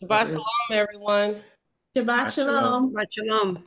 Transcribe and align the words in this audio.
Shabbat 0.00 0.28
shalom, 0.28 0.44
everyone. 0.70 1.42
Shabbat 1.94 2.32
shalom. 2.32 2.94
Shabbat 2.94 3.06
shalom. 3.12 3.64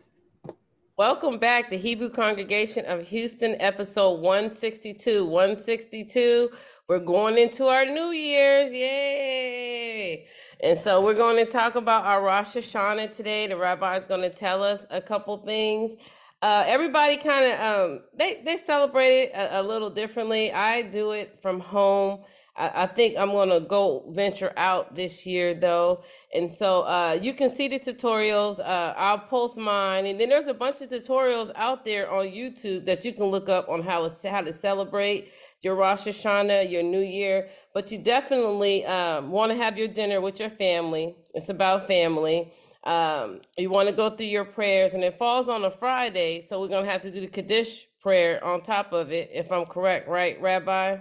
Welcome 0.98 1.38
back 1.38 1.70
to 1.70 1.78
Hebrew 1.78 2.10
Congregation 2.10 2.84
of 2.86 3.08
Houston, 3.08 3.56
episode 3.60 4.22
162. 4.22 5.24
162. 5.24 6.50
We're 6.90 7.00
going 7.00 7.38
into 7.38 7.68
our 7.68 7.86
New 7.86 8.10
Year's. 8.10 8.74
Yay! 8.74 10.26
And 10.62 10.80
so 10.80 11.04
we're 11.04 11.14
going 11.14 11.38
to 11.46 11.50
talk 11.50 11.76
about 11.76 12.06
our 12.06 12.24
Rosh 12.24 12.56
Hashanah 12.56 13.16
today. 13.16 13.46
The 13.46 13.56
rabbi 13.56 13.96
is 13.98 14.06
going 14.06 14.22
to 14.22 14.32
tell 14.32 14.64
us 14.64 14.84
a 14.90 15.00
couple 15.00 15.38
things. 15.46 15.94
Uh, 16.42 16.64
everybody 16.66 17.18
kind 17.18 17.46
of 17.46 17.60
um, 17.60 18.00
they 18.18 18.42
they 18.44 18.58
celebrate 18.58 19.16
it 19.16 19.32
a, 19.34 19.62
a 19.62 19.64
little 19.64 19.92
differently. 19.92 20.52
I 20.52 20.82
do 20.82 21.12
it 21.12 21.40
from 21.40 21.60
home. 21.60 22.24
I, 22.58 22.84
I 22.84 22.88
think 22.88 23.18
I'm 23.18 23.32
gonna 23.32 23.60
go 23.60 24.06
venture 24.10 24.54
out 24.58 24.96
this 24.96 25.26
year 25.26 25.54
though, 25.54 26.04
and 26.34 26.50
so 26.50 26.82
uh, 26.82 27.18
you 27.22 27.34
can 27.34 27.50
see 27.50 27.68
the 27.68 27.80
tutorials. 27.80 28.60
Uh, 28.60 28.94
I'll 28.98 29.20
post 29.20 29.58
mine, 29.58 30.06
and 30.06 30.20
then 30.20 30.30
there's 30.30 30.48
a 30.48 30.54
bunch 30.54 30.82
of 30.82 30.90
tutorials 30.90 31.52
out 31.56 31.84
there 31.84 32.10
on 32.12 32.26
YouTube 32.28 32.86
that 32.86 33.04
you 33.06 33.14
can 33.14 33.26
look 33.26 33.50
up 33.50 33.70
on 33.70 33.82
how 33.82 34.08
to 34.08 34.30
how 34.30 34.42
to 34.42 34.54
celebrate 34.54 35.32
your 35.62 35.76
Rosh 35.76 36.08
Hashanah, 36.08 36.72
your 36.72 36.84
New 36.84 37.02
Year. 37.02 37.50
But 37.74 37.92
you 37.92 37.98
definitely 38.00 38.86
um, 38.86 39.32
want 39.32 39.52
to 39.52 39.58
have 39.58 39.78
your 39.78 39.88
dinner 39.88 40.22
with 40.22 40.40
your 40.40 40.50
family. 40.52 41.16
It's 41.34 41.50
about 41.50 41.88
family. 41.88 42.54
Um, 42.84 43.42
you 43.58 43.70
want 43.70 43.90
to 43.90 43.96
go 43.96 44.12
through 44.12 44.28
your 44.28 44.46
prayers, 44.46 44.94
and 44.94 45.04
it 45.04 45.18
falls 45.18 45.50
on 45.50 45.66
a 45.66 45.72
Friday, 45.72 46.42
so 46.42 46.62
we're 46.62 46.68
gonna 46.68 46.90
have 46.90 47.02
to 47.02 47.12
do 47.12 47.20
the 47.20 47.28
Kaddish 47.28 47.88
prayer 48.00 48.44
on 48.44 48.62
top 48.62 48.94
of 48.94 49.12
it, 49.12 49.32
if 49.34 49.52
I'm 49.52 49.66
correct, 49.66 50.08
right, 50.08 50.40
Rabbi? 50.40 50.98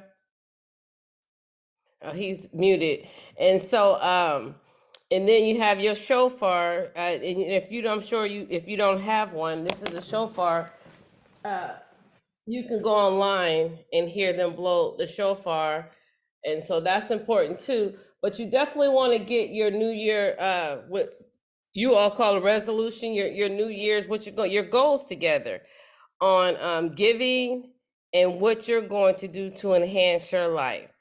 Uh, 2.04 2.12
he's 2.12 2.48
muted. 2.52 3.06
And 3.38 3.60
so, 3.60 4.00
um, 4.00 4.54
and 5.10 5.28
then 5.28 5.44
you 5.44 5.60
have 5.60 5.80
your 5.80 5.94
shofar. 5.94 6.88
Uh, 6.96 6.98
and 6.98 7.22
if 7.42 7.70
you, 7.70 7.83
don't, 7.83 7.98
I'm 7.98 8.05
sure 8.05 8.27
you, 8.27 8.46
if 8.50 8.69
you 8.69 8.77
don't 8.77 9.00
have 9.00 9.33
one, 9.33 9.64
this 9.64 9.83
is 9.83 9.94
a 9.94 10.02
shofar. 10.02 10.72
Uh, 11.44 11.74
you 12.46 12.64
can 12.64 12.83
go 12.83 12.94
online 12.94 13.78
and 13.92 14.08
hear 14.08 14.33
them 14.33 14.55
blow 14.55 14.96
the 14.98 15.06
shofar, 15.06 15.91
and 16.44 16.62
so 16.62 16.80
that's 16.80 17.11
important 17.11 17.58
too. 17.58 17.94
But 18.20 18.39
you 18.39 18.50
definitely 18.50 18.91
want 18.91 19.12
to 19.12 19.18
get 19.18 19.50
your 19.50 19.70
New 19.70 19.91
Year, 19.91 20.36
uh, 20.39 20.77
what 20.89 21.18
you 21.72 21.94
all 21.94 22.11
call 22.11 22.36
a 22.36 22.41
resolution, 22.41 23.12
your 23.12 23.28
your 23.28 23.48
New 23.48 23.68
Year's, 23.68 24.06
what 24.06 24.27
you 24.27 24.33
go, 24.33 24.44
your 24.44 24.68
goals 24.68 25.06
together 25.06 25.62
on 26.20 26.56
um, 26.61 26.94
giving 26.94 27.72
and 28.12 28.41
what 28.41 28.68
you're 28.68 28.86
going 28.86 29.16
to 29.16 29.28
do 29.28 29.50
to 29.50 29.74
enhance 29.74 30.30
your 30.30 30.48
life. 30.48 30.94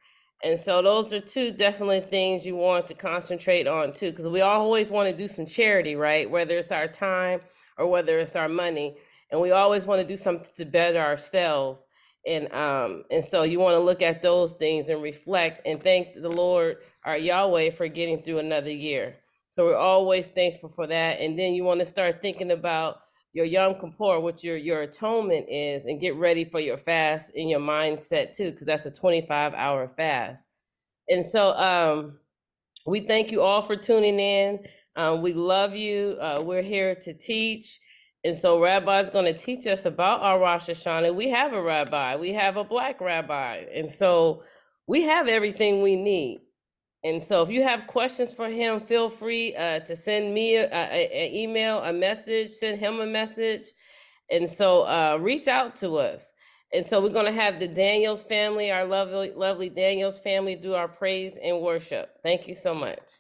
And 0.44 0.60
so 0.60 0.82
those 0.82 1.14
are 1.14 1.22
two 1.22 1.52
definitely 1.52 2.02
things 2.02 2.46
you 2.46 2.56
want 2.56 2.86
to 2.88 2.94
concentrate 2.94 3.66
on 3.66 3.94
too, 3.94 4.12
because 4.12 4.28
we 4.28 4.42
always 4.42 4.90
want 4.90 5.10
to 5.10 5.18
do 5.18 5.28
some 5.28 5.46
charity, 5.46 5.96
right? 5.96 6.30
Whether 6.30 6.58
it's 6.58 6.72
our 6.72 6.88
time 6.88 7.40
or 7.78 7.88
whether 7.88 8.20
it's 8.20 8.36
our 8.36 8.50
money, 8.50 8.98
and 9.32 9.42
we 9.42 9.52
always 9.52 9.86
want 9.86 10.02
to 10.02 10.08
do 10.08 10.18
something 10.18 10.52
to 10.58 10.66
better 10.66 11.00
ourselves. 11.00 11.88
And 12.28 12.52
um, 12.54 13.04
and 13.10 13.24
so 13.24 13.44
you 13.44 13.60
want 13.60 13.76
to 13.76 13.80
look 13.80 14.02
at 14.02 14.22
those 14.22 14.54
things 14.54 14.90
and 14.90 15.02
reflect 15.02 15.66
and 15.66 15.82
thank 15.82 16.14
the 16.14 16.30
Lord, 16.30 16.78
our 17.06 17.18
Yahweh, 17.18 17.72
for 17.72 17.88
getting 17.88 18.22
through 18.22 18.40
another 18.40 18.72
year. 18.72 19.16
So 19.50 19.66
we're 19.66 19.78
always 19.78 20.30
thankful 20.30 20.70
for 20.70 20.88
that. 20.88 21.20
And 21.20 21.38
then 21.38 21.54
you 21.54 21.64
want 21.64 21.80
to 21.80 21.86
start 21.86 22.22
thinking 22.22 22.52
about 22.52 22.98
your 23.34 23.46
Yom 23.46 23.76
Kippur, 23.76 24.20
what 24.20 24.44
your 24.44 24.58
your 24.58 24.84
atonement 24.84 25.48
is, 25.50 25.86
and 25.86 26.00
get 26.00 26.16
ready 26.16 26.46
for 26.46 26.60
your 26.60 26.78
fast 26.78 27.32
in 27.36 27.50
your 27.50 27.60
mindset 27.60 28.36
too, 28.36 28.52
because 28.52 28.66
that's 28.66 28.86
a 28.86 28.92
25 28.92 29.54
hour 29.54 29.88
fast. 29.88 30.48
And 31.10 31.26
so 31.26 31.54
um, 31.54 32.20
we 32.86 33.02
thank 33.02 33.32
you 33.32 33.42
all 33.42 33.62
for 33.62 33.76
tuning 33.76 34.20
in. 34.20 34.60
Um, 34.96 35.22
we 35.22 35.34
love 35.34 35.76
you. 35.76 36.18
Uh, 36.22 36.42
we're 36.44 36.62
here 36.62 36.96
to 36.96 37.14
teach. 37.14 37.80
And 38.24 38.36
so 38.36 38.62
Rabbi 38.62 39.00
is 39.00 39.10
going 39.10 39.26
to 39.26 39.38
teach 39.38 39.68
us 39.68 39.86
about 39.86 40.22
our 40.22 40.40
Rosh 40.40 40.70
Hashanah. 40.70 41.14
We 41.14 41.30
have 41.30 41.54
a 41.54 41.62
rabbi. 41.62 42.16
We 42.16 42.32
have 42.34 42.56
a 42.56 42.64
black 42.64 43.02
rabbi. 43.02 43.66
And 43.74 43.92
so 43.92 44.44
we 44.88 45.02
have 45.04 45.28
everything 45.28 45.82
we 45.82 45.96
need. 45.96 46.43
And 47.04 47.22
so 47.22 47.42
if 47.42 47.50
you 47.50 47.64
have 47.64 47.88
questions 47.88 48.34
for 48.34 48.48
him, 48.48 48.80
feel 48.80 49.10
free 49.10 49.56
uh, 49.56 49.80
to 49.82 49.96
send 49.96 50.34
me 50.34 50.56
an 50.58 51.34
email, 51.34 51.80
a 51.80 51.92
message, 51.92 52.50
send 52.50 52.80
him 52.80 53.02
a 53.02 53.06
message. 53.06 53.64
And 54.32 54.50
so 54.50 54.84
uh, 54.84 55.18
reach 55.20 55.48
out 55.50 55.76
to 55.76 55.98
us. 55.98 56.32
And 56.72 56.86
so 56.86 57.02
we're 57.02 57.10
going 57.10 57.26
to 57.26 57.40
have 57.40 57.60
the 57.60 57.68
Daniels 57.68 58.24
family, 58.24 58.72
our 58.72 58.86
lovely, 58.86 59.32
lovely 59.36 59.70
Daniels 59.70 60.18
family, 60.20 60.56
do 60.56 60.74
our 60.74 60.88
praise 60.88 61.38
and 61.38 61.62
worship. 61.62 62.18
Thank 62.24 62.48
you 62.48 62.56
so 62.56 62.74
much. 62.74 63.12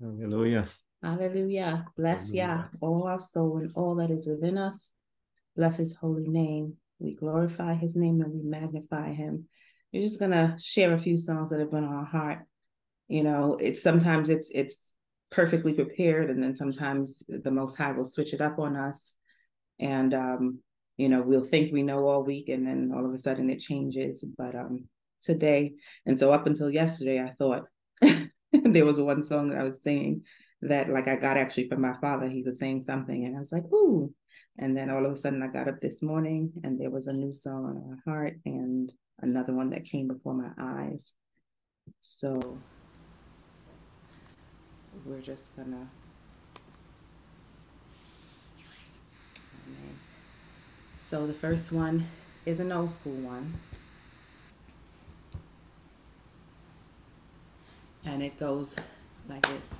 Hallelujah. 0.00 0.68
Hallelujah. 1.00 1.86
Bless 1.96 2.22
Hallelujah. 2.32 2.68
Yah, 2.72 2.86
all 2.86 3.06
our 3.06 3.20
soul 3.20 3.58
and 3.58 3.70
all 3.76 3.94
that 3.94 4.10
is 4.10 4.26
within 4.26 4.58
us. 4.58 4.90
Bless 5.56 5.76
his 5.76 5.94
holy 5.94 6.28
name. 6.28 6.76
We 7.02 7.14
glorify 7.14 7.74
his 7.74 7.96
name 7.96 8.20
and 8.20 8.32
we 8.32 8.42
magnify 8.42 9.12
him. 9.12 9.48
We're 9.92 10.06
just 10.06 10.20
gonna 10.20 10.56
share 10.60 10.94
a 10.94 10.98
few 10.98 11.16
songs 11.16 11.50
that 11.50 11.60
have 11.60 11.70
been 11.70 11.84
on 11.84 11.92
our 11.92 12.04
heart. 12.04 12.38
You 13.08 13.24
know, 13.24 13.58
it's 13.60 13.82
sometimes 13.82 14.28
it's 14.28 14.50
it's 14.54 14.92
perfectly 15.30 15.72
prepared, 15.72 16.30
and 16.30 16.42
then 16.42 16.54
sometimes 16.54 17.22
the 17.28 17.50
most 17.50 17.76
high 17.76 17.92
will 17.92 18.04
switch 18.04 18.32
it 18.32 18.40
up 18.40 18.58
on 18.58 18.76
us. 18.76 19.16
And 19.80 20.14
um, 20.14 20.60
you 20.96 21.08
know, 21.08 21.22
we'll 21.22 21.44
think 21.44 21.72
we 21.72 21.82
know 21.82 22.06
all 22.06 22.22
week 22.22 22.48
and 22.48 22.66
then 22.66 22.92
all 22.94 23.04
of 23.04 23.12
a 23.12 23.18
sudden 23.18 23.50
it 23.50 23.58
changes. 23.58 24.24
But 24.38 24.54
um 24.54 24.84
today, 25.22 25.74
and 26.06 26.18
so 26.18 26.32
up 26.32 26.46
until 26.46 26.70
yesterday, 26.70 27.20
I 27.20 27.32
thought 27.38 27.64
there 28.52 28.84
was 28.84 28.98
one 28.98 29.22
song 29.22 29.48
that 29.48 29.58
I 29.58 29.64
was 29.64 29.82
singing 29.82 30.22
that 30.62 30.88
like 30.88 31.08
I 31.08 31.16
got 31.16 31.36
actually 31.36 31.68
from 31.68 31.80
my 31.80 31.94
father. 32.00 32.28
He 32.28 32.44
was 32.44 32.60
saying 32.60 32.82
something, 32.82 33.24
and 33.24 33.36
I 33.36 33.40
was 33.40 33.52
like, 33.52 33.64
"Ooh!" 33.72 34.14
And 34.58 34.76
then 34.76 34.90
all 34.90 35.04
of 35.06 35.12
a 35.12 35.16
sudden, 35.16 35.42
I 35.42 35.46
got 35.48 35.68
up 35.68 35.80
this 35.80 36.02
morning, 36.02 36.52
and 36.62 36.78
there 36.78 36.90
was 36.90 37.06
a 37.06 37.12
new 37.12 37.32
song 37.34 37.64
on 37.64 37.90
my 37.90 37.96
heart, 38.10 38.38
and 38.44 38.92
another 39.20 39.52
one 39.52 39.70
that 39.70 39.84
came 39.84 40.08
before 40.08 40.34
my 40.34 40.50
eyes. 40.58 41.14
So 42.00 42.58
we're 45.06 45.20
just 45.20 45.56
gonna. 45.56 45.88
So 51.00 51.26
the 51.26 51.34
first 51.34 51.72
one 51.72 52.06
is 52.46 52.60
an 52.60 52.72
old 52.72 52.90
school 52.90 53.12
one. 53.14 53.52
And 58.04 58.22
it 58.22 58.38
goes 58.38 58.76
like 59.28 59.46
this. 59.46 59.74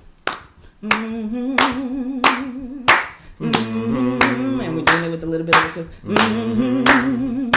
Mhm. 0.81 1.59
Mhm. 3.43 4.61
And 4.63 4.75
we're 4.75 4.85
doing 4.85 5.03
it 5.05 5.11
with 5.11 5.23
a 5.23 5.25
little 5.25 5.45
bit 5.45 5.55
of 5.55 5.65
a 5.65 5.69
twist. 5.73 5.89
Mhm. 6.07 7.51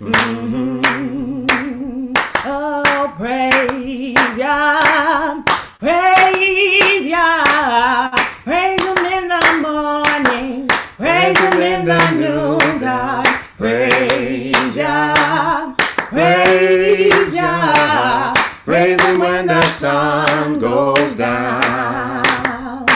Mhm. 0.00 2.14
Oh, 2.46 3.12
praise 3.18 4.38
Yah, 4.38 5.42
praise 5.78 7.04
Yah, 7.06 8.10
praise 8.44 8.82
Him 8.84 9.06
in 9.16 9.28
the 9.28 9.42
morning, 9.66 10.68
praise 10.96 11.38
Him 11.38 11.60
in 11.62 11.84
the 11.84 12.00
noontime, 12.22 13.24
praise 13.58 14.76
Yah, 14.76 15.74
praise 16.10 17.34
Yah, 17.34 18.32
Praise 18.64 19.00
him 19.04 19.18
when 19.18 19.46
the 19.48 19.60
sun 19.80 20.60
goes 20.60 21.14
down. 21.16 22.86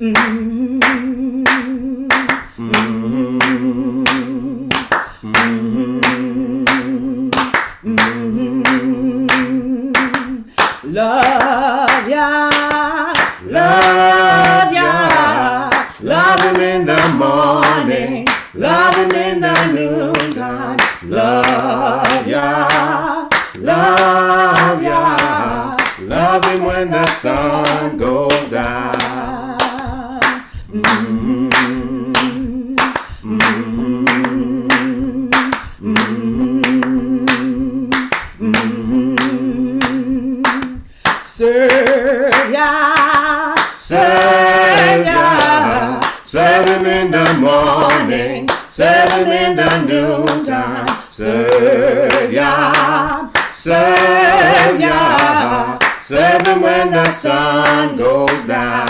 Mhm. 0.00 0.45
Him 18.96 19.10
in 19.12 19.40
the 19.40 19.72
noontime, 19.72 20.76
love 21.04 22.26
ya, 22.26 23.28
love 23.56 24.82
ya, 24.82 25.76
Love 26.06 26.44
him 26.44 26.64
when 26.64 26.90
the 26.90 27.06
sun 27.06 27.65
serve 48.76 49.26
in 49.28 49.56
the 49.56 49.86
noontime. 49.88 50.86
Serve 51.08 52.30
Yah, 52.30 53.30
serve 53.50 54.78
Yah. 54.78 55.78
Serve 56.02 56.46
him 56.46 56.60
when 56.60 56.90
the 56.90 57.10
sun 57.12 57.96
goes 57.96 58.44
down. 58.44 58.85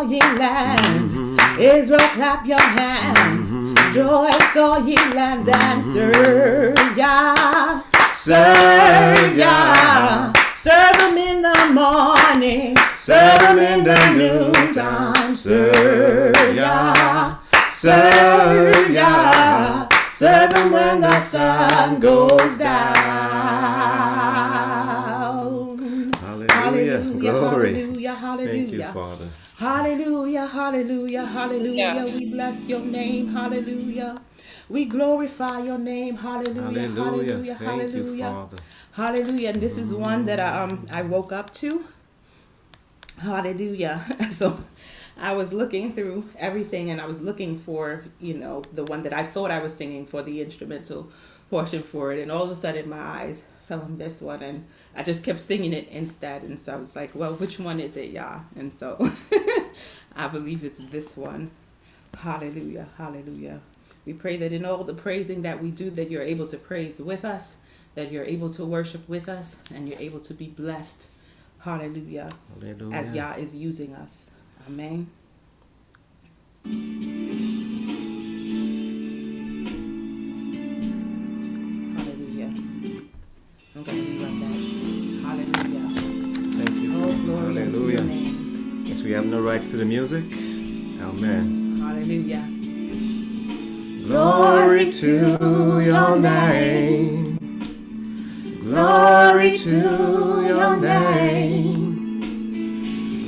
All 0.00 0.10
ye 0.10 0.20
lands. 0.38 1.12
Mm-hmm. 1.12 1.60
Israel 1.60 2.08
clap 2.14 2.46
your 2.46 2.58
hands, 2.58 3.50
mm-hmm. 3.50 3.74
rejoice 3.74 4.56
all 4.56 4.80
ye 4.86 4.96
lands 5.12 5.46
and 5.46 5.82
mm-hmm. 5.82 5.92
serve 5.92 6.96
Yah. 6.96 7.82
Serve 8.14 9.36
Yah. 9.36 10.32
Serve 10.58 10.96
him 10.96 11.18
in 11.18 11.42
the 11.42 11.70
morning, 11.72 12.76
Serve 12.96 13.40
him 13.40 13.58
in 13.58 13.84
the 13.84 14.10
noontime. 14.16 15.34
Serve 15.34 16.56
Yah. 16.56 17.38
Serve 17.70 18.90
Yah. 18.90 19.86
Serve 20.14 20.52
him 20.52 20.72
when 20.72 21.00
the 21.02 21.20
sun 21.20 22.00
goes 22.00 22.58
down. 22.58 23.90
Hallelujah. 26.48 27.00
Glory. 27.18 27.74
hallelujah, 27.74 28.14
hallelujah. 28.14 28.52
Thank 28.52 28.72
you, 28.72 28.82
Father. 28.92 29.28
Hallelujah, 29.60 30.46
hallelujah, 30.46 31.22
hallelujah. 31.26 31.76
Yeah. 31.76 32.04
We 32.06 32.30
bless 32.30 32.66
your 32.66 32.80
name, 32.80 33.28
hallelujah. 33.28 34.22
We 34.70 34.86
glorify 34.86 35.58
your 35.60 35.76
name, 35.76 36.16
hallelujah, 36.16 36.88
hallelujah, 36.88 37.04
Hallelujah. 37.04 37.54
Thank 37.56 37.60
you, 37.60 37.66
hallelujah. 37.66 38.24
Father. 38.24 38.56
Hallelujah. 38.92 39.48
And 39.50 39.60
this 39.60 39.76
is 39.76 39.92
one 39.92 40.24
that 40.24 40.40
I, 40.40 40.62
um 40.62 40.86
I 40.90 41.02
woke 41.02 41.32
up 41.32 41.52
to. 41.60 41.84
Hallelujah. 43.18 44.00
So 44.30 44.58
I 45.18 45.34
was 45.34 45.52
looking 45.52 45.92
through 45.92 46.24
everything 46.38 46.90
and 46.90 46.98
I 46.98 47.04
was 47.04 47.20
looking 47.20 47.58
for, 47.58 48.04
you 48.18 48.34
know, 48.38 48.62
the 48.72 48.84
one 48.84 49.02
that 49.02 49.12
I 49.12 49.24
thought 49.26 49.50
I 49.50 49.58
was 49.58 49.74
singing 49.74 50.06
for 50.06 50.22
the 50.22 50.40
instrumental 50.40 51.10
portion 51.50 51.82
for 51.82 52.12
it. 52.12 52.20
And 52.20 52.30
all 52.32 52.44
of 52.44 52.50
a 52.50 52.56
sudden 52.56 52.88
my 52.88 52.98
eyes 52.98 53.42
fell 53.68 53.82
on 53.82 53.98
this 53.98 54.22
one 54.22 54.42
and 54.42 54.64
I 54.94 55.02
just 55.02 55.24
kept 55.24 55.40
singing 55.40 55.72
it 55.72 55.88
instead. 55.88 56.42
And 56.42 56.58
so 56.58 56.74
I 56.74 56.76
was 56.76 56.96
like, 56.96 57.14
well, 57.14 57.34
which 57.34 57.58
one 57.58 57.80
is 57.80 57.96
it, 57.96 58.10
y'all? 58.10 58.42
And 58.56 58.72
so 58.72 59.10
I 60.16 60.28
believe 60.28 60.64
it's 60.64 60.80
this 60.90 61.16
one. 61.16 61.50
Hallelujah. 62.16 62.88
Hallelujah. 62.98 63.60
We 64.04 64.14
pray 64.14 64.36
that 64.38 64.52
in 64.52 64.64
all 64.64 64.82
the 64.82 64.94
praising 64.94 65.42
that 65.42 65.62
we 65.62 65.70
do, 65.70 65.90
that 65.90 66.10
you're 66.10 66.22
able 66.22 66.48
to 66.48 66.56
praise 66.56 66.98
with 66.98 67.24
us, 67.24 67.56
that 67.94 68.10
you're 68.10 68.24
able 68.24 68.50
to 68.54 68.64
worship 68.64 69.08
with 69.08 69.28
us, 69.28 69.56
and 69.74 69.88
you're 69.88 69.98
able 69.98 70.20
to 70.20 70.34
be 70.34 70.46
blessed. 70.48 71.08
Hallelujah. 71.60 72.28
Hallelujah. 72.60 72.96
As 72.96 73.12
Yah 73.12 73.34
is 73.34 73.54
using 73.54 73.94
us. 73.94 74.26
Amen. 74.68 75.10
I'm 83.80 83.86
going 83.86 83.96
to 83.96 84.20
that. 84.40 84.52
Hallelujah. 85.24 85.88
Thank 86.52 86.82
you. 86.82 87.02
Oh, 87.02 87.12
glory 87.24 87.54
Hallelujah. 87.54 88.02
Yes, 88.84 89.02
we 89.02 89.12
have 89.12 89.24
no 89.24 89.40
rights 89.40 89.70
to 89.70 89.78
the 89.78 89.86
music. 89.86 90.24
Amen. 91.00 91.78
Hallelujah. 91.80 92.46
Glory 94.06 94.92
to 94.92 95.80
your 95.80 96.18
name. 96.18 97.38
Glory 98.64 99.56
to 99.56 100.44
your 100.46 100.76
name. 100.76 102.20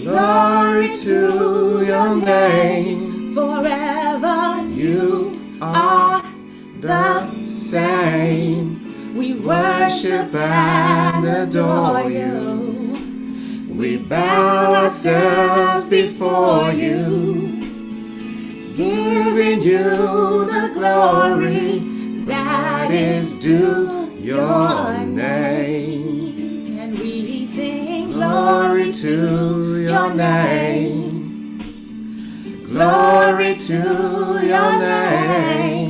Glory 0.05 0.97
to 0.99 1.85
your 1.87 2.17
name. 2.17 3.35
Forever 3.35 4.67
You 4.69 5.59
are 5.63 6.23
the 6.81 7.27
same. 7.47 8.82
We 9.15 9.35
Worship 9.35 10.35
and 10.35 11.27
adore 11.27 12.11
you. 12.11 12.97
We 13.77 13.99
bow 13.99 14.85
ourselves 14.85 15.89
before 15.89 16.73
you, 16.73 17.61
giving 18.77 19.63
you 19.63 20.45
the 20.47 20.71
glory 20.75 21.81
that 22.27 22.91
is 22.91 23.39
due 23.41 24.09
your 24.21 24.99
name. 25.05 26.79
And 26.79 26.99
we 26.99 27.47
sing 27.47 28.13
Glory 28.13 28.93
to 28.93 29.81
your 29.81 30.15
name. 30.15 31.59
Glory 32.69 33.57
to 33.57 34.41
your 34.43 34.79
name. 34.79 35.82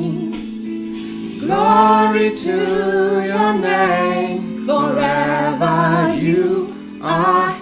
Glory 1.52 2.34
to 2.34 3.24
your 3.26 3.52
name. 3.52 4.66
Forever 4.66 6.14
you 6.18 6.98
are 7.02 7.58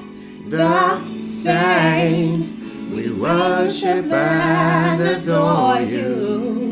the 0.48 1.00
same. 1.24 2.94
We 2.94 3.10
worship 3.10 4.06
and 4.12 5.02
adore 5.02 5.80
you. 5.80 6.70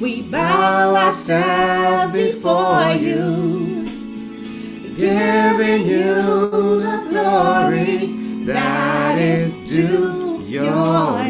We 0.00 0.22
Bow 0.30 0.94
ourselves 0.94 2.12
before 2.12 2.92
you, 2.92 3.84
giving 4.96 5.86
you 5.86 6.14
the 6.86 7.06
glory 7.08 8.12
that 8.44 9.18
is 9.18 9.56
due 9.68 10.40
your 10.46 11.27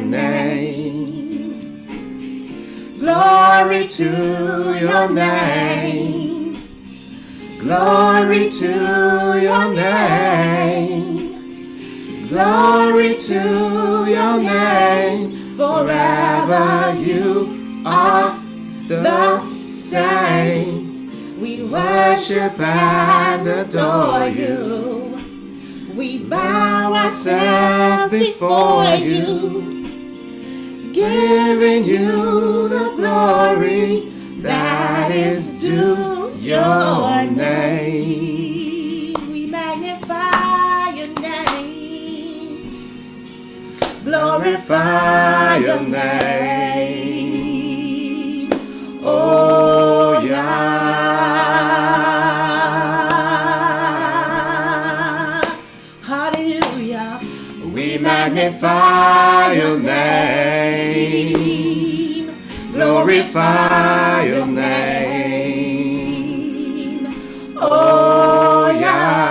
Glory 3.19 3.89
to 3.89 4.79
your 4.79 5.10
name. 5.10 6.53
Glory 7.58 8.48
to 8.48 9.41
your 9.43 9.75
name. 9.75 11.19
Glory 12.29 13.19
to 13.19 14.05
your 14.06 14.41
name. 14.41 15.56
Forever 15.56 16.94
you 17.01 17.82
are 17.84 18.39
the 18.87 19.41
same. 19.65 21.41
we 21.41 21.65
Worship 21.65 22.60
and 22.60 23.48
adore 23.48 24.29
you. 24.29 25.19
We 25.96 26.19
Bow 26.19 26.93
ourselves 26.94 28.13
before 28.13 28.94
you, 28.94 29.78
giving 30.98 31.84
you 31.84 32.69
the 32.69 32.93
glory 32.96 34.10
that 34.40 35.10
is 35.12 35.50
due 35.60 36.32
your 36.40 37.24
name. 37.24 39.14
We 39.31 39.46
magnify 39.46 40.90
your 40.98 41.08
name. 41.20 42.70
Glorify 44.05 45.58
your 45.58 45.82
name. 45.82 46.88
Oh, 49.02 50.17
oh 50.17 50.22
Yah. 50.26 50.48
Hallelujah. 56.02 57.20
We 57.72 57.98
magnify 57.98 59.52
your 59.52 59.78
name. 59.78 60.68
Glorify 63.19 64.22
your 64.27 64.46
name. 64.46 64.79
Oh, 67.56 68.70
Yah. 68.70 69.27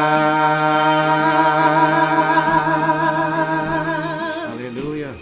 Hallelujah. 4.50 5.13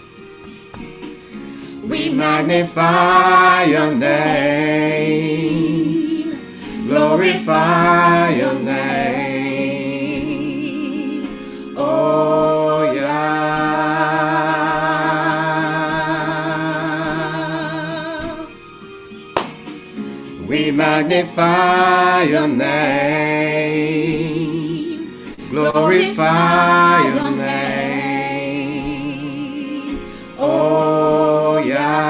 We 1.84 2.10
magnify 2.10 3.64
your 3.66 3.94
name. 3.94 5.36
Glorify 6.88 7.85
magnify 20.96 22.22
your 22.22 22.48
name. 22.48 22.72
Glorify 25.50 27.02
your 27.14 27.30
name. 27.32 27.58
Oh, 30.38 31.58
yeah. 31.58 32.06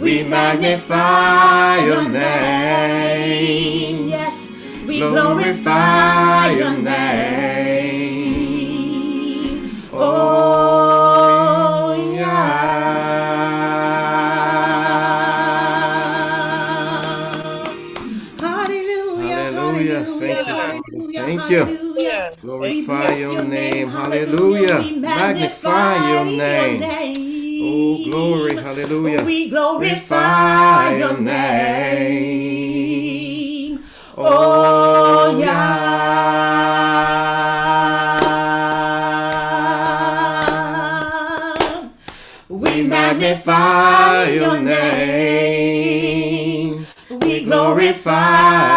We 0.00 0.24
magnify 0.24 1.84
your 1.84 2.08
name. 2.08 4.08
Yes, 4.08 4.48
we 4.86 5.00
Glorify 5.00 6.50
your 6.52 6.78
name. 6.78 7.23
You. 21.54 21.96
Yeah. 21.98 22.34
Glorify 22.40 23.14
your 23.14 23.42
name. 23.42 23.88
Hallelujah. 23.88 24.82
Magnify 24.96 26.10
your 26.10 26.24
name. 26.24 27.62
Oh, 27.66 28.04
glory. 28.10 28.56
Hallelujah. 28.56 29.24
We 29.24 29.48
Glorify 29.48 30.96
your 30.96 31.18
name. 31.18 32.54
Oh, 34.16 34.24
oh, 34.26 35.38
yeah. 35.38 35.74
We 42.48 42.82
magnify 42.82 44.28
your 44.30 44.60
name. 44.60 44.84
We 47.10 47.44
glorify 47.44 48.73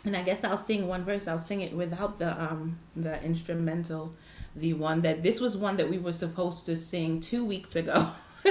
And 0.05 0.15
I 0.15 0.23
guess 0.23 0.43
I'll 0.43 0.57
sing 0.57 0.87
one 0.87 1.03
verse. 1.03 1.27
I'll 1.27 1.37
sing 1.39 1.61
it 1.61 1.73
without 1.73 2.19
the 2.19 2.41
um 2.41 2.77
the 2.95 3.21
instrumental, 3.23 4.13
the 4.55 4.73
one 4.73 5.01
that 5.01 5.23
this 5.23 5.39
was 5.39 5.57
one 5.57 5.77
that 5.77 5.89
we 5.89 5.97
were 5.97 6.13
supposed 6.13 6.65
to 6.67 6.75
sing 6.75 7.19
two 7.19 7.43
weeks 7.43 7.75
ago. 7.75 8.09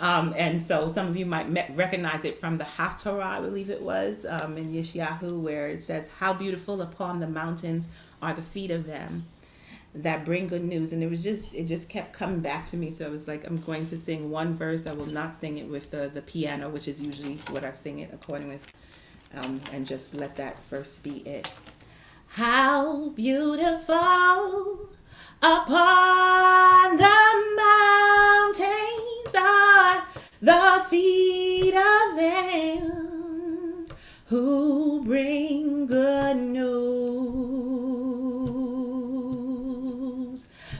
um, 0.00 0.34
and 0.36 0.62
so 0.62 0.88
some 0.88 1.06
of 1.06 1.16
you 1.16 1.24
might 1.24 1.48
me- 1.48 1.66
recognize 1.74 2.24
it 2.24 2.38
from 2.38 2.58
the 2.58 2.64
Haftarah, 2.64 3.22
I 3.22 3.40
believe 3.40 3.70
it 3.70 3.80
was, 3.80 4.26
um, 4.28 4.56
in 4.58 4.72
Yeshayahu, 4.72 5.40
where 5.40 5.68
it 5.68 5.84
says, 5.84 6.08
"How 6.18 6.32
beautiful 6.32 6.82
upon 6.82 7.20
the 7.20 7.28
mountains 7.28 7.88
are 8.20 8.34
the 8.34 8.42
feet 8.42 8.70
of 8.70 8.86
them." 8.86 9.26
that 9.94 10.24
bring 10.24 10.46
good 10.46 10.64
news 10.64 10.92
and 10.92 11.02
it 11.02 11.10
was 11.10 11.22
just 11.22 11.54
it 11.54 11.64
just 11.64 11.88
kept 11.88 12.12
coming 12.12 12.40
back 12.40 12.68
to 12.68 12.76
me 12.76 12.90
so 12.90 13.06
i 13.06 13.08
was 13.08 13.26
like 13.26 13.44
i'm 13.46 13.58
going 13.58 13.86
to 13.86 13.96
sing 13.96 14.30
one 14.30 14.54
verse 14.54 14.86
i 14.86 14.92
will 14.92 15.06
not 15.06 15.34
sing 15.34 15.58
it 15.58 15.66
with 15.66 15.90
the 15.90 16.10
the 16.12 16.20
piano 16.22 16.68
which 16.68 16.86
is 16.88 17.00
usually 17.00 17.36
what 17.50 17.64
i 17.64 17.72
sing 17.72 18.00
it 18.00 18.10
according 18.12 18.48
with 18.48 18.72
um, 19.34 19.60
and 19.72 19.86
just 19.86 20.14
let 20.14 20.34
that 20.36 20.58
first 20.58 21.02
be 21.02 21.18
it 21.26 21.50
how 22.28 23.08
beautiful 23.10 24.88
upon 25.42 26.96
the 26.96 27.54
mountains 27.56 29.34
are 29.36 30.04
the 30.40 30.84
feet 30.88 31.74
of 31.74 32.16
them 32.16 33.86
who 34.26 35.02
bring 35.04 35.86
good 35.86 36.36
news. 36.36 36.68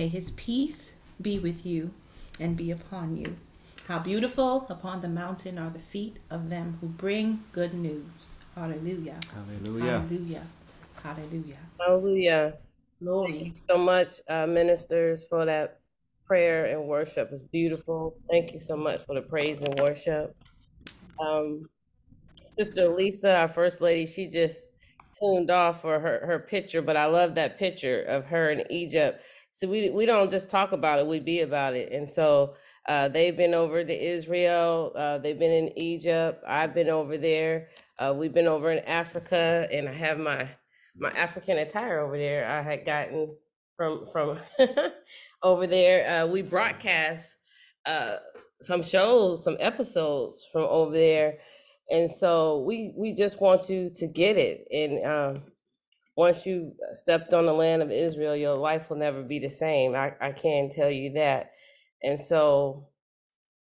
May 0.03 0.10
his 0.10 0.31
peace 0.31 0.91
be 1.22 1.39
with 1.39 1.65
you 1.65 1.89
and 2.41 2.57
be 2.57 2.72
upon 2.72 3.15
you. 3.15 3.38
How 3.88 4.00
beautiful 4.00 4.65
upon 4.67 5.00
the 5.00 5.07
mountain 5.07 5.57
are 5.57 5.69
the 5.69 5.79
feet 5.79 6.17
of 6.29 6.50
them 6.50 6.77
who 6.81 6.88
bring 6.88 7.41
good 7.53 7.74
news. 7.74 8.03
Hallelujah. 8.53 9.17
Hallelujah. 9.33 9.86
Hallelujah. 9.86 10.45
Hallelujah. 11.01 11.57
Hallelujah. 11.79 12.53
Thank 13.00 13.45
you 13.45 13.53
so 13.69 13.77
much, 13.77 14.10
uh, 14.27 14.45
ministers, 14.45 15.25
for 15.25 15.45
that 15.45 15.79
prayer 16.27 16.65
and 16.65 16.86
worship. 16.86 17.29
It's 17.31 17.41
beautiful. 17.41 18.17
Thank 18.29 18.51
you 18.51 18.60
so 18.60 18.75
much 18.75 19.05
for 19.05 19.15
the 19.15 19.22
praise 19.22 19.62
and 19.62 19.79
worship. 19.79 20.36
Um, 21.17 21.63
Sister 22.57 22.89
Aliza, 22.89 23.39
our 23.39 23.48
first 23.48 23.79
lady, 23.79 24.05
she 24.05 24.27
just 24.27 24.69
tuned 25.17 25.50
off 25.50 25.81
for 25.81 25.98
her, 25.98 26.25
her 26.25 26.39
picture, 26.39 26.81
but 26.81 26.98
I 26.98 27.05
love 27.05 27.36
that 27.36 27.57
picture 27.57 28.01
of 28.03 28.25
her 28.25 28.51
in 28.51 28.69
Egypt. 28.69 29.24
So 29.55 29.67
we 29.67 29.91
we 29.91 30.07
don't 30.07 30.31
just 30.31 30.50
talk 30.50 30.72
about 30.72 30.98
it; 30.98 31.05
we 31.05 31.19
be 31.19 31.41
about 31.41 31.75
it. 31.75 31.91
And 31.91 32.10
so 32.10 32.55
uh, 32.88 33.10
they've 33.10 33.38
been 33.38 33.53
over 33.53 33.83
to 33.83 34.13
Israel. 34.13 34.91
Uh, 34.98 35.19
they've 35.19 35.38
been 35.38 35.51
in 35.51 35.77
Egypt. 35.77 36.43
I've 36.48 36.74
been 36.74 36.89
over 36.89 37.19
there. 37.19 37.67
Uh, 38.00 38.15
we've 38.17 38.33
been 38.33 38.48
over 38.48 38.72
in 38.72 38.79
Africa, 38.86 39.67
and 39.72 39.88
I 39.88 39.93
have 39.93 40.17
my 40.17 40.50
my 40.98 41.12
African 41.12 41.60
attire 41.60 42.00
over 42.00 42.17
there. 42.17 42.48
I 42.50 42.63
had 42.63 42.83
gotten 42.83 43.36
from 43.77 44.07
from 44.07 44.39
over 45.43 45.67
there. 45.67 46.24
Uh, 46.24 46.27
we 46.27 46.41
broadcast 46.41 47.36
uh, 47.86 48.15
some 48.60 48.81
shows, 48.81 49.43
some 49.43 49.57
episodes 49.60 50.48
from 50.51 50.63
over 50.63 50.93
there, 50.93 51.36
and 51.91 52.10
so 52.10 52.63
we 52.65 52.95
we 52.98 53.13
just 53.13 53.39
want 53.39 53.69
you 53.69 53.91
to 53.98 54.07
get 54.07 54.36
it. 54.36 54.67
And 54.72 55.05
um, 55.05 55.43
once 56.15 56.46
you 56.46 56.74
stepped 56.93 57.34
on 57.34 57.46
the 57.46 57.53
land 57.53 57.82
of 57.82 57.91
Israel, 57.91 58.36
your 58.36 58.55
life 58.55 58.89
will 58.89 58.98
never 58.98 59.24
be 59.24 59.39
the 59.39 59.50
same. 59.50 59.96
I, 59.96 60.13
I 60.22 60.32
can 60.32 60.70
tell 60.70 60.89
you 60.89 61.13
that. 61.13 61.51
And 62.03 62.20
so 62.22 62.88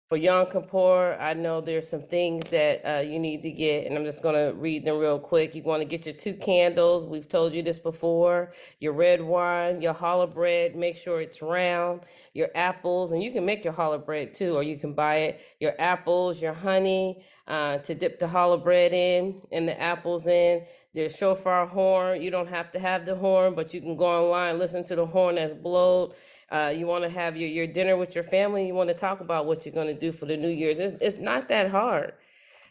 for 0.07 0.17
Yom 0.17 0.49
Kippur, 0.49 1.17
I 1.19 1.33
know 1.33 1.59
there's 1.59 1.89
some 1.89 2.03
things 2.03 2.49
that 2.49 2.81
uh, 2.89 3.01
you 3.01 3.19
need 3.19 3.41
to 3.41 3.51
get, 3.51 3.87
and 3.87 3.97
I'm 3.97 4.05
just 4.05 4.23
going 4.23 4.35
to 4.35 4.57
read 4.57 4.85
them 4.85 4.99
real 4.99 5.19
quick. 5.19 5.53
You 5.53 5.63
want 5.63 5.81
to 5.81 5.85
get 5.87 6.05
your 6.05 6.15
two 6.15 6.33
candles. 6.35 7.05
We've 7.05 7.27
told 7.27 7.53
you 7.53 7.61
this 7.61 7.77
before. 7.77 8.53
Your 8.79 8.93
red 8.93 9.21
wine, 9.21 9.81
your 9.81 9.93
challah 9.93 10.33
bread, 10.33 10.77
make 10.77 10.95
sure 10.95 11.19
it's 11.19 11.41
round. 11.41 12.01
Your 12.33 12.47
apples, 12.55 13.11
and 13.11 13.21
you 13.21 13.31
can 13.31 13.45
make 13.45 13.65
your 13.65 13.73
challah 13.73 14.05
bread 14.05 14.33
too, 14.33 14.55
or 14.55 14.63
you 14.63 14.79
can 14.79 14.93
buy 14.93 15.15
it. 15.17 15.41
Your 15.59 15.73
apples, 15.77 16.41
your 16.41 16.53
honey 16.53 17.25
uh, 17.47 17.79
to 17.79 17.93
dip 17.93 18.19
the 18.19 18.27
challah 18.27 18.63
bread 18.63 18.93
in 18.93 19.41
and 19.51 19.67
the 19.67 19.79
apples 19.79 20.27
in. 20.27 20.65
The 20.97 21.09
shofar 21.09 21.67
horn, 21.67 22.23
you 22.23 22.31
don't 22.31 22.49
have 22.49 22.71
to 22.73 22.79
have 22.79 23.05
the 23.05 23.15
horn, 23.15 23.55
but 23.55 23.73
you 23.73 23.81
can 23.81 23.97
go 23.97 24.05
online, 24.05 24.59
listen 24.59 24.83
to 24.85 24.95
the 24.95 25.05
horn 25.05 25.35
that's 25.35 25.53
blowed. 25.53 26.13
Uh, 26.51 26.73
you 26.75 26.87
want 26.87 27.03
to 27.03 27.11
have 27.11 27.37
your, 27.37 27.49
your 27.49 27.67
dinner 27.67 27.97
with 27.97 28.15
your 28.15 28.25
family. 28.25 28.67
You 28.67 28.73
want 28.73 28.89
to 28.89 28.95
talk 28.95 29.21
about 29.21 29.45
what 29.45 29.65
you're 29.65 29.75
going 29.75 29.93
to 29.93 29.99
do 29.99 30.11
for 30.11 30.25
the 30.25 30.37
New 30.37 30.49
Year's. 30.49 30.79
It's, 30.79 30.97
it's 31.01 31.19
not 31.19 31.49
that 31.49 31.69
hard 31.69 32.13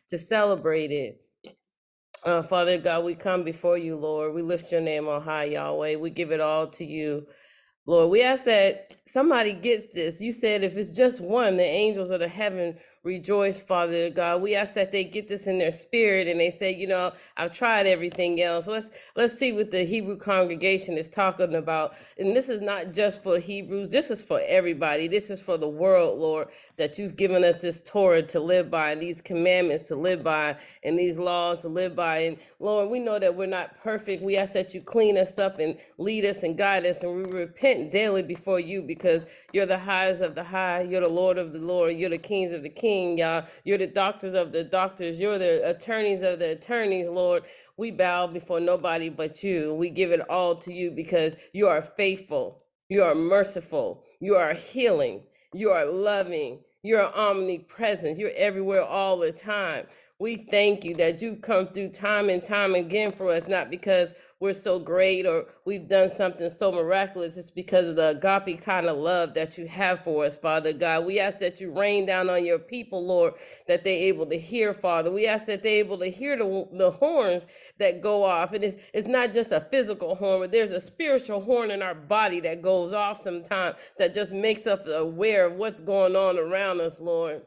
to 0.08 0.18
celebrate 0.18 0.90
it. 0.90 1.20
Uh, 2.24 2.42
Father 2.42 2.78
God, 2.78 3.04
we 3.04 3.14
come 3.14 3.44
before 3.44 3.78
you, 3.78 3.96
Lord. 3.96 4.34
We 4.34 4.42
lift 4.42 4.72
your 4.72 4.82
name 4.82 5.08
on 5.08 5.22
high, 5.22 5.44
Yahweh. 5.44 5.96
We 5.96 6.10
give 6.10 6.32
it 6.32 6.40
all 6.40 6.66
to 6.72 6.84
you. 6.84 7.28
Lord, 7.86 8.10
we 8.10 8.22
ask 8.22 8.46
that 8.46 8.95
somebody 9.06 9.52
gets 9.52 9.86
this. 9.88 10.20
You 10.20 10.32
said 10.32 10.62
if 10.62 10.76
it's 10.76 10.90
just 10.90 11.20
one, 11.20 11.56
the 11.56 11.64
angels 11.64 12.10
of 12.10 12.20
the 12.20 12.28
heaven 12.28 12.76
rejoice, 13.06 13.60
Father 13.60 14.10
God. 14.10 14.42
We 14.42 14.54
ask 14.54 14.74
that 14.74 14.92
they 14.92 15.04
get 15.04 15.28
this 15.28 15.46
in 15.46 15.58
their 15.58 15.70
spirit 15.70 16.26
and 16.26 16.38
they 16.38 16.50
say, 16.50 16.74
you 16.74 16.88
know, 16.88 17.12
I've 17.36 17.52
tried 17.52 17.86
everything 17.86 18.42
else. 18.42 18.66
Let's 18.66 18.90
let's 19.14 19.38
see 19.38 19.52
what 19.52 19.70
the 19.70 19.84
Hebrew 19.84 20.18
congregation 20.18 20.98
is 20.98 21.08
talking 21.08 21.54
about. 21.54 21.94
And 22.18 22.36
this 22.36 22.48
is 22.48 22.60
not 22.60 22.92
just 22.92 23.22
for 23.22 23.38
Hebrews, 23.38 23.92
this 23.92 24.10
is 24.10 24.22
for 24.22 24.40
everybody. 24.46 25.08
This 25.08 25.30
is 25.30 25.40
for 25.40 25.56
the 25.56 25.68
world, 25.68 26.18
Lord, 26.18 26.48
that 26.76 26.98
you've 26.98 27.16
given 27.16 27.44
us 27.44 27.56
this 27.56 27.80
Torah 27.80 28.22
to 28.24 28.40
live 28.40 28.70
by 28.70 28.90
and 28.90 29.00
these 29.00 29.20
commandments 29.20 29.84
to 29.88 29.96
live 29.96 30.22
by 30.24 30.56
and 30.82 30.98
these 30.98 31.16
laws 31.16 31.62
to 31.62 31.68
live 31.68 31.94
by. 31.94 32.18
And 32.18 32.38
Lord, 32.58 32.90
we 32.90 32.98
know 32.98 33.18
that 33.18 33.34
we're 33.34 33.46
not 33.46 33.78
perfect. 33.82 34.24
We 34.24 34.36
ask 34.36 34.52
that 34.54 34.74
you 34.74 34.80
clean 34.82 35.16
us 35.16 35.38
up 35.38 35.60
and 35.60 35.78
lead 35.98 36.24
us 36.24 36.42
and 36.42 36.58
guide 36.58 36.84
us 36.84 37.02
and 37.02 37.14
we 37.14 37.32
repent 37.32 37.92
daily 37.92 38.22
before 38.22 38.58
you 38.58 38.82
because 38.96 39.26
you're 39.52 39.66
the 39.66 39.78
highest 39.78 40.22
of 40.22 40.34
the 40.34 40.44
high, 40.44 40.82
you're 40.82 41.00
the 41.00 41.08
Lord 41.08 41.38
of 41.38 41.52
the 41.52 41.58
Lord, 41.58 41.96
you're 41.96 42.10
the 42.10 42.18
kings 42.18 42.52
of 42.52 42.62
the 42.62 42.68
king, 42.68 43.18
y'all. 43.18 43.44
You're 43.64 43.78
the 43.78 43.86
doctors 43.86 44.34
of 44.34 44.52
the 44.52 44.64
doctors. 44.64 45.20
You're 45.20 45.38
the 45.38 45.68
attorneys 45.68 46.22
of 46.22 46.38
the 46.38 46.52
attorneys, 46.52 47.08
Lord. 47.08 47.44
We 47.76 47.90
bow 47.90 48.26
before 48.26 48.60
nobody 48.60 49.08
but 49.08 49.42
you. 49.42 49.74
We 49.74 49.90
give 49.90 50.10
it 50.10 50.28
all 50.30 50.56
to 50.56 50.72
you 50.72 50.90
because 50.90 51.36
you 51.52 51.68
are 51.68 51.82
faithful. 51.82 52.62
You 52.88 53.02
are 53.02 53.14
merciful. 53.14 54.04
You 54.20 54.36
are 54.36 54.54
healing. 54.54 55.22
You 55.52 55.70
are 55.70 55.84
loving. 55.86 56.60
You're 56.82 57.12
omnipresent. 57.14 58.18
You're 58.18 58.30
everywhere 58.36 58.84
all 58.84 59.18
the 59.18 59.32
time. 59.32 59.86
We 60.18 60.46
thank 60.50 60.82
you 60.82 60.94
that 60.96 61.20
you've 61.20 61.42
come 61.42 61.68
through 61.68 61.90
time 61.90 62.30
and 62.30 62.42
time 62.42 62.74
again 62.74 63.12
for 63.12 63.28
us, 63.28 63.48
not 63.48 63.68
because 63.70 64.14
we're 64.40 64.54
so 64.54 64.78
great 64.78 65.26
or 65.26 65.44
we've 65.66 65.90
done 65.90 66.08
something 66.08 66.48
so 66.48 66.72
miraculous. 66.72 67.36
It's 67.36 67.50
because 67.50 67.86
of 67.86 67.96
the 67.96 68.18
agape 68.18 68.62
kind 68.62 68.86
of 68.86 68.96
love 68.96 69.34
that 69.34 69.58
you 69.58 69.68
have 69.68 70.04
for 70.04 70.24
us, 70.24 70.38
Father 70.38 70.72
God. 70.72 71.04
We 71.04 71.20
ask 71.20 71.38
that 71.40 71.60
you 71.60 71.70
rain 71.70 72.06
down 72.06 72.30
on 72.30 72.46
your 72.46 72.58
people, 72.58 73.06
Lord, 73.06 73.34
that 73.68 73.84
they're 73.84 73.92
able 73.92 74.24
to 74.28 74.38
hear, 74.38 74.72
Father. 74.72 75.12
We 75.12 75.26
ask 75.26 75.44
that 75.46 75.62
they're 75.62 75.84
able 75.84 75.98
to 75.98 76.10
hear 76.10 76.38
the, 76.38 76.66
the 76.72 76.92
horns 76.92 77.46
that 77.78 78.00
go 78.00 78.24
off. 78.24 78.54
And 78.54 78.64
it's, 78.64 78.82
it's 78.94 79.06
not 79.08 79.34
just 79.34 79.52
a 79.52 79.66
physical 79.70 80.14
horn, 80.14 80.40
but 80.40 80.50
there's 80.50 80.70
a 80.70 80.80
spiritual 80.80 81.42
horn 81.42 81.70
in 81.70 81.82
our 81.82 81.94
body 81.94 82.40
that 82.40 82.62
goes 82.62 82.94
off 82.94 83.18
sometimes 83.18 83.76
that 83.98 84.14
just 84.14 84.32
makes 84.32 84.66
us 84.66 84.80
aware 84.88 85.48
of 85.48 85.58
what's 85.58 85.80
going 85.80 86.16
on 86.16 86.38
around 86.38 86.80
us, 86.80 87.00
Lord. 87.00 87.42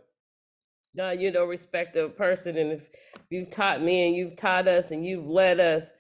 Uh, 0.99 1.11
God, 1.11 1.21
you're 1.21 1.31
no 1.31 1.45
respecter 1.45 2.01
of 2.01 2.17
person. 2.17 2.57
And 2.57 2.73
if 2.73 2.89
you've 3.29 3.49
taught 3.49 3.81
me 3.81 4.07
and 4.07 4.15
you've 4.15 4.35
taught 4.35 4.67
us 4.67 4.91
and 4.91 5.05
you've 5.05 5.25
led 5.25 5.59
us, 5.59 5.91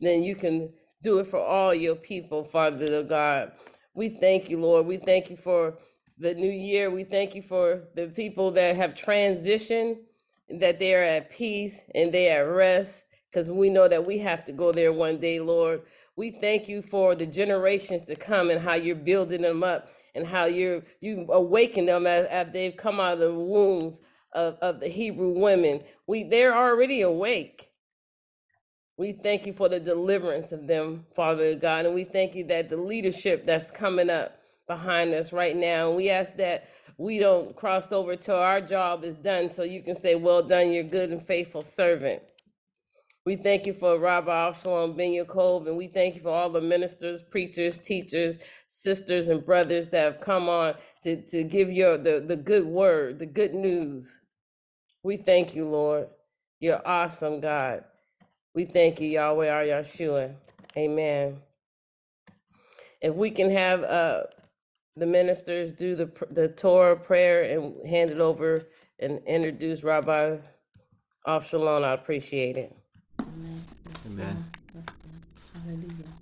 then 0.00 0.22
you 0.22 0.34
can 0.34 0.72
do 1.02 1.18
it 1.18 1.26
for 1.26 1.40
all 1.40 1.74
your 1.74 1.96
people, 1.96 2.44
Father 2.44 3.02
God. 3.02 3.52
We 3.94 4.08
thank 4.08 4.48
you, 4.48 4.58
Lord. 4.58 4.86
We 4.86 4.96
thank 4.96 5.28
you 5.28 5.36
for 5.36 5.76
the 6.18 6.34
new 6.34 6.50
year. 6.50 6.90
We 6.90 7.04
thank 7.04 7.34
you 7.34 7.42
for 7.42 7.82
the 7.94 8.08
people 8.08 8.50
that 8.52 8.76
have 8.76 8.94
transitioned, 8.94 9.98
that 10.48 10.78
they 10.78 10.94
are 10.94 11.02
at 11.02 11.30
peace 11.30 11.82
and 11.94 12.10
they 12.10 12.32
are 12.32 12.48
at 12.48 12.54
rest, 12.54 13.04
because 13.30 13.50
we 13.50 13.68
know 13.68 13.86
that 13.86 14.06
we 14.06 14.18
have 14.18 14.44
to 14.46 14.52
go 14.52 14.72
there 14.72 14.92
one 14.92 15.20
day, 15.20 15.40
Lord. 15.40 15.82
We 16.16 16.30
thank 16.30 16.68
you 16.68 16.80
for 16.80 17.14
the 17.14 17.26
generations 17.26 18.02
to 18.04 18.16
come 18.16 18.50
and 18.50 18.60
how 18.60 18.74
you're 18.74 18.96
building 18.96 19.42
them 19.42 19.62
up 19.62 19.88
and 20.14 20.26
how 20.26 20.46
you're 20.46 20.82
you 21.00 21.26
awaken 21.30 21.86
them 21.86 22.06
as, 22.06 22.26
as 22.28 22.52
they've 22.52 22.76
come 22.76 22.98
out 22.98 23.14
of 23.14 23.18
the 23.20 23.34
wombs 23.34 24.00
of, 24.32 24.56
of 24.60 24.80
the 24.80 24.88
Hebrew 24.88 25.38
women. 25.40 25.82
We 26.06 26.24
they're 26.24 26.56
already 26.56 27.02
awake. 27.02 27.70
We 28.96 29.12
thank 29.12 29.46
you 29.46 29.52
for 29.52 29.68
the 29.68 29.80
deliverance 29.80 30.52
of 30.52 30.66
them, 30.66 31.06
Father 31.14 31.54
God. 31.54 31.86
And 31.86 31.94
we 31.94 32.04
thank 32.04 32.34
you 32.34 32.44
that 32.44 32.68
the 32.68 32.76
leadership 32.76 33.46
that's 33.46 33.70
coming 33.70 34.10
up 34.10 34.38
behind 34.66 35.14
us 35.14 35.32
right 35.32 35.56
now. 35.56 35.92
We 35.92 36.10
ask 36.10 36.36
that 36.36 36.68
we 36.98 37.18
don't 37.18 37.56
cross 37.56 37.92
over 37.92 38.16
till 38.16 38.36
our 38.36 38.60
job 38.60 39.04
is 39.04 39.14
done 39.14 39.50
so 39.50 39.62
you 39.62 39.82
can 39.82 39.94
say, 39.94 40.16
Well 40.16 40.42
done, 40.42 40.72
your 40.72 40.84
good 40.84 41.10
and 41.10 41.24
faithful 41.26 41.62
servant. 41.62 42.22
We 43.26 43.36
thank 43.36 43.66
you 43.66 43.74
for 43.74 44.00
Rabbi 44.00 44.30
Avshalom 44.32 44.96
Ben 44.96 45.12
Yaakov, 45.12 45.68
and 45.68 45.76
we 45.78 45.88
thank 45.88 46.16
you 46.16 46.22
for 46.22 46.30
all 46.30 46.50
the 46.50 46.60
ministers, 46.60 47.22
preachers, 47.22 47.78
teachers, 47.78 48.40
sisters, 48.66 49.28
and 49.28 49.46
brothers 49.46 49.90
that 49.90 50.04
have 50.04 50.20
come 50.20 50.48
on 50.48 50.74
to, 51.04 51.22
to 51.28 51.44
give 51.44 51.70
your 51.72 51.98
the, 51.98 52.24
the 52.26 52.36
good 52.36 52.66
word, 52.66 53.20
the 53.20 53.26
good 53.26 53.54
news. 53.54 54.18
We 55.04 55.18
thank 55.18 55.54
you, 55.56 55.66
Lord. 55.66 56.08
You're 56.60 56.86
awesome, 56.86 57.40
God. 57.40 57.84
We 58.54 58.66
thank 58.66 59.00
you, 59.00 59.08
Yahweh, 59.08 59.48
our 59.50 59.64
Yeshua. 59.64 60.34
Amen. 60.76 61.38
If 63.02 63.14
we 63.14 63.30
can 63.30 63.50
have 63.50 63.82
uh, 63.82 64.22
the 64.96 65.06
ministers 65.06 65.72
do 65.74 65.96
the 65.96 66.10
the 66.30 66.48
Torah 66.48 66.96
prayer 66.96 67.44
and 67.44 67.86
hand 67.88 68.10
it 68.12 68.20
over 68.20 68.68
and 69.00 69.20
introduce 69.26 69.84
Rabbi 69.84 70.38
Avshalom, 71.28 71.84
I 71.84 71.94
appreciate 71.94 72.58
it. 72.58 72.77
Amen. 73.19 73.63
Yes, 73.87 74.05
Amen. 74.05 74.45
Lord. 74.73 74.85
Yes, 74.87 74.89
Lord. 75.03 75.23
Hallelujah. 75.53 76.13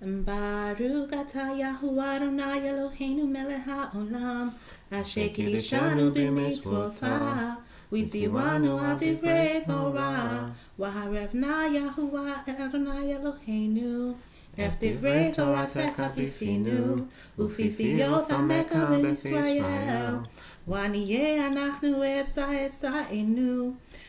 Baruch 0.00 1.12
atah 1.12 1.52
Yahuwah 1.60 2.16
Adonai 2.16 2.60
Eloheinu 2.64 3.28
melech 3.28 3.64
haolam 3.68 4.52
asher 4.90 5.28
kiddushanu 5.28 6.08
b'mitzvotav 6.14 7.60
v'tziwanu 7.92 8.80
al 8.80 8.96
divrei 8.96 9.60
Torah 9.66 10.48
v'harevna 10.78 11.68
Yahuwah 11.68 12.48
Adonai 12.48 13.12
Eloheinu 13.12 14.16
ef 14.56 14.78
divrei 14.80 15.32
Toratecha 15.36 16.08
b'finu 16.16 17.06
ufifiyot 17.38 18.28
amecha 18.32 18.88
b'Yisrael 18.88 20.24
ונהיה 20.68 21.46
אנחנו 21.46 22.02
עצה 22.02 22.50
עצאנו 22.50 23.72
ועצה 23.72 23.83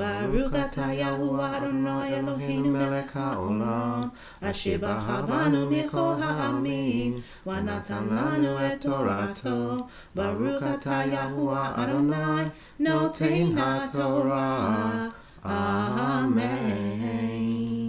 Baruch 0.00 0.56
atah 0.56 0.96
Yahuwah 0.96 1.60
Adonai 1.60 2.16
Eloheinu 2.16 2.72
melech 2.72 3.12
haolam 3.12 4.08
Asher 4.40 4.80
b'chabanu 4.80 5.68
mikol 5.68 6.16
Haamin 6.16 7.20
V'natan 7.44 8.08
lanu 8.08 8.56
et 8.56 8.80
Torato 8.80 9.84
Baruch 10.16 10.64
atah 10.72 11.04
Yahuwah 11.04 11.76
Adonai 11.76 12.48
Noten 12.80 13.52
ha'Torah 13.52 15.12
Amen. 15.44 17.79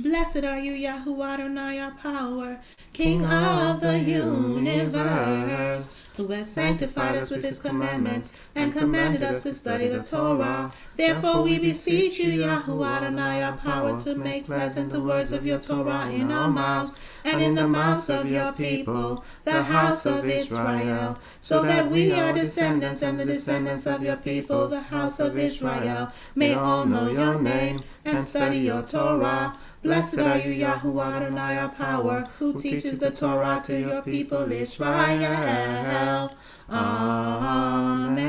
Blessed 0.00 0.42
are 0.42 0.58
you, 0.58 0.72
Yahuwah 0.72 1.34
Adonai, 1.34 1.78
our 1.78 1.92
power, 1.92 2.58
King 2.92 3.24
of 3.24 3.80
the 3.80 3.96
universe, 3.96 6.02
who 6.16 6.26
has 6.28 6.50
sanctified 6.50 7.14
us 7.14 7.30
with 7.30 7.44
his 7.44 7.60
commandments 7.60 8.32
and 8.56 8.72
commanded 8.72 9.22
us 9.22 9.44
to 9.44 9.54
study 9.54 9.86
the 9.86 10.02
Torah. 10.02 10.72
Therefore 10.96 11.42
we 11.42 11.60
beseech 11.60 12.18
you, 12.18 12.44
Yahuwah 12.44 13.02
Adonai, 13.02 13.44
our 13.44 13.56
power, 13.56 14.00
to 14.02 14.16
make 14.16 14.46
pleasant 14.46 14.90
the 14.90 15.00
words 15.00 15.30
of 15.30 15.46
your 15.46 15.60
Torah 15.60 16.10
in 16.10 16.32
our 16.32 16.48
mouths 16.48 16.96
and 17.22 17.40
in 17.40 17.54
the 17.54 17.68
mouths 17.68 18.10
of 18.10 18.28
your 18.28 18.50
people, 18.50 19.24
the 19.44 19.62
house 19.62 20.06
of 20.06 20.28
Israel, 20.28 21.18
so 21.40 21.62
that 21.62 21.88
we, 21.88 22.12
our 22.12 22.32
descendants 22.32 23.02
and 23.02 23.18
the 23.18 23.24
descendants 23.24 23.86
of 23.86 24.02
your 24.02 24.16
people, 24.16 24.66
the 24.66 24.80
house 24.80 25.20
of 25.20 25.38
Israel, 25.38 26.10
may 26.34 26.52
all 26.52 26.84
know 26.84 27.08
your 27.08 27.40
name 27.40 27.84
and 28.04 28.24
study 28.24 28.58
your 28.58 28.82
Torah. 28.82 29.56
Blessed 29.84 30.18
are 30.20 30.38
you, 30.38 30.64
Yahuwah 30.64 31.16
Adonai, 31.16 31.58
our 31.58 31.68
power, 31.68 32.26
who 32.38 32.54
teaches 32.54 33.00
the 33.00 33.10
Torah 33.10 33.60
to 33.66 33.78
your 33.78 34.00
people 34.00 34.50
Israel. 34.50 36.32
Amen. 36.70 38.22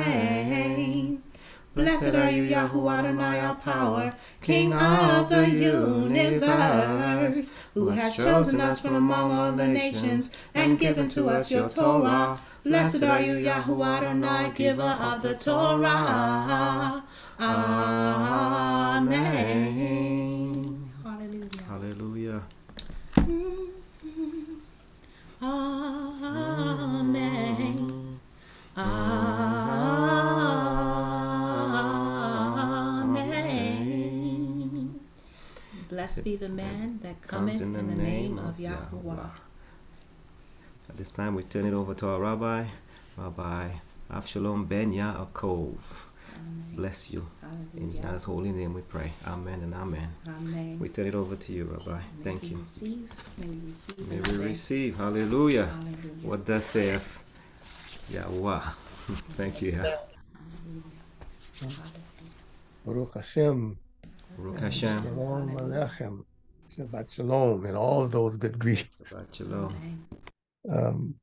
Blessed 1.74 2.14
are 2.14 2.30
you, 2.30 2.44
Yahuwah 2.44 3.00
Adonai, 3.00 3.40
our 3.40 3.56
power, 3.56 4.14
King 4.42 4.74
of 4.74 5.30
the 5.30 5.50
universe, 5.50 7.50
who 7.74 7.88
has 7.88 8.18
chosen 8.18 8.60
us 8.60 8.82
from 8.82 8.96
among 8.96 9.32
all 9.32 9.54
the 9.54 9.66
nations 9.66 10.30
and 10.54 10.78
given 10.78 11.08
to 11.08 11.30
us 11.30 11.50
your 11.50 11.70
Torah. 11.70 12.38
Blessed 12.66 13.04
are 13.04 13.22
you, 13.22 13.36
Yahuwah 13.36 14.02
Adonai, 14.02 14.52
giver 14.56 14.84
of 14.84 15.22
the 15.22 15.36
Torah. 15.36 17.02
Amen. 17.40 19.06
Hallelujah. 21.86 22.42
Amen. 25.40 26.90
Amen. 28.76 29.30
Blessed 35.90 36.24
be 36.24 36.36
the 36.38 36.50
man 36.50 37.00
that 37.04 37.22
cometh 37.22 37.62
in 37.62 37.74
the 37.74 37.84
name 37.84 38.40
of 38.40 38.58
Yahuwah. 38.58 39.30
At 40.90 40.98
this 40.98 41.12
time, 41.12 41.36
we 41.36 41.44
turn 41.44 41.68
it 41.68 41.74
over 41.76 41.94
to 41.94 42.08
our 42.08 42.20
rabbi, 42.20 42.66
Rabbi 43.16 43.70
Avshalom 44.10 44.68
Ben 44.68 44.92
Yaakov. 44.92 46.05
Amen. 46.36 46.76
Bless 46.76 47.12
you. 47.12 47.26
In 47.76 47.82
Hallelujah. 47.94 48.02
God's 48.02 48.24
holy 48.26 48.52
name 48.52 48.74
we 48.74 48.82
pray. 48.82 49.12
Amen 49.28 49.62
and 49.62 49.74
amen. 49.74 50.10
Amen. 50.28 50.78
We 50.80 50.90
turn 50.90 51.08
it 51.08 51.16
over 51.16 51.36
to 51.36 51.54
you, 51.54 51.66
Rabbi. 51.66 52.00
May 52.18 52.24
Thank 52.24 52.44
you. 52.44 52.58
Receive. 52.58 53.10
May 53.38 53.48
we 53.48 53.60
receive. 53.68 54.08
May 54.10 54.16
in 54.18 54.24
we 54.24 54.32
our 54.32 54.38
day. 54.38 54.44
receive. 54.44 54.98
Hallelujah. 54.98 55.66
Hallelujah. 55.66 56.28
What 56.28 56.46
thus 56.46 56.66
saith 56.66 57.24
Yahweh. 58.10 58.62
Thank 59.38 59.62
you, 59.62 59.72
Yah. 59.72 59.98
Baruch 62.86 63.14
Hashem, 63.16 63.78
Baruch 64.38 64.60
Hashem. 64.60 65.04
Shalom 65.04 65.58
Aleichem, 65.58 66.24
Shabbat 66.70 67.10
Shalom, 67.12 67.66
and 67.66 67.76
all 67.78 68.04
of 68.04 68.12
those 68.12 68.38
good 68.38 68.60
greetings. 68.60 68.90
Shabbat 69.04 69.34
Shalom. 69.34 69.76
Um, 70.70 71.16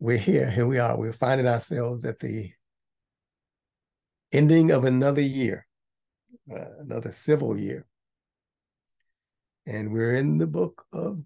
we're 0.00 0.18
here, 0.18 0.50
here 0.50 0.66
we 0.66 0.78
are. 0.78 0.96
We're 0.98 1.12
finding 1.12 1.46
ourselves 1.46 2.04
at 2.04 2.18
the 2.20 2.50
ending 4.32 4.70
of 4.70 4.84
another 4.84 5.20
year, 5.20 5.66
uh, 6.50 6.80
another 6.80 7.12
civil 7.12 7.58
year. 7.58 7.86
And 9.66 9.92
we're 9.92 10.16
in 10.16 10.38
the 10.38 10.46
book 10.46 10.84
of 10.92 11.22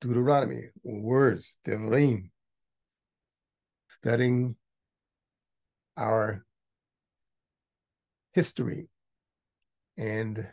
Deuteronomy, 0.00 0.68
words, 0.84 1.56
Devarim, 1.66 2.30
studying 3.88 4.56
our 5.96 6.44
history 8.32 8.88
and 9.96 10.46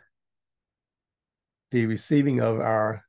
the 1.70 1.86
receiving 1.86 2.40
of 2.40 2.60
our 2.60 3.04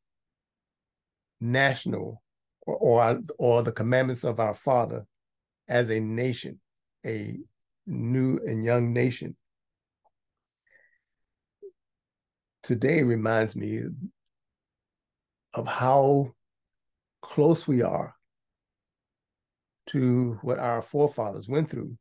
national 1.40 2.22
or, 2.62 2.76
or, 2.76 3.20
or 3.40 3.64
the 3.64 3.72
commandments 3.72 4.24
of 4.24 4.40
our 4.40 4.56
father 4.56 5.06
as 5.68 5.90
a 5.90 6.00
nation, 6.00 6.60
a 7.06 7.38
new 7.92 8.40
and 8.46 8.64
young 8.64 8.94
nation. 8.94 9.36
Today 12.64 13.04
reminds 13.04 13.56
me 13.56 13.82
of 15.54 15.68
how 15.68 16.32
close 17.22 17.68
we 17.68 17.82
are 17.82 18.16
to 19.88 20.40
what 20.42 20.60
our 20.60 20.82
forefathers 20.82 21.50
went 21.50 21.70
through 21.70 21.98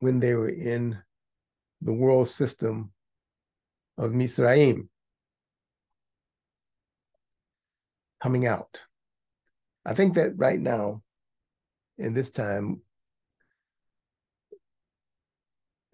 when 0.00 0.20
they 0.20 0.34
were 0.34 0.48
in 0.48 0.98
the 1.82 1.92
world 1.92 2.28
system 2.28 2.92
of 3.98 4.12
Misraim 4.12 4.88
coming 8.20 8.46
out. 8.46 8.80
I 9.84 9.92
think 9.92 10.14
that 10.14 10.38
right 10.38 10.58
now, 10.58 11.02
in 11.98 12.14
this 12.14 12.30
time, 12.30 12.80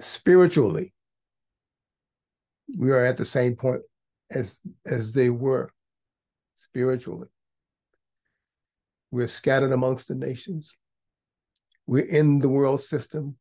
spiritually, 0.00 0.92
we 2.76 2.90
are 2.90 3.04
at 3.04 3.16
the 3.16 3.24
same 3.24 3.56
point 3.56 3.82
as 4.30 4.60
as 4.86 5.12
they 5.12 5.30
were 5.30 5.72
spiritually. 6.56 7.28
We're 9.10 9.28
scattered 9.28 9.72
amongst 9.72 10.08
the 10.08 10.14
nations. 10.14 10.72
We're 11.86 12.04
in 12.04 12.38
the 12.38 12.48
world 12.48 12.82
system. 12.82 13.36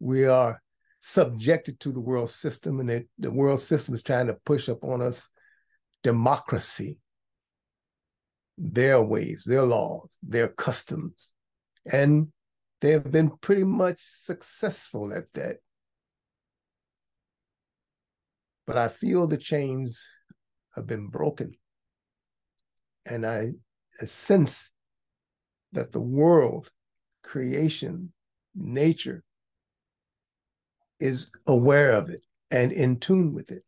We 0.00 0.26
are 0.26 0.60
subjected 1.00 1.78
to 1.80 1.92
the 1.92 2.00
world 2.00 2.30
system, 2.30 2.80
and 2.80 2.88
the, 2.88 3.06
the 3.18 3.30
world 3.30 3.60
system 3.60 3.94
is 3.94 4.02
trying 4.02 4.26
to 4.26 4.38
push 4.44 4.68
up 4.68 4.84
on 4.84 5.00
us 5.00 5.28
democracy, 6.02 6.98
their 8.58 9.00
ways, 9.00 9.44
their 9.46 9.62
laws, 9.62 10.08
their 10.22 10.48
customs. 10.48 11.30
And 11.90 12.32
they 12.80 12.90
have 12.90 13.10
been 13.12 13.30
pretty 13.40 13.64
much 13.64 14.00
successful 14.02 15.12
at 15.12 15.32
that. 15.34 15.58
But 18.66 18.76
I 18.76 18.88
feel 18.88 19.26
the 19.26 19.36
chains 19.36 20.02
have 20.74 20.86
been 20.86 21.08
broken. 21.08 21.54
And 23.04 23.26
I, 23.26 23.52
sense 24.06 24.70
that 25.72 25.92
the 25.92 26.00
world, 26.00 26.70
creation, 27.22 28.12
nature 28.54 29.22
is 30.98 31.30
aware 31.46 31.92
of 31.92 32.10
it 32.10 32.22
and 32.50 32.72
in 32.72 32.98
tune 32.98 33.32
with 33.32 33.50
it. 33.50 33.64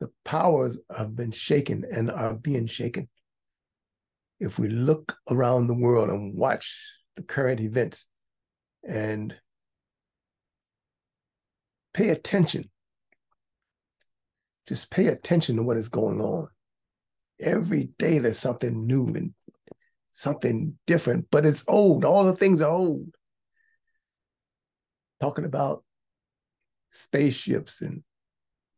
The 0.00 0.10
powers 0.24 0.78
have 0.94 1.16
been 1.16 1.30
shaken 1.30 1.84
and 1.90 2.10
are 2.10 2.34
being 2.34 2.66
shaken. 2.66 3.08
If 4.38 4.58
we 4.58 4.68
look 4.68 5.16
around 5.30 5.66
the 5.66 5.74
world 5.74 6.10
and 6.10 6.36
watch 6.36 6.92
the 7.16 7.22
current 7.22 7.60
events 7.60 8.04
and 8.86 9.34
pay 11.94 12.10
attention, 12.10 12.70
just 14.66 14.90
pay 14.90 15.06
attention 15.06 15.56
to 15.56 15.62
what 15.62 15.76
is 15.76 15.88
going 15.88 16.20
on. 16.20 16.48
Every 17.40 17.90
day 17.98 18.18
there's 18.18 18.38
something 18.38 18.86
new 18.86 19.06
and 19.06 19.34
something 20.12 20.78
different, 20.86 21.26
but 21.30 21.46
it's 21.46 21.64
old. 21.68 22.04
All 22.04 22.24
the 22.24 22.32
things 22.32 22.60
are 22.60 22.70
old. 22.70 23.14
Talking 25.20 25.44
about 25.44 25.84
spaceships 26.90 27.80
and 27.82 28.02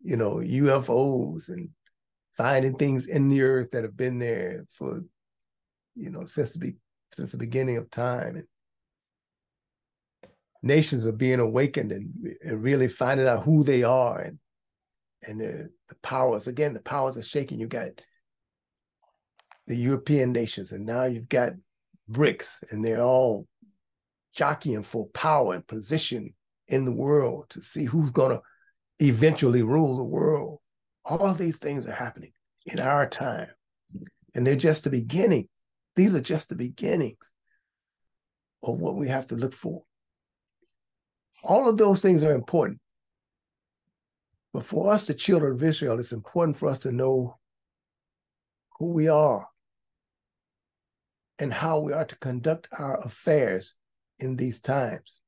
you 0.03 0.17
know 0.17 0.37
UFOs 0.37 1.49
and 1.49 1.71
finding 2.37 2.77
things 2.77 3.07
in 3.07 3.29
the 3.29 3.43
earth 3.43 3.71
that 3.73 3.85
have 3.85 3.97
been 3.97 4.19
there 4.19 4.65
for 4.73 5.03
you 5.95 6.11
know 6.11 6.25
since 6.25 6.51
the 6.51 6.59
be, 6.59 6.77
since 7.13 7.33
the 7.33 7.39
beginning 7.39 7.77
of 7.77 7.91
time 7.91 8.37
and 8.37 8.47
nations 10.63 11.07
are 11.07 11.13
being 11.13 11.41
awakened 11.41 11.93
and, 11.93 12.13
and 12.45 12.63
really 12.63 12.89
finding 12.89 13.27
out 13.27 13.45
who 13.45 13.63
they 13.63 13.83
are 13.83 14.21
and 14.21 14.39
and 15.23 15.41
the, 15.41 15.71
the 15.89 15.95
powers 16.03 16.47
again 16.47 16.75
the 16.75 16.81
powers 16.81 17.17
are 17.17 17.23
shaking 17.23 17.59
you 17.61 17.67
got 17.67 17.89
the 19.67 19.77
European 19.77 20.33
nations 20.33 20.73
and 20.73 20.87
now 20.87 21.05
you've 21.05 21.29
got 21.29 21.53
BRICS 22.11 22.63
and 22.71 22.85
they're 22.85 23.03
all 23.03 23.47
jockeying 24.35 24.83
for 24.83 25.09
power 25.09 25.55
and 25.55 25.67
position 25.67 26.33
in 26.69 26.85
the 26.85 26.93
world 26.93 27.47
to 27.51 27.63
see 27.63 27.85
who's 27.85 28.11
going 28.11 28.37
to 28.37 28.43
eventually 28.99 29.63
rule 29.63 29.97
the 29.97 30.05
world. 30.05 30.61
All 31.05 31.27
of 31.27 31.39
these 31.39 31.59
things 31.59 31.87
are 31.87 31.93
happening 31.93 32.33
in 32.67 32.81
our 32.81 33.09
time, 33.09 33.49
and 34.35 34.47
they're 34.47 34.57
just 34.57 34.85
the 34.85 34.91
beginning. 34.91 35.49
These 35.97 36.15
are 36.15 36.21
just 36.21 36.49
the 36.49 36.55
beginnings 36.55 37.19
of 38.63 38.81
what 38.81 38.97
we 38.97 39.09
have 39.09 39.27
to 39.29 39.37
look 39.37 39.55
for. 39.55 39.83
All 41.43 41.69
of 41.69 41.79
those 41.79 42.01
things 42.01 42.23
are 42.23 42.35
important. 42.35 42.81
But 44.59 44.67
for 44.67 44.93
us, 44.93 45.07
the 45.07 45.15
children 45.15 45.53
of 45.53 45.63
Israel, 45.63 46.01
it's 46.01 46.11
important 46.11 46.57
for 46.57 46.69
us 46.69 46.81
to 46.81 46.91
know 46.91 47.39
who 48.77 48.87
we 48.87 49.07
are 49.07 49.47
and 51.39 51.55
how 51.55 51.79
we 51.79 51.93
are 51.93 52.05
to 52.05 52.17
conduct 52.17 52.67
our 52.77 52.99
affairs 53.07 53.75
in 54.19 54.35
these 54.35 54.59
times. 54.59 55.21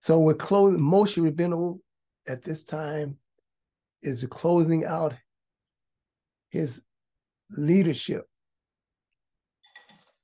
So 0.00 0.18
we're 0.18 0.34
closing, 0.34 0.80
Moshe 0.80 1.16
Rabbeinu 1.16 1.78
at 2.26 2.42
this 2.42 2.64
time 2.64 3.18
is 4.02 4.26
closing 4.28 4.84
out 4.84 5.14
his 6.48 6.82
leadership 7.56 8.28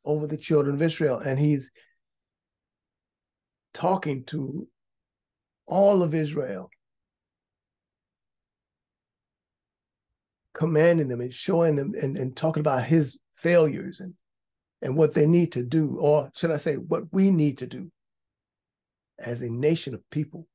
over 0.04 0.26
the 0.26 0.36
children 0.36 0.74
of 0.74 0.82
Israel. 0.82 1.20
And 1.20 1.38
he's 1.38 1.70
talking 3.72 4.24
to 4.24 4.66
all 5.64 6.02
of 6.02 6.12
Israel, 6.12 6.70
commanding 10.54 11.08
them 11.08 11.20
and 11.20 11.34
showing 11.34 11.76
them 11.76 11.94
and, 12.00 12.16
and 12.16 12.36
talking 12.36 12.60
about 12.60 12.84
his 12.84 13.18
failures 13.36 14.00
and, 14.00 14.14
and 14.80 14.96
what 14.96 15.14
they 15.14 15.26
need 15.26 15.52
to 15.52 15.62
do, 15.62 15.98
or 15.98 16.30
should 16.34 16.50
I 16.50 16.56
say, 16.56 16.76
what 16.76 17.12
we 17.12 17.30
need 17.30 17.58
to 17.58 17.66
do 17.66 17.90
as 19.18 19.42
a 19.42 19.50
nation 19.50 19.94
of 19.94 20.08
people 20.10 20.46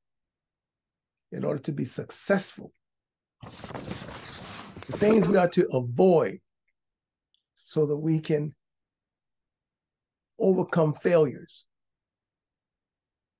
in 1.32 1.44
order 1.44 1.60
to 1.62 1.72
be 1.72 1.84
successful. 1.84 2.72
The 3.42 4.96
things 4.96 5.26
we 5.26 5.36
are 5.36 5.48
to 5.50 5.68
avoid 5.68 6.40
so 7.54 7.86
that 7.86 7.96
we 7.96 8.18
can 8.20 8.54
overcome 10.38 10.94
failures. 10.94 11.66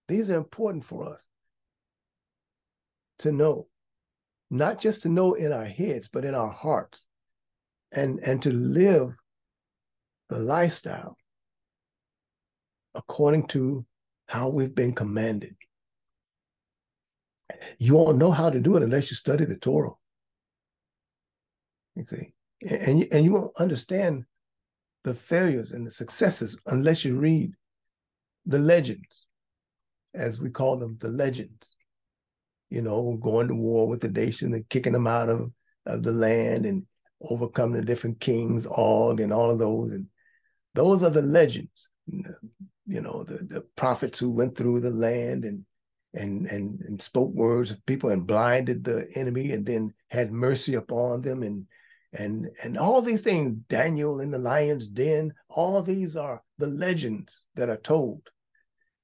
These 0.07 0.31
are 0.31 0.37
important 0.37 0.85
for 0.85 1.13
us 1.13 1.27
to 3.21 3.33
know, 3.33 3.67
not 4.51 4.81
just 4.81 5.03
to 5.03 5.09
know 5.09 5.35
in 5.35 5.53
our 5.53 5.65
heads, 5.65 6.09
but 6.09 6.25
in 6.25 6.35
our 6.35 6.51
hearts, 6.51 7.05
and, 7.93 8.21
and 8.21 8.43
to 8.43 8.53
live 8.53 9.15
the 10.29 10.39
lifestyle 10.39 11.17
according 12.95 13.47
to 13.49 13.85
how 14.27 14.49
we've 14.49 14.75
been 14.75 14.95
commanded. 14.95 15.55
You 17.79 17.95
won't 17.95 18.19
know 18.19 18.31
how 18.31 18.51
to 18.51 18.61
do 18.61 18.77
it 18.77 18.83
unless 18.83 19.11
you 19.11 19.17
study 19.17 19.45
the 19.45 19.57
Torah. 19.57 19.91
You 21.97 22.05
see, 22.07 22.33
and, 22.69 23.07
and 23.13 23.25
you 23.25 23.33
won't 23.33 23.57
understand 23.59 24.25
the 25.03 25.15
failures 25.15 25.73
and 25.73 25.87
the 25.87 25.91
successes 25.91 26.59
unless 26.67 27.05
you 27.05 27.17
read 27.17 27.53
the 28.47 28.59
legends, 28.59 29.27
as 30.15 30.41
we 30.41 30.51
call 30.51 30.77
them, 30.77 30.97
the 31.01 31.09
legends. 31.09 31.75
You 32.71 32.83
know, 32.83 33.19
going 33.21 33.49
to 33.49 33.55
war 33.55 33.89
with 33.89 34.01
the 34.01 34.09
nation 34.09 34.55
and 34.55 34.69
kicking 34.69 34.93
them 34.93 35.07
out 35.07 35.29
of, 35.29 35.51
of 35.87 36.03
the 36.03 36.13
land 36.13 36.67
and 36.67 36.87
overcoming 37.21 37.81
the 37.81 37.85
different 37.85 38.21
kings, 38.21 38.67
Og, 38.67 39.21
and 39.21 39.33
all 39.33 39.51
of 39.51 39.59
those. 39.59 39.91
And 39.91 40.07
those 40.75 41.03
are 41.03 41.11
the 41.11 41.23
legends. 41.23 41.91
You 42.07 43.01
know, 43.01 43.25
the, 43.25 43.39
the 43.39 43.61
prophets 43.77 44.19
who 44.19 44.31
went 44.31 44.57
through 44.57 44.81
the 44.81 44.91
land 44.91 45.45
and 45.45 45.65
and 46.15 46.47
and 46.47 46.81
and 46.81 47.01
spoke 47.01 47.33
words 47.33 47.71
of 47.71 47.85
people 47.87 48.11
and 48.11 48.27
blinded 48.27 48.85
the 48.85 49.09
enemy 49.15 49.53
and 49.53 49.65
then 49.65 49.95
had 50.09 50.33
mercy 50.33 50.75
upon 50.75 51.21
them 51.21 51.43
and 51.43 51.67
and 52.13 52.49
and 52.65 52.77
all 52.77 53.01
these 53.01 53.23
things 53.23 53.53
daniel 53.69 54.21
in 54.21 54.31
the 54.31 54.39
lion's 54.39 54.89
den 54.89 55.33
all 55.49 55.81
these 55.83 56.17
are 56.17 56.43
the 56.59 56.67
legends 56.67 57.45
that 57.55 57.69
are 57.69 57.77
told 57.77 58.23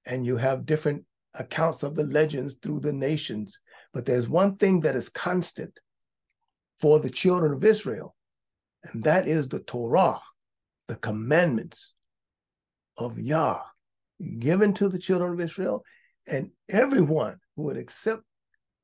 and 0.04 0.26
you 0.26 0.36
have 0.36 0.66
different 0.66 1.04
accounts 1.38 1.82
of 1.82 1.94
the 1.94 2.04
legends 2.04 2.54
through 2.62 2.80
the 2.80 2.92
nations 2.92 3.58
but 3.92 4.04
there's 4.04 4.28
one 4.28 4.56
thing 4.56 4.80
that 4.80 4.96
is 4.96 5.08
constant 5.08 5.78
for 6.80 6.98
the 6.98 7.10
children 7.10 7.52
of 7.52 7.64
israel 7.64 8.14
and 8.84 9.04
that 9.04 9.26
is 9.26 9.48
the 9.48 9.60
torah 9.60 10.20
the 10.88 10.96
commandments 10.96 11.94
of 12.98 13.18
yah 13.18 13.60
given 14.38 14.72
to 14.72 14.88
the 14.88 14.98
children 14.98 15.32
of 15.32 15.40
israel 15.40 15.84
and 16.26 16.50
everyone 16.68 17.36
who 17.54 17.62
would 17.64 17.76
accept 17.76 18.22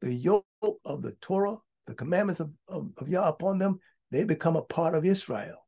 the 0.00 0.12
yoke 0.12 0.44
of 0.84 1.02
the 1.02 1.12
torah 1.20 1.56
the 1.86 1.94
commandments 1.94 2.40
of, 2.40 2.50
of, 2.68 2.90
of 2.98 3.08
yah 3.08 3.28
upon 3.28 3.58
them 3.58 3.78
they 4.12 4.24
become 4.24 4.56
a 4.56 4.62
part 4.62 4.94
of 4.94 5.06
Israel. 5.06 5.66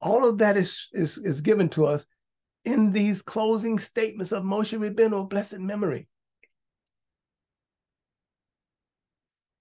All 0.00 0.26
of 0.26 0.38
that 0.38 0.56
is, 0.56 0.88
is, 0.92 1.18
is 1.18 1.42
given 1.42 1.68
to 1.70 1.84
us 1.84 2.06
in 2.64 2.92
these 2.92 3.22
closing 3.22 3.78
statements 3.78 4.32
of 4.32 4.42
Moshe 4.42 4.78
Rabbeinu, 4.78 5.28
blessed 5.28 5.58
memory. 5.58 6.08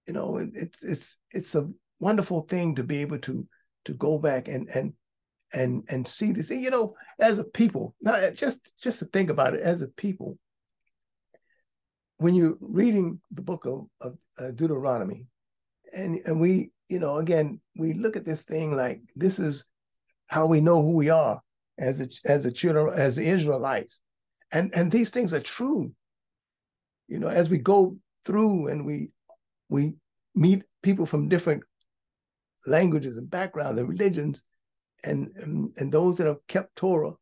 You 0.07 0.13
know, 0.13 0.37
it's 0.37 0.83
it's 0.83 1.17
it's 1.31 1.55
a 1.55 1.69
wonderful 1.99 2.41
thing 2.41 2.75
to 2.75 2.83
be 2.83 2.99
able 2.99 3.19
to 3.19 3.47
to 3.85 3.93
go 3.93 4.17
back 4.17 4.47
and 4.47 4.67
and 4.69 4.93
and 5.53 5.83
and 5.87 6.07
see 6.07 6.31
this. 6.31 6.49
You 6.49 6.69
know, 6.69 6.95
as 7.19 7.39
a 7.39 7.43
people, 7.43 7.95
not 8.01 8.33
just 8.33 8.73
just 8.81 8.99
to 8.99 9.05
think 9.05 9.29
about 9.29 9.53
it 9.53 9.61
as 9.61 9.81
a 9.81 9.87
people. 9.87 10.37
When 12.17 12.35
you're 12.35 12.57
reading 12.61 13.19
the 13.31 13.41
book 13.41 13.65
of, 13.65 13.87
of 13.99 14.17
uh, 14.37 14.51
Deuteronomy, 14.51 15.25
and 15.93 16.19
and 16.25 16.39
we 16.39 16.71
you 16.89 16.99
know, 16.99 17.17
again, 17.17 17.59
we 17.77 17.93
look 17.93 18.15
at 18.15 18.25
this 18.25 18.43
thing 18.43 18.75
like 18.75 19.01
this 19.15 19.39
is 19.39 19.65
how 20.27 20.45
we 20.45 20.61
know 20.61 20.81
who 20.81 20.91
we 20.91 21.09
are 21.09 21.41
as 21.77 22.01
a, 22.01 22.07
as 22.25 22.45
a 22.45 22.51
children, 22.51 22.93
as 22.97 23.15
the 23.15 23.25
Israelites. 23.25 23.99
And, 24.51 24.71
and 24.75 24.91
these 24.91 25.09
things 25.09 25.33
are 25.33 25.39
true. 25.39 25.91
You 27.07 27.19
know, 27.19 27.27
as 27.27 27.49
we 27.49 27.57
go 27.57 27.97
through 28.25 28.67
and 28.67 28.85
we 28.85 29.09
we 29.69 29.95
meet 30.35 30.63
people 30.81 31.05
from 31.05 31.29
different 31.29 31.63
languages 32.65 33.17
and 33.17 33.29
backgrounds 33.29 33.79
and 33.79 33.89
religions, 33.89 34.43
and, 35.03 35.31
and, 35.35 35.71
and 35.77 35.91
those 35.91 36.17
that 36.17 36.27
have 36.27 36.45
kept 36.47 36.75
Torah, 36.75 37.13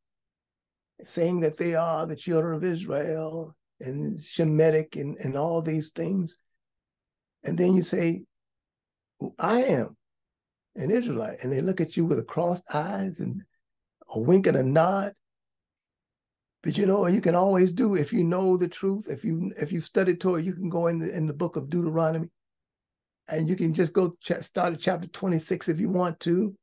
saying 1.04 1.40
that 1.42 1.58
they 1.58 1.76
are 1.76 2.06
the 2.06 2.16
children 2.16 2.56
of 2.56 2.64
Israel 2.64 3.56
and 3.80 4.20
Shemitic 4.20 5.00
and, 5.00 5.18
and 5.18 5.36
all 5.36 5.62
these 5.62 5.90
things. 5.90 6.38
And 7.44 7.58
then 7.58 7.74
you 7.74 7.82
say, 7.82 8.24
I 9.40 9.64
am 9.64 9.98
an 10.76 10.92
Israelite. 10.92 11.40
And 11.42 11.52
they 11.52 11.62
look 11.62 11.82
at 11.82 11.98
you 11.98 12.06
with 12.06 12.26
crossed 12.28 12.64
eyes 12.74 13.20
and 13.20 13.42
a 14.13 14.19
wink 14.19 14.47
and 14.47 14.58
a 14.58 14.63
nod. 14.63 15.13
But 16.63 16.78
you 16.78 16.86
know, 16.86 17.08
you 17.08 17.21
can 17.21 17.36
always 17.36 17.71
do 17.71 17.95
if 17.95 18.13
you 18.13 18.24
know 18.24 18.56
the 18.56 18.67
truth. 18.67 19.08
If 19.10 19.24
you 19.26 19.52
if 19.58 19.71
you 19.71 19.82
study 19.82 20.15
Torah, 20.15 20.43
you 20.43 20.54
can 20.54 20.69
go 20.69 20.88
in 20.88 21.00
the 21.00 21.12
in 21.12 21.26
the 21.26 21.34
book 21.34 21.56
of 21.56 21.69
Deuteronomy, 21.69 22.30
and 23.28 23.50
you 23.50 23.56
can 23.56 23.74
just 23.74 23.93
go 23.93 24.15
ch- 24.21 24.43
start 24.43 24.74
at 24.74 24.80
chapter 24.80 25.08
twenty 25.08 25.39
six 25.39 25.69
if 25.69 25.80
you 25.80 25.89
want 25.89 26.19
to. 26.21 26.56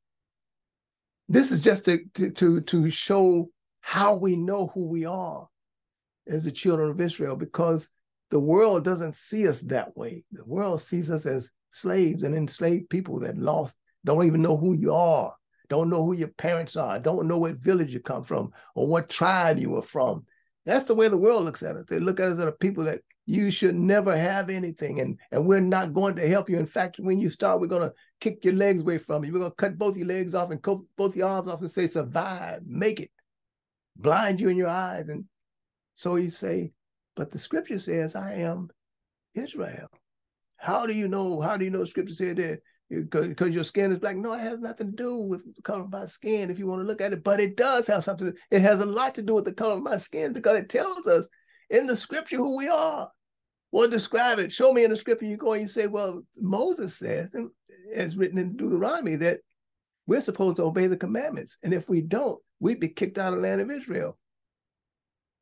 This 1.27 1.51
is 1.51 1.59
just 1.59 1.85
to, 1.85 1.99
to 2.13 2.31
to 2.31 2.61
to 2.61 2.89
show 2.89 3.49
how 3.81 4.15
we 4.15 4.35
know 4.35 4.67
who 4.67 4.87
we 4.87 5.05
are 5.05 5.47
as 6.27 6.45
the 6.45 6.51
children 6.51 6.89
of 6.89 7.01
Israel, 7.01 7.35
because 7.35 7.89
the 8.31 8.39
world 8.39 8.85
doesn't 8.85 9.15
see 9.15 9.47
us 9.47 9.59
that 9.61 9.97
way. 9.97 10.23
The 10.31 10.45
world 10.45 10.81
sees 10.81 11.11
us 11.11 11.25
as 11.25 11.51
slaves 11.71 12.23
and 12.23 12.35
enslaved 12.35 12.89
people 12.89 13.19
that 13.19 13.37
lost, 13.37 13.75
don't 14.05 14.25
even 14.25 14.41
know 14.41 14.55
who 14.55 14.73
you 14.73 14.93
are, 14.93 15.33
don't 15.69 15.89
know 15.89 16.03
who 16.03 16.13
your 16.13 16.29
parents 16.29 16.75
are, 16.75 16.99
don't 16.99 17.27
know 17.27 17.37
what 17.37 17.55
village 17.57 17.93
you 17.93 17.99
come 17.99 18.23
from 18.23 18.51
or 18.75 18.87
what 18.87 19.09
tribe 19.09 19.57
you 19.57 19.69
were 19.69 19.81
from. 19.81 20.25
That's 20.65 20.85
the 20.85 20.95
way 20.95 21.07
the 21.07 21.17
world 21.17 21.45
looks 21.45 21.63
at 21.63 21.75
us. 21.75 21.85
They 21.87 21.99
look 21.99 22.19
at 22.19 22.27
us 22.27 22.37
as 22.37 22.43
a 22.43 22.51
people 22.51 22.83
that 22.85 23.01
you 23.25 23.51
should 23.51 23.75
never 23.75 24.17
have 24.17 24.49
anything, 24.49 24.99
and, 25.01 25.17
and 25.31 25.45
we're 25.45 25.61
not 25.61 25.93
going 25.93 26.15
to 26.15 26.27
help 26.27 26.49
you. 26.49 26.57
In 26.57 26.65
fact, 26.65 26.99
when 26.99 27.19
you 27.19 27.29
start, 27.29 27.61
we're 27.61 27.67
going 27.67 27.87
to 27.87 27.93
kick 28.19 28.43
your 28.43 28.55
legs 28.55 28.81
away 28.81 28.97
from 28.97 29.23
you. 29.23 29.31
We're 29.31 29.39
going 29.39 29.51
to 29.51 29.55
cut 29.55 29.77
both 29.77 29.95
your 29.95 30.07
legs 30.07 30.33
off 30.33 30.49
and 30.49 30.61
cut 30.61 30.79
both 30.97 31.15
your 31.15 31.29
arms 31.29 31.47
off 31.47 31.61
and 31.61 31.71
say, 31.71 31.87
survive, 31.87 32.61
make 32.65 32.99
it, 32.99 33.11
blind 33.95 34.39
you 34.39 34.49
in 34.49 34.57
your 34.57 34.69
eyes. 34.69 35.09
And 35.09 35.25
so 35.93 36.15
you 36.15 36.29
say, 36.29 36.71
but 37.15 37.31
the 37.31 37.37
scripture 37.37 37.77
says, 37.77 38.15
I 38.15 38.33
am 38.33 38.69
Israel. 39.35 39.89
How 40.57 40.85
do 40.87 40.93
you 40.93 41.07
know? 41.07 41.39
How 41.39 41.55
do 41.55 41.65
you 41.65 41.71
know 41.71 41.85
scripture 41.85 42.15
said 42.15 42.37
that? 42.37 42.61
Because 42.89 43.53
your 43.53 43.63
skin 43.63 43.91
is 43.91 43.99
black. 43.99 44.17
No, 44.17 44.33
it 44.33 44.39
has 44.39 44.59
nothing 44.59 44.87
to 44.87 44.95
do 44.95 45.17
with 45.17 45.55
the 45.55 45.61
color 45.61 45.83
of 45.83 45.91
my 45.91 46.07
skin 46.07 46.49
if 46.49 46.57
you 46.57 46.65
want 46.65 46.81
to 46.81 46.87
look 46.87 47.01
at 47.01 47.13
it, 47.13 47.23
but 47.23 47.39
it 47.39 47.55
does 47.55 47.85
have 47.85 48.03
something. 48.03 48.33
It 48.49 48.61
has 48.61 48.81
a 48.81 48.85
lot 48.85 49.13
to 49.15 49.21
do 49.21 49.35
with 49.35 49.45
the 49.45 49.53
color 49.53 49.75
of 49.75 49.83
my 49.83 49.97
skin 49.97 50.33
because 50.33 50.57
it 50.57 50.69
tells 50.69 51.05
us 51.05 51.27
in 51.69 51.85
the 51.85 51.95
scripture 51.95 52.37
who 52.37 52.57
we 52.57 52.67
are. 52.67 53.11
Well, 53.71 53.87
describe 53.87 54.39
it. 54.39 54.51
Show 54.51 54.73
me 54.73 54.83
in 54.83 54.89
the 54.89 54.97
scripture. 54.97 55.27
You 55.27 55.37
go 55.37 55.53
and 55.53 55.61
you 55.61 55.67
say, 55.67 55.85
well, 55.85 56.23
Moses 56.35 56.97
says, 56.97 57.35
and 57.35 57.51
it's 57.93 58.15
written 58.15 58.39
in 58.39 58.57
Deuteronomy, 58.57 59.17
that 59.17 59.41
we're 60.07 60.21
supposed 60.21 60.55
to 60.55 60.63
obey 60.63 60.87
the 60.87 60.97
commandments. 60.97 61.57
And 61.61 61.71
if 61.71 61.87
we 61.87 62.01
don't, 62.01 62.41
we'd 62.59 62.79
be 62.79 62.89
kicked 62.89 63.19
out 63.19 63.33
of 63.33 63.39
the 63.39 63.47
land 63.47 63.61
of 63.61 63.69
Israel. 63.69 64.17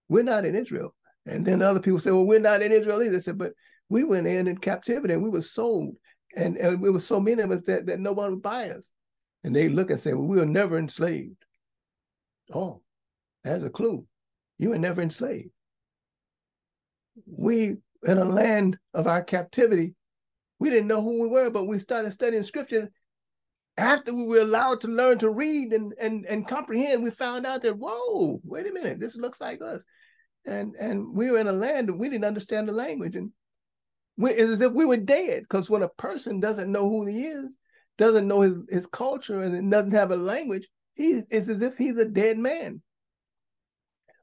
We're 0.10 0.24
not 0.24 0.44
in 0.44 0.56
Israel. 0.56 0.94
And 1.26 1.46
then 1.46 1.62
other 1.62 1.80
people 1.80 2.00
say, 2.00 2.12
well, 2.12 2.26
we're 2.26 2.40
not 2.40 2.62
in 2.62 2.74
Israel 2.74 3.02
either. 3.02 3.18
They 3.18 3.22
said, 3.22 3.38
but 3.38 3.54
we 3.88 4.04
went 4.04 4.28
in 4.28 4.48
in 4.48 4.58
captivity 4.58 5.14
and 5.14 5.24
we 5.24 5.30
were 5.30 5.42
sold. 5.42 5.96
And, 6.36 6.58
and 6.58 6.86
it 6.86 6.90
was 6.90 7.08
so 7.08 7.20
many 7.20 7.42
of 7.42 7.52
us 7.52 7.62
that, 7.63 7.86
that 7.88 8.00
no 8.00 8.12
one 8.12 8.32
would 8.32 8.42
buy 8.42 8.70
us. 8.70 8.90
And 9.44 9.56
they 9.56 9.70
look 9.70 9.90
and 9.90 10.00
say, 10.00 10.13
well, 10.13 10.28
we 10.28 10.38
were 10.38 10.46
never 10.46 10.78
enslaved. 10.78 11.46
Oh, 12.54 12.82
that's 13.44 13.63
a 13.63 13.70
clue. 13.70 14.06
You 14.58 14.70
were 14.70 14.78
never 14.78 15.02
enslaved. 15.02 15.50
We, 17.26 17.78
in 18.04 18.18
a 18.18 18.26
land 18.26 18.78
of 18.94 19.08
our 19.08 19.24
captivity, 19.24 19.96
we 20.60 20.70
didn't 20.70 20.88
know 20.88 21.02
who 21.02 21.22
we 21.22 21.28
were, 21.28 21.50
but 21.50 21.66
we 21.66 21.80
started 21.80 22.12
studying 22.12 22.44
scripture. 22.44 22.90
After 23.78 24.13
we 24.13 24.24
were 24.24 24.42
allowed 24.42 24.82
to 24.82 24.88
learn 24.88 25.20
to 25.20 25.30
read 25.30 25.72
and, 25.72 25.94
and, 26.00 26.26
and 26.26 26.48
comprehend, 26.48 27.04
we 27.04 27.12
found 27.12 27.46
out 27.46 27.62
that, 27.62 27.78
whoa, 27.78 28.42
wait 28.44 28.68
a 28.68 28.74
minute, 28.74 29.00
this 29.00 29.16
looks 29.16 29.40
like 29.40 29.62
us. 29.62 29.84
And, 30.46 30.76
and 30.80 31.13
we 31.13 31.30
were 31.30 31.38
in 31.38 31.48
a 31.48 31.54
land 31.54 31.90
that 31.90 31.98
we 31.98 32.10
didn't 32.10 32.26
understand 32.26 32.68
the 32.68 32.74
language. 32.74 33.16
And 33.16 33.32
it's 34.20 34.52
as 34.52 34.62
if 34.62 34.74
we 34.74 34.86
were 34.86 34.98
dead, 34.98 35.44
because 35.44 35.70
when 35.70 35.84
a 35.84 35.90
person 35.90 36.40
doesn't 36.40 36.72
know 36.72 36.90
who 36.90 37.06
he 37.06 37.26
is, 37.26 37.46
doesn't 37.98 38.28
know 38.28 38.42
his, 38.42 38.56
his 38.70 38.88
culture, 38.88 39.42
and 39.42 39.72
doesn't 39.72 39.92
have 39.92 40.12
a 40.12 40.18
language, 40.18 40.68
he, 40.96 41.22
it's 41.30 41.50
as 41.50 41.62
if 41.62 41.78
he's 41.78 41.98
a 41.98 42.10
dead 42.10 42.38
man. 42.38 42.82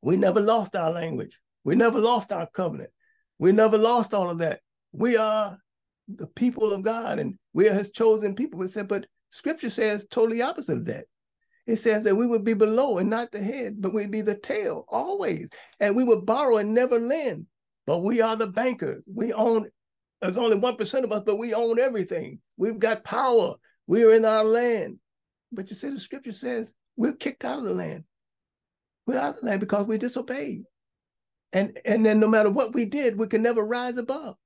We 0.02 0.16
never 0.16 0.40
lost 0.40 0.76
our 0.76 0.90
language. 0.90 1.38
We 1.64 1.76
never 1.76 1.98
lost 1.98 2.32
our 2.32 2.46
covenant. 2.46 2.90
We 3.38 3.52
never 3.52 3.78
lost 3.78 4.12
all 4.12 4.30
of 4.30 4.38
that. 4.38 4.60
We 4.92 5.16
are 5.16 5.58
the 6.08 6.26
people 6.26 6.72
of 6.72 6.82
God 6.82 7.18
and 7.18 7.38
we 7.52 7.68
are 7.68 7.74
his 7.74 7.90
chosen 7.90 8.34
people. 8.34 8.58
We 8.58 8.68
said, 8.68 8.88
but 8.88 9.06
scripture 9.30 9.70
says 9.70 10.06
totally 10.10 10.42
opposite 10.42 10.78
of 10.78 10.86
that. 10.86 11.06
It 11.66 11.76
says 11.76 12.04
that 12.04 12.16
we 12.16 12.26
would 12.26 12.44
be 12.44 12.52
below 12.52 12.98
and 12.98 13.08
not 13.08 13.32
the 13.32 13.42
head, 13.42 13.76
but 13.80 13.94
we'd 13.94 14.10
be 14.10 14.20
the 14.20 14.36
tail 14.36 14.84
always. 14.88 15.48
And 15.80 15.96
we 15.96 16.04
would 16.04 16.26
borrow 16.26 16.58
and 16.58 16.74
never 16.74 17.00
lend. 17.00 17.46
But 17.86 17.98
we 17.98 18.20
are 18.20 18.36
the 18.36 18.46
banker. 18.46 19.02
We 19.12 19.32
own, 19.32 19.70
there's 20.24 20.38
only 20.38 20.56
1% 20.56 21.04
of 21.04 21.12
us, 21.12 21.22
but 21.26 21.36
we 21.36 21.52
own 21.52 21.78
everything. 21.78 22.38
We've 22.56 22.78
got 22.78 23.04
power. 23.04 23.56
We 23.86 24.04
are 24.04 24.14
in 24.14 24.24
our 24.24 24.42
land. 24.42 24.98
But 25.52 25.68
you 25.68 25.76
see, 25.76 25.90
the 25.90 26.00
scripture 26.00 26.32
says 26.32 26.74
we're 26.96 27.12
kicked 27.12 27.44
out 27.44 27.58
of 27.58 27.64
the 27.64 27.74
land. 27.74 28.04
We're 29.06 29.18
out 29.18 29.34
of 29.34 29.40
the 29.40 29.46
land 29.46 29.60
because 29.60 29.86
we 29.86 29.98
disobeyed. 29.98 30.62
And, 31.52 31.78
and 31.84 32.06
then 32.06 32.20
no 32.20 32.26
matter 32.26 32.48
what 32.48 32.72
we 32.74 32.86
did, 32.86 33.18
we 33.18 33.26
can 33.26 33.42
never 33.42 33.62
rise 33.62 33.98
above. 33.98 34.36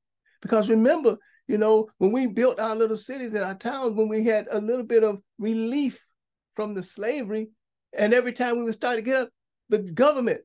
Because 0.43 0.69
remember, 0.69 1.17
you 1.47 1.59
know, 1.59 1.89
when 1.99 2.11
we 2.11 2.27
built 2.27 2.59
our 2.59 2.75
little 2.75 2.97
cities 2.97 3.35
and 3.35 3.45
our 3.45 3.55
towns, 3.55 3.95
when 3.95 4.09
we 4.09 4.25
had 4.25 4.49
a 4.51 4.61
little 4.61 4.85
bit 4.85 5.05
of 5.05 5.21
relief 5.39 6.05
from 6.57 6.75
the 6.75 6.83
slavery, 6.83 7.51
and 7.97 8.13
every 8.13 8.33
time 8.33 8.59
we 8.59 8.65
would 8.65 8.75
start 8.75 8.97
to 8.97 9.03
get 9.03 9.17
up, 9.17 9.29
the 9.69 9.79
government 9.79 10.41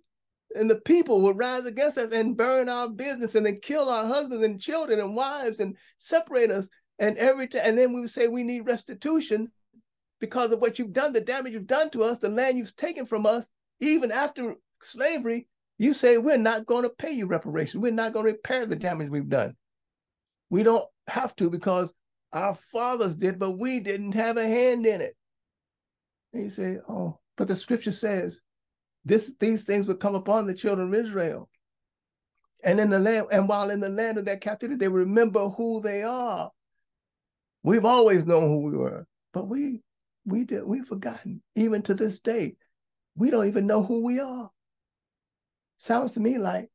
and 0.55 0.69
the 0.69 0.81
people 0.81 1.21
would 1.21 1.37
rise 1.37 1.65
against 1.65 1.97
us 1.97 2.11
and 2.11 2.37
burn 2.37 2.69
our 2.69 2.89
business 2.89 3.35
and 3.35 3.45
then 3.45 3.59
kill 3.61 3.89
our 3.89 4.05
husbands 4.05 4.43
and 4.43 4.59
children 4.59 4.99
and 4.99 5.15
wives 5.15 5.59
and 5.59 5.77
separate 5.97 6.51
us. 6.51 6.69
And 6.99 7.17
every 7.17 7.47
time, 7.47 7.61
and 7.65 7.77
then 7.77 7.93
we 7.93 8.01
would 8.01 8.09
say 8.09 8.27
we 8.27 8.43
need 8.43 8.61
restitution 8.61 9.51
because 10.19 10.51
of 10.51 10.59
what 10.59 10.79
you've 10.79 10.93
done, 10.93 11.11
the 11.11 11.21
damage 11.21 11.53
you've 11.53 11.67
done 11.67 11.89
to 11.91 12.03
us, 12.03 12.19
the 12.19 12.29
land 12.29 12.57
you've 12.57 12.75
taken 12.75 13.05
from 13.05 13.25
us, 13.25 13.49
even 13.79 14.11
after 14.11 14.55
slavery. 14.81 15.47
You 15.79 15.93
say 15.93 16.17
we're 16.17 16.37
not 16.37 16.65
going 16.65 16.83
to 16.83 16.89
pay 16.89 17.11
you 17.11 17.25
reparations. 17.25 17.81
We're 17.81 17.91
not 17.91 18.13
going 18.13 18.25
to 18.25 18.31
repair 18.31 18.65
the 18.65 18.75
damage 18.75 19.09
we've 19.09 19.27
done. 19.27 19.55
We 20.49 20.63
don't 20.63 20.85
have 21.07 21.35
to 21.37 21.49
because 21.49 21.91
our 22.31 22.55
fathers 22.71 23.15
did, 23.15 23.39
but 23.39 23.57
we 23.57 23.79
didn't 23.79 24.13
have 24.13 24.37
a 24.37 24.47
hand 24.47 24.85
in 24.85 25.01
it. 25.01 25.15
And 26.31 26.43
you 26.43 26.49
say, 26.49 26.77
oh, 26.87 27.19
but 27.37 27.47
the 27.47 27.55
scripture 27.55 27.91
says 27.91 28.39
this 29.05 29.31
these 29.39 29.63
things 29.63 29.87
would 29.87 29.99
come 29.99 30.15
upon 30.15 30.47
the 30.47 30.53
children 30.53 30.93
of 30.93 31.05
Israel. 31.05 31.49
And 32.63 32.79
in 32.79 32.89
the 32.89 32.99
land, 32.99 33.27
and 33.31 33.49
while 33.49 33.69
in 33.69 33.81
the 33.81 33.89
land 33.89 34.17
of 34.17 34.25
their 34.25 34.37
captivity, 34.37 34.77
they 34.77 34.87
remember 34.87 35.49
who 35.49 35.81
they 35.81 36.03
are. 36.03 36.49
We've 37.61 37.85
always 37.85 38.25
known 38.25 38.47
who 38.47 38.61
we 38.61 38.77
were, 38.77 39.05
but 39.33 39.47
we 39.47 39.81
we 40.25 40.45
did 40.45 40.63
we've 40.63 40.85
forgotten. 40.85 41.41
Even 41.55 41.81
to 41.83 41.93
this 41.93 42.19
day, 42.19 42.55
we 43.15 43.29
don't 43.29 43.47
even 43.47 43.67
know 43.67 43.83
who 43.83 44.03
we 44.03 44.19
are. 44.19 44.49
Sounds 45.77 46.11
to 46.11 46.19
me 46.19 46.37
like 46.37 46.69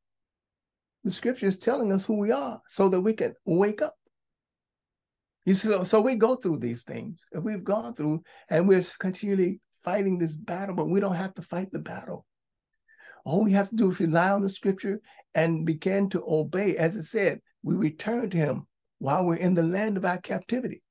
the 1.04 1.10
scripture 1.10 1.46
is 1.46 1.58
telling 1.58 1.92
us 1.92 2.04
who 2.04 2.18
we 2.18 2.30
are 2.30 2.60
so 2.68 2.88
that 2.90 3.00
we 3.00 3.14
can 3.14 3.34
wake 3.46 3.80
up. 3.80 3.94
You 5.46 5.54
see, 5.54 5.68
so, 5.68 5.84
so 5.84 6.02
we 6.02 6.16
go 6.16 6.34
through 6.34 6.58
these 6.58 6.82
things. 6.82 7.24
And 7.32 7.42
we've 7.42 7.64
gone 7.64 7.94
through 7.94 8.22
and 8.50 8.68
we're 8.68 8.84
continually 8.98 9.60
fighting 9.88 10.18
this 10.18 10.36
battle, 10.36 10.74
but 10.74 10.90
we 10.90 11.00
don't 11.00 11.14
have 11.14 11.34
to 11.34 11.42
fight 11.42 11.72
the 11.72 11.78
battle. 11.78 12.26
All 13.24 13.42
we 13.42 13.52
have 13.52 13.70
to 13.70 13.76
do 13.76 13.90
is 13.90 13.98
rely 13.98 14.30
on 14.30 14.42
the 14.42 14.50
scripture 14.50 15.00
and 15.34 15.64
begin 15.64 16.10
to 16.10 16.22
obey. 16.26 16.76
As 16.76 16.94
it 16.94 17.04
said, 17.04 17.40
we 17.62 17.74
return 17.74 18.28
to 18.28 18.36
him 18.36 18.66
while 18.98 19.24
we're 19.24 19.36
in 19.36 19.54
the 19.54 19.62
land 19.62 19.96
of 19.96 20.04
our 20.04 20.18
captivity 20.18 20.82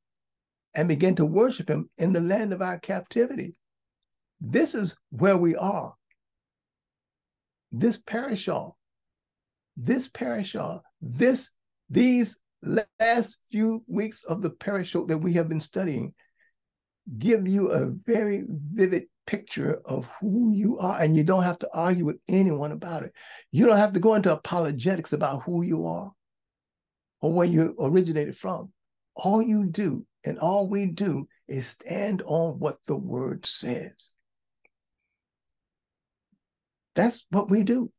and 0.76 0.88
begin 0.88 1.14
to 1.16 1.26
worship 1.26 1.70
him 1.70 1.92
in 2.00 2.12
the 2.12 2.22
land 2.22 2.54
of 2.54 2.62
our 2.64 2.80
captivity. 2.80 3.60
This 4.42 4.74
is 4.74 4.98
where 5.12 5.38
we 5.38 5.56
are. 5.56 5.94
This 7.72 8.02
parashah 8.02 8.72
this 9.78 10.10
parashah, 10.10 10.82
this 11.02 11.52
these 11.90 12.40
last 13.00 13.38
few 13.52 13.84
weeks 13.88 14.24
of 14.24 14.42
the 14.42 14.50
parashah 14.50 15.08
that 15.08 15.20
we 15.20 15.34
have 15.34 15.48
been 15.48 15.60
studying 15.60 16.16
give 17.18 17.48
you 17.48 17.70
a 17.70 17.88
very 17.88 18.44
vivid 18.48 19.06
picture 19.26 19.82
of 19.86 20.10
who 20.20 20.52
you 20.54 20.78
are 20.80 21.00
and 21.00 21.16
you 21.16 21.24
don't 21.24 21.44
have 21.44 21.60
to 21.60 21.70
argue 21.74 22.06
with 22.06 22.18
anyone 22.28 22.72
about 22.72 23.04
it. 23.04 23.14
You 23.52 23.66
don't 23.66 23.78
have 23.78 23.94
to 23.94 24.00
go 24.00 24.16
into 24.16 24.32
apologetics 24.32 25.14
about 25.14 25.44
who 25.44 25.62
you 25.62 25.86
are 25.86 26.12
or 27.22 27.34
where 27.34 27.48
you 27.48 27.76
originated 27.80 28.38
from. 28.38 28.72
All 29.16 29.42
you 29.42 29.66
do 29.66 30.06
and 30.24 30.40
all 30.40 30.68
we 30.68 30.86
do 30.86 31.28
is 31.48 31.68
stand 31.68 32.22
on 32.26 32.60
what 32.60 32.78
the 32.88 32.96
word 32.96 33.46
says. 33.46 34.14
That's 36.96 37.26
what 37.30 37.50
we 37.50 37.64
do. 37.64 37.92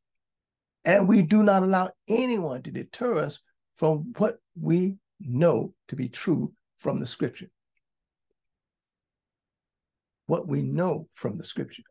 And 0.85 1.07
we 1.07 1.23
do 1.23 1.43
not 1.43 1.63
allow 1.63 1.91
anyone 2.09 2.63
to 2.63 2.71
deter 2.71 3.19
us 3.19 3.39
from 3.77 4.13
what 4.17 4.39
we 4.61 4.97
know 5.21 5.75
to 5.89 5.97
be 5.97 6.09
true 6.09 6.53
from 6.79 7.01
the 7.01 7.07
scripture. 7.07 7.51
What 10.29 10.47
we 10.47 10.61
know 10.61 11.09
from 11.15 11.39
the 11.39 11.43
scripture. 11.43 11.83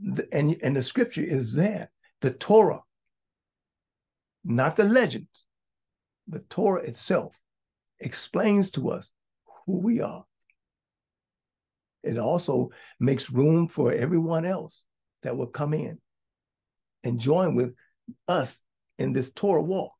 Mm-hmm. 0.00 0.14
The, 0.14 0.28
and, 0.32 0.56
and 0.62 0.76
the 0.76 0.82
scripture 0.82 1.24
is 1.24 1.52
there. 1.52 1.90
The 2.20 2.30
Torah, 2.30 2.82
not 4.44 4.76
the 4.76 4.84
legends, 4.84 5.44
the 6.28 6.38
Torah 6.48 6.82
itself 6.82 7.34
explains 7.98 8.70
to 8.70 8.90
us 8.90 9.10
who 9.66 9.78
we 9.78 10.00
are. 10.00 10.24
It 12.04 12.16
also 12.16 12.70
makes 13.00 13.28
room 13.28 13.66
for 13.66 13.92
everyone 13.92 14.46
else 14.46 14.84
that 15.24 15.36
will 15.36 15.48
come 15.48 15.74
in 15.74 15.98
and 17.02 17.18
join 17.18 17.56
with 17.56 17.74
us 18.28 18.62
in 19.00 19.12
this 19.12 19.32
Torah 19.32 19.62
walk. 19.62 19.92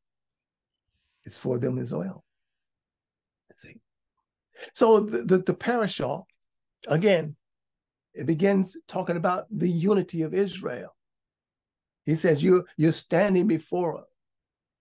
It's 1.25 1.37
for 1.37 1.59
them 1.59 1.77
as 1.77 1.93
well. 1.93 2.23
See? 3.55 3.81
So 4.73 5.01
the, 5.01 5.23
the, 5.23 5.37
the 5.39 5.53
parashah, 5.53 6.23
again, 6.87 7.35
it 8.13 8.25
begins 8.25 8.75
talking 8.87 9.17
about 9.17 9.45
the 9.51 9.69
unity 9.69 10.23
of 10.23 10.33
Israel. 10.33 10.95
He 12.05 12.15
says, 12.15 12.43
you, 12.43 12.65
you're 12.77 12.91
standing 12.93 13.47
before, 13.47 13.99
us. 13.99 14.05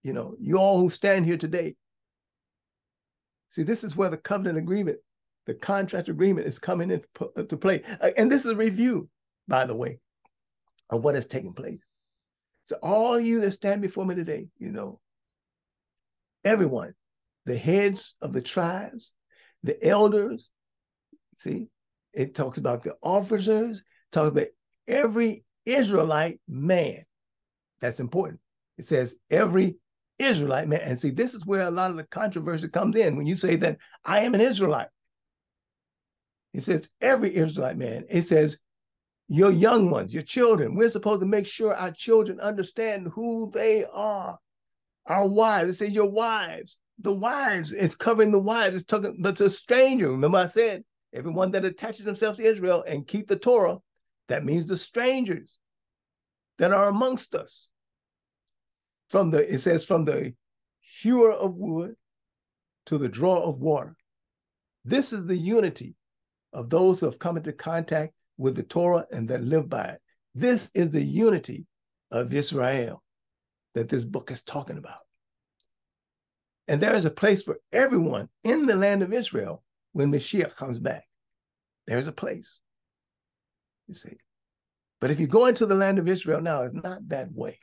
you 0.02 0.12
know, 0.12 0.36
you 0.40 0.56
all 0.56 0.80
who 0.80 0.90
stand 0.90 1.26
here 1.26 1.36
today. 1.36 1.76
See, 3.50 3.62
this 3.62 3.84
is 3.84 3.96
where 3.96 4.10
the 4.10 4.16
covenant 4.16 4.58
agreement, 4.58 4.98
the 5.46 5.54
contract 5.54 6.08
agreement 6.08 6.46
is 6.46 6.58
coming 6.58 6.90
into 6.90 7.06
uh, 7.36 7.56
play. 7.56 7.82
Uh, 8.00 8.10
and 8.16 8.30
this 8.30 8.44
is 8.44 8.52
a 8.52 8.56
review, 8.56 9.08
by 9.48 9.66
the 9.66 9.74
way, 9.74 9.98
of 10.90 11.02
what 11.02 11.14
has 11.14 11.26
taken 11.26 11.52
place. 11.52 11.80
So 12.64 12.76
all 12.82 13.18
you 13.18 13.40
that 13.40 13.52
stand 13.52 13.82
before 13.82 14.04
me 14.04 14.14
today, 14.14 14.48
you 14.58 14.70
know, 14.72 15.00
everyone, 16.44 16.94
the 17.44 17.56
heads 17.56 18.14
of 18.20 18.32
the 18.32 18.40
tribes, 18.40 19.12
the 19.62 19.84
elders, 19.86 20.50
see, 21.36 21.68
it 22.16 22.34
talks 22.34 22.56
about 22.56 22.82
the 22.82 22.96
officers, 23.02 23.82
talks 24.10 24.30
about 24.30 24.46
every 24.88 25.44
Israelite 25.66 26.40
man. 26.48 27.04
That's 27.80 28.00
important. 28.00 28.40
It 28.78 28.86
says 28.86 29.16
every 29.30 29.76
Israelite 30.18 30.66
man. 30.66 30.80
And 30.80 30.98
see, 30.98 31.10
this 31.10 31.34
is 31.34 31.44
where 31.44 31.62
a 31.62 31.70
lot 31.70 31.90
of 31.90 31.98
the 31.98 32.04
controversy 32.04 32.68
comes 32.68 32.96
in 32.96 33.16
when 33.16 33.26
you 33.26 33.36
say 33.36 33.56
that 33.56 33.76
I 34.02 34.20
am 34.20 34.34
an 34.34 34.40
Israelite. 34.40 34.88
It 36.54 36.64
says 36.64 36.88
every 37.02 37.36
Israelite 37.36 37.76
man. 37.76 38.06
It 38.08 38.28
says 38.28 38.58
your 39.28 39.50
young 39.50 39.90
ones, 39.90 40.14
your 40.14 40.22
children. 40.22 40.74
We're 40.74 40.90
supposed 40.90 41.20
to 41.20 41.26
make 41.26 41.46
sure 41.46 41.74
our 41.74 41.90
children 41.90 42.40
understand 42.40 43.08
who 43.14 43.50
they 43.52 43.84
are. 43.84 44.38
Our 45.04 45.28
wives, 45.28 45.68
it 45.68 45.74
says 45.74 45.90
your 45.90 46.10
wives. 46.10 46.78
The 46.98 47.12
wives, 47.12 47.74
it's 47.74 47.94
covering 47.94 48.30
the 48.30 48.38
wives. 48.38 48.74
It's 48.74 48.84
talking, 48.86 49.18
but 49.20 49.38
a 49.42 49.50
stranger. 49.50 50.10
Remember, 50.10 50.38
I 50.38 50.46
said 50.46 50.82
everyone 51.16 51.52
that 51.52 51.64
attaches 51.64 52.04
themselves 52.04 52.38
to 52.38 52.44
Israel 52.44 52.84
and 52.86 53.08
keep 53.08 53.28
the 53.28 53.36
Torah, 53.36 53.78
that 54.28 54.44
means 54.44 54.66
the 54.66 54.76
strangers 54.76 55.58
that 56.58 56.72
are 56.72 56.88
amongst 56.88 57.34
us. 57.34 57.68
from 59.08 59.30
the 59.30 59.52
it 59.52 59.58
says 59.58 59.84
from 59.84 60.04
the 60.04 60.34
hewer 60.80 61.32
of 61.32 61.54
wood 61.54 61.94
to 62.86 62.98
the 62.98 63.08
drawer 63.08 63.38
of 63.42 63.58
water. 63.58 63.96
This 64.84 65.12
is 65.12 65.26
the 65.26 65.36
unity 65.36 65.94
of 66.52 66.70
those 66.70 67.00
who 67.00 67.06
have 67.06 67.18
come 67.18 67.36
into 67.36 67.52
contact 67.52 68.14
with 68.38 68.54
the 68.56 68.62
Torah 68.62 69.06
and 69.12 69.28
that 69.28 69.42
live 69.42 69.68
by 69.68 69.84
it. 69.84 70.00
This 70.34 70.70
is 70.74 70.90
the 70.90 71.02
unity 71.02 71.66
of 72.10 72.32
Israel 72.32 73.02
that 73.74 73.88
this 73.88 74.04
book 74.04 74.30
is 74.30 74.42
talking 74.42 74.78
about. 74.78 75.00
And 76.68 76.80
there 76.80 76.94
is 76.94 77.04
a 77.04 77.10
place 77.10 77.42
for 77.42 77.58
everyone 77.72 78.28
in 78.44 78.66
the 78.66 78.76
land 78.76 79.02
of 79.02 79.12
Israel 79.12 79.62
when 79.92 80.12
Mashiach 80.12 80.56
comes 80.56 80.78
back. 80.78 81.05
There's 81.86 82.06
a 82.06 82.12
place, 82.12 82.58
you 83.86 83.94
see. 83.94 84.16
But 85.00 85.10
if 85.10 85.20
you 85.20 85.26
go 85.26 85.46
into 85.46 85.66
the 85.66 85.74
land 85.74 85.98
of 85.98 86.08
Israel 86.08 86.40
now, 86.40 86.62
it's 86.62 86.74
not 86.74 87.08
that 87.08 87.32
way. 87.32 87.58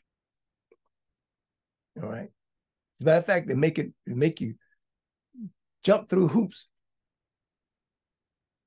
All 2.01 2.09
right. 2.09 2.30
As 2.99 3.01
a 3.01 3.05
matter 3.05 3.17
of 3.17 3.26
fact, 3.26 3.47
they 3.47 3.55
make 3.55 3.80
it 3.80 3.91
they 4.05 4.13
make 4.13 4.39
you 4.39 4.55
jump 5.84 6.09
through 6.09 6.28
hoops. 6.28 6.67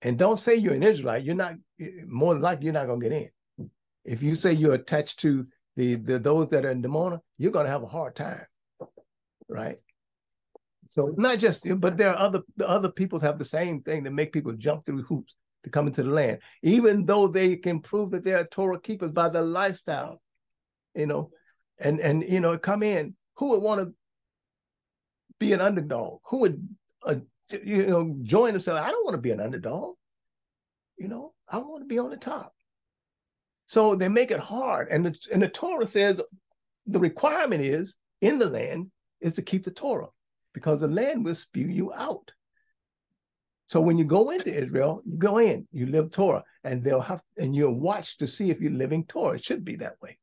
And 0.03 0.19
don't 0.19 0.39
say 0.39 0.57
you're 0.57 0.75
an 0.75 0.83
Israelite. 0.83 1.25
You're 1.25 1.35
not 1.35 1.55
more 2.07 2.35
than 2.35 2.43
likely 2.43 2.67
you're 2.67 2.75
not 2.75 2.87
gonna 2.87 3.01
get 3.01 3.13
in. 3.13 3.31
If 4.05 4.23
you 4.23 4.35
say 4.35 4.53
you're 4.53 4.75
attached 4.75 5.21
to 5.21 5.47
the, 5.77 5.97
the 5.97 6.19
those 6.19 6.49
that 6.51 6.65
are 6.65 6.71
in 6.71 6.83
Dimona, 6.83 7.21
you're 7.39 7.53
gonna 7.53 7.71
have 7.71 7.83
a 7.83 7.89
hard 7.89 8.15
time. 8.15 8.45
Right. 9.49 9.79
So 10.89 11.15
not 11.17 11.39
just, 11.39 11.65
you, 11.65 11.77
but 11.77 11.97
there 11.97 12.11
are 12.11 12.19
other 12.19 12.43
the 12.57 12.69
other 12.69 12.91
people 12.91 13.21
have 13.21 13.39
the 13.39 13.45
same 13.45 13.81
thing 13.83 14.03
that 14.05 14.13
make 14.13 14.33
people 14.33 14.53
jump 14.53 14.85
through 14.87 15.03
hoops 15.03 15.35
to 15.67 15.71
come 15.71 15.89
into 15.89 16.05
the 16.05 16.11
land, 16.11 16.39
even 16.63 17.05
though 17.05 17.27
they 17.27 17.57
can 17.57 17.81
prove 17.81 18.13
that 18.13 18.23
they 18.23 18.33
are 18.33 18.45
Torah 18.45 18.81
keepers 18.81 19.11
by 19.11 19.29
their 19.29 19.43
lifestyle, 19.43 20.23
you 20.95 21.07
know, 21.07 21.33
and 21.81 21.99
and 21.99 22.23
you 22.23 22.39
know 22.39 22.57
come 22.57 22.85
in. 22.85 23.17
Who 23.39 23.51
would 23.51 23.63
want 23.63 23.81
to 23.81 23.93
be 25.41 25.53
an 25.53 25.61
underdog? 25.61 26.21
Who 26.27 26.39
would 26.39 26.69
uh, 27.05 27.17
you 27.65 27.89
know 27.89 28.17
join 28.23 28.53
themselves? 28.53 28.81
I 28.81 28.93
don't 28.93 29.05
want 29.05 29.17
to 29.17 29.21
be 29.21 29.33
an 29.33 29.41
underdog. 29.41 29.97
You 30.99 31.09
know, 31.09 31.35
I 31.49 31.59
want 31.59 31.83
to 31.83 31.87
be 31.87 31.99
on 31.99 32.11
the 32.11 32.17
top. 32.17 32.55
So 33.67 33.97
they 33.97 34.09
make 34.09 34.31
it 34.31 34.39
hard, 34.39 34.87
and 34.89 35.05
the, 35.05 35.19
and 35.33 35.43
the 35.43 35.49
Torah 35.49 35.87
says 35.87 36.21
the 36.87 37.01
requirement 37.01 37.61
is 37.61 37.97
in 38.21 38.39
the 38.39 38.49
land 38.49 38.93
is 39.21 39.33
to 39.33 39.43
keep 39.43 39.65
the 39.65 39.73
Torah 39.73 40.11
because 40.55 40.79
the 40.79 40.87
land 40.87 41.25
will 41.25 41.35
spew 41.35 41.67
you 41.67 41.93
out. 41.93 42.31
So 43.67 43.81
when 43.81 43.99
you 43.99 44.05
go 44.05 44.31
into 44.31 44.55
Israel, 44.55 45.03
you 45.05 45.19
go 45.19 45.39
in, 45.39 45.67
you 45.73 45.87
live 45.87 46.13
Torah, 46.13 46.45
and 46.63 46.85
they'll 46.85 47.01
have 47.01 47.23
and 47.37 47.55
you'll 47.55 47.79
watch 47.79 48.17
to 48.19 48.27
see 48.27 48.51
if 48.51 48.61
you're 48.61 48.73
living 48.73 49.05
Torah. 49.05 49.35
It 49.35 49.45
should 49.45 49.65
be 49.65 49.77
that 49.77 49.97
way. 50.01 50.19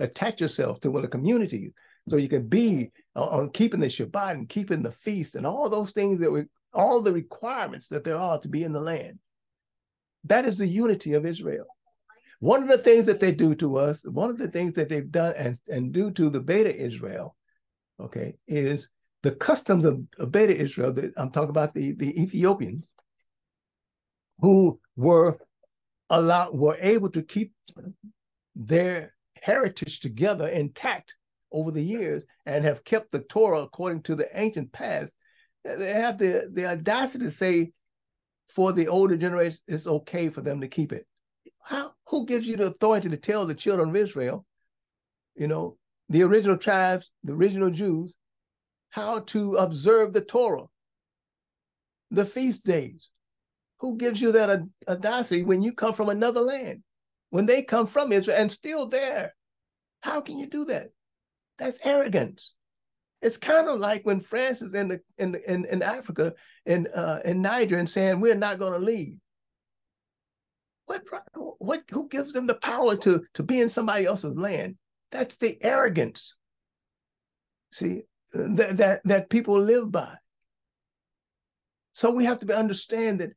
Attach 0.00 0.40
yourself 0.40 0.80
to 0.80 0.90
what 0.90 1.04
a 1.04 1.08
community 1.08 1.72
so 2.08 2.16
you 2.16 2.28
can 2.28 2.48
be 2.48 2.90
uh, 3.14 3.26
on 3.26 3.50
keeping 3.50 3.80
the 3.80 3.86
Shabbat 3.86 4.32
and 4.32 4.48
keeping 4.48 4.82
the 4.82 4.92
feast 4.92 5.36
and 5.36 5.46
all 5.46 5.70
those 5.70 5.92
things 5.92 6.18
that 6.20 6.30
we 6.30 6.44
all 6.72 7.00
the 7.00 7.12
requirements 7.12 7.86
that 7.88 8.02
there 8.02 8.18
are 8.18 8.40
to 8.40 8.48
be 8.48 8.64
in 8.64 8.72
the 8.72 8.80
land. 8.80 9.20
That 10.24 10.44
is 10.44 10.58
the 10.58 10.66
unity 10.66 11.12
of 11.12 11.24
Israel. 11.24 11.66
One 12.40 12.62
of 12.62 12.68
the 12.68 12.78
things 12.78 13.06
that 13.06 13.20
they 13.20 13.32
do 13.32 13.54
to 13.56 13.76
us, 13.76 14.02
one 14.04 14.28
of 14.30 14.38
the 14.38 14.48
things 14.48 14.74
that 14.74 14.88
they've 14.88 15.10
done 15.10 15.34
and, 15.36 15.58
and 15.68 15.92
do 15.92 16.10
to 16.10 16.30
the 16.30 16.40
Beta 16.40 16.74
Israel, 16.74 17.36
okay, 18.00 18.36
is 18.48 18.88
the 19.24 19.32
customs 19.32 19.86
of, 19.86 20.02
of 20.18 20.30
Beta 20.30 20.54
Israel, 20.54 20.92
the, 20.92 21.10
I'm 21.16 21.30
talking 21.30 21.48
about 21.48 21.72
the, 21.72 21.92
the 21.92 22.22
Ethiopians, 22.22 22.86
who 24.38 24.78
were 24.96 25.38
allowed, 26.10 26.54
were 26.54 26.76
able 26.78 27.08
to 27.08 27.22
keep 27.22 27.54
their 28.54 29.14
heritage 29.42 30.00
together 30.00 30.46
intact 30.46 31.14
over 31.50 31.70
the 31.70 31.82
years 31.82 32.22
and 32.44 32.64
have 32.64 32.84
kept 32.84 33.12
the 33.12 33.20
Torah 33.20 33.62
according 33.62 34.02
to 34.02 34.14
the 34.14 34.28
ancient 34.38 34.70
past. 34.72 35.14
They 35.64 35.94
have 35.94 36.18
the, 36.18 36.50
the 36.52 36.66
audacity 36.66 37.24
to 37.24 37.30
say 37.30 37.72
for 38.50 38.72
the 38.72 38.88
older 38.88 39.16
generation, 39.16 39.58
it's 39.66 39.86
okay 39.86 40.28
for 40.28 40.42
them 40.42 40.60
to 40.60 40.68
keep 40.68 40.92
it. 40.92 41.06
How 41.62 41.92
who 42.08 42.26
gives 42.26 42.46
you 42.46 42.56
the 42.56 42.66
authority 42.66 43.08
to 43.08 43.16
tell 43.16 43.46
the 43.46 43.54
children 43.54 43.88
of 43.88 43.96
Israel, 43.96 44.44
you 45.34 45.48
know, 45.48 45.78
the 46.10 46.22
original 46.24 46.58
tribes, 46.58 47.10
the 47.22 47.32
original 47.32 47.70
Jews, 47.70 48.14
how 48.94 49.18
to 49.18 49.56
observe 49.56 50.12
the 50.12 50.20
Torah, 50.20 50.66
the 52.12 52.24
feast 52.24 52.64
days. 52.64 53.10
Who 53.80 53.96
gives 53.96 54.20
you 54.20 54.30
that 54.30 54.62
audacity 54.86 55.42
when 55.42 55.62
you 55.62 55.72
come 55.72 55.94
from 55.94 56.10
another 56.10 56.40
land? 56.40 56.84
When 57.30 57.44
they 57.44 57.62
come 57.62 57.88
from 57.88 58.12
Israel 58.12 58.36
and 58.38 58.52
still 58.52 58.88
there, 58.88 59.34
how 60.00 60.20
can 60.20 60.38
you 60.38 60.46
do 60.46 60.66
that? 60.66 60.90
That's 61.58 61.80
arrogance. 61.82 62.54
It's 63.20 63.36
kind 63.36 63.68
of 63.68 63.80
like 63.80 64.06
when 64.06 64.20
France 64.20 64.62
is 64.62 64.74
in 64.74 64.86
the 64.86 65.00
in 65.18 65.32
the, 65.32 65.52
in, 65.52 65.64
in 65.64 65.82
Africa 65.82 66.34
in 66.64 66.86
uh, 66.94 67.18
in 67.24 67.42
Niger 67.42 67.78
and 67.78 67.90
saying 67.90 68.20
we're 68.20 68.36
not 68.36 68.60
going 68.60 68.74
to 68.74 68.86
leave. 68.86 69.16
What 70.86 71.02
what 71.58 71.82
who 71.90 72.08
gives 72.08 72.32
them 72.32 72.46
the 72.46 72.54
power 72.54 72.96
to 72.98 73.24
to 73.34 73.42
be 73.42 73.60
in 73.60 73.68
somebody 73.68 74.04
else's 74.04 74.36
land? 74.36 74.76
That's 75.10 75.34
the 75.34 75.58
arrogance. 75.64 76.36
See, 77.72 78.04
that, 78.34 78.76
that, 78.76 79.00
that 79.04 79.30
people 79.30 79.60
live 79.60 79.90
by. 79.90 80.14
So 81.92 82.10
we 82.10 82.24
have 82.24 82.40
to 82.40 82.56
understand 82.56 83.20
that 83.20 83.30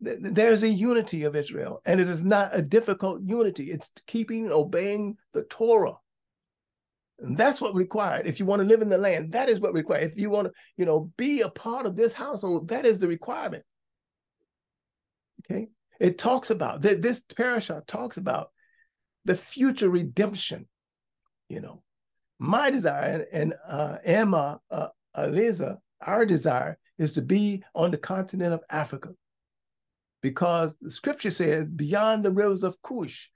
there's 0.00 0.62
a 0.62 0.68
unity 0.68 1.24
of 1.24 1.34
Israel, 1.34 1.80
and 1.84 2.00
it 2.00 2.08
is 2.08 2.24
not 2.24 2.50
a 2.52 2.62
difficult 2.62 3.22
unity. 3.24 3.70
It's 3.70 3.90
keeping 4.06 4.44
and 4.44 4.52
obeying 4.52 5.16
the 5.32 5.42
Torah. 5.44 5.96
And 7.20 7.36
that's 7.36 7.60
what 7.60 7.74
required. 7.74 8.26
If 8.26 8.38
you 8.38 8.46
want 8.46 8.62
to 8.62 8.68
live 8.68 8.80
in 8.80 8.88
the 8.88 8.98
land, 8.98 9.32
that 9.32 9.48
is 9.48 9.58
what 9.58 9.72
required. 9.72 10.12
If 10.12 10.18
you 10.18 10.30
want 10.30 10.48
to, 10.48 10.52
you 10.76 10.84
know, 10.84 11.10
be 11.16 11.40
a 11.40 11.48
part 11.48 11.86
of 11.86 11.96
this 11.96 12.14
household, 12.14 12.68
that 12.68 12.84
is 12.84 13.00
the 13.00 13.08
requirement. 13.08 13.64
Okay. 15.44 15.68
It 15.98 16.18
talks 16.18 16.50
about 16.50 16.82
that 16.82 17.02
this 17.02 17.20
parasha 17.36 17.82
talks 17.86 18.18
about 18.18 18.50
the 19.24 19.34
future 19.34 19.90
redemption, 19.90 20.68
you 21.48 21.60
know, 21.60 21.82
my 22.38 22.70
desire 22.70 23.26
and 23.32 23.54
uh, 23.66 23.96
Emma, 24.04 24.60
uh, 24.70 24.88
Aliza, 25.16 25.78
our 26.00 26.24
desire 26.24 26.78
is 26.98 27.12
to 27.14 27.22
be 27.22 27.62
on 27.74 27.90
the 27.90 27.98
continent 27.98 28.54
of 28.54 28.62
Africa 28.70 29.10
because 30.22 30.76
the 30.80 30.90
scripture 30.90 31.30
says, 31.30 31.66
beyond 31.66 32.24
the 32.24 32.30
rivers 32.30 32.62
of 32.62 32.80
Cush, 32.82 33.28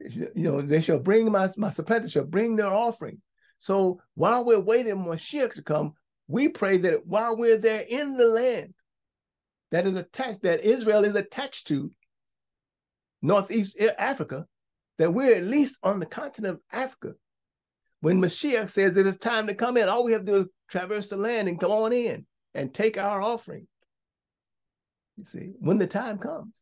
you 0.00 0.30
know, 0.34 0.60
they 0.60 0.80
shall 0.80 0.98
bring 0.98 1.30
my, 1.30 1.50
my 1.56 1.70
supplanters 1.70 2.12
shall 2.12 2.24
bring 2.24 2.56
their 2.56 2.72
offering. 2.72 3.20
So 3.58 4.00
while 4.14 4.44
we're 4.44 4.60
waiting 4.60 5.04
for 5.04 5.10
Mashiach 5.10 5.54
to 5.54 5.62
come, 5.62 5.94
we 6.26 6.48
pray 6.48 6.78
that 6.78 7.06
while 7.06 7.36
we're 7.36 7.58
there 7.58 7.84
in 7.86 8.16
the 8.16 8.28
land 8.28 8.74
that 9.70 9.86
is 9.86 9.96
attached, 9.96 10.42
that 10.42 10.64
Israel 10.64 11.04
is 11.04 11.14
attached 11.14 11.66
to, 11.68 11.90
Northeast 13.22 13.78
Africa, 13.98 14.46
that 14.98 15.12
we're 15.12 15.34
at 15.34 15.44
least 15.44 15.76
on 15.82 16.00
the 16.00 16.06
continent 16.06 16.54
of 16.54 16.60
Africa 16.72 17.14
when 18.00 18.20
Mashiach 18.20 18.70
says 18.70 18.96
it 18.96 19.06
is 19.06 19.16
time 19.16 19.46
to 19.46 19.54
come 19.54 19.76
in, 19.76 19.88
all 19.88 20.04
we 20.04 20.12
have 20.12 20.24
to 20.24 20.32
do 20.32 20.38
is 20.38 20.46
traverse 20.68 21.08
the 21.08 21.16
land 21.16 21.48
and 21.48 21.60
come 21.60 21.70
on 21.70 21.92
in 21.92 22.26
and 22.54 22.72
take 22.72 22.98
our 22.98 23.20
offering. 23.20 23.66
You 25.16 25.24
see, 25.24 25.52
when 25.58 25.78
the 25.78 25.86
time 25.86 26.18
comes. 26.18 26.60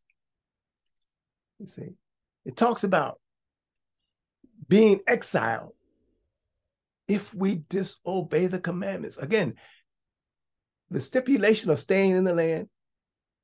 You 1.60 1.68
see, 1.68 1.90
it 2.44 2.56
talks 2.56 2.84
about 2.84 3.20
being 4.68 5.00
exiled 5.06 5.72
if 7.06 7.34
we 7.34 7.62
disobey 7.68 8.46
the 8.46 8.60
commandments. 8.60 9.16
Again, 9.16 9.54
the 10.90 11.00
stipulation 11.00 11.70
of 11.70 11.80
staying 11.80 12.12
in 12.12 12.24
the 12.24 12.34
land 12.34 12.68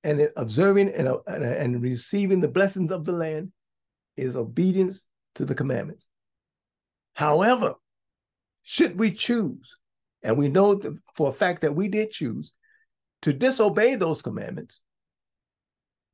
and 0.03 0.28
observing 0.36 0.90
and, 0.90 1.09
and 1.26 1.82
receiving 1.82 2.40
the 2.40 2.49
blessings 2.49 2.92
of 2.92 3.05
the 3.05 3.12
land 3.12 3.53
is 4.16 4.36
obedience 4.36 5.07
to 5.36 5.45
the 5.45 5.55
commandments. 5.55 6.09
However, 7.14 7.74
should 8.65 8.99
we 8.99 9.12
choose, 9.12 9.77
and 10.23 10.37
we 10.37 10.49
know 10.49 10.81
for 11.15 11.29
a 11.29 11.33
fact 11.33 11.61
that 11.61 11.77
we 11.77 11.89
did 11.89 12.11
choose 12.11 12.53
to 13.23 13.33
disobey 13.33 13.95
those 13.95 14.23
commandments, 14.23 14.81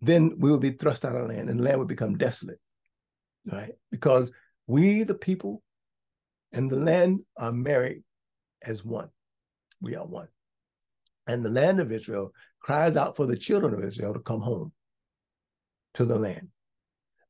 then 0.01 0.35
we 0.39 0.51
will 0.51 0.59
be 0.59 0.73
thrust 0.73 1.05
out 1.05 1.17
of 1.17 1.29
land 1.29 1.49
and 1.49 1.61
the 1.61 1.65
land 1.65 1.79
would 1.79 1.89
become 1.89 2.19
desolate, 2.19 2.61
right? 3.47 3.73
Because 3.91 4.33
we, 4.67 5.05
the 5.05 5.15
people, 5.15 5.63
and 6.53 6.69
the 6.69 6.77
land 6.77 7.21
are 7.37 7.53
married 7.53 8.03
as 8.63 8.85
one. 8.85 9.11
We 9.81 9.95
are 9.95 10.07
one. 10.07 10.29
And 11.27 11.45
the 11.45 11.51
land 11.51 11.81
of 11.81 11.93
Israel 11.93 12.33
cries 12.61 12.97
out 12.97 13.17
for 13.17 13.27
the 13.27 13.37
children 13.37 13.75
of 13.75 13.85
Israel 13.85 14.15
to 14.15 14.21
come 14.21 14.41
home 14.41 14.73
to 15.95 16.05
the 16.05 16.19
land. 16.19 16.49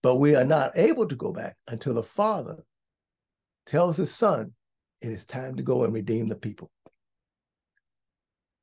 But 0.03 0.17
we 0.17 0.35
are 0.35 0.45
not 0.45 0.73
able 0.77 1.07
to 1.09 1.15
go 1.15 1.33
back 1.33 1.57
until 1.69 1.95
the 1.95 2.03
Father 2.03 2.65
tells 3.67 3.99
his 3.99 4.15
son 4.15 4.53
it 5.01 5.11
is 5.11 5.25
time 5.25 5.57
to 5.57 5.63
go 5.63 5.85
and 5.85 5.93
redeem 5.93 6.27
the 6.27 6.37
people. 6.37 6.71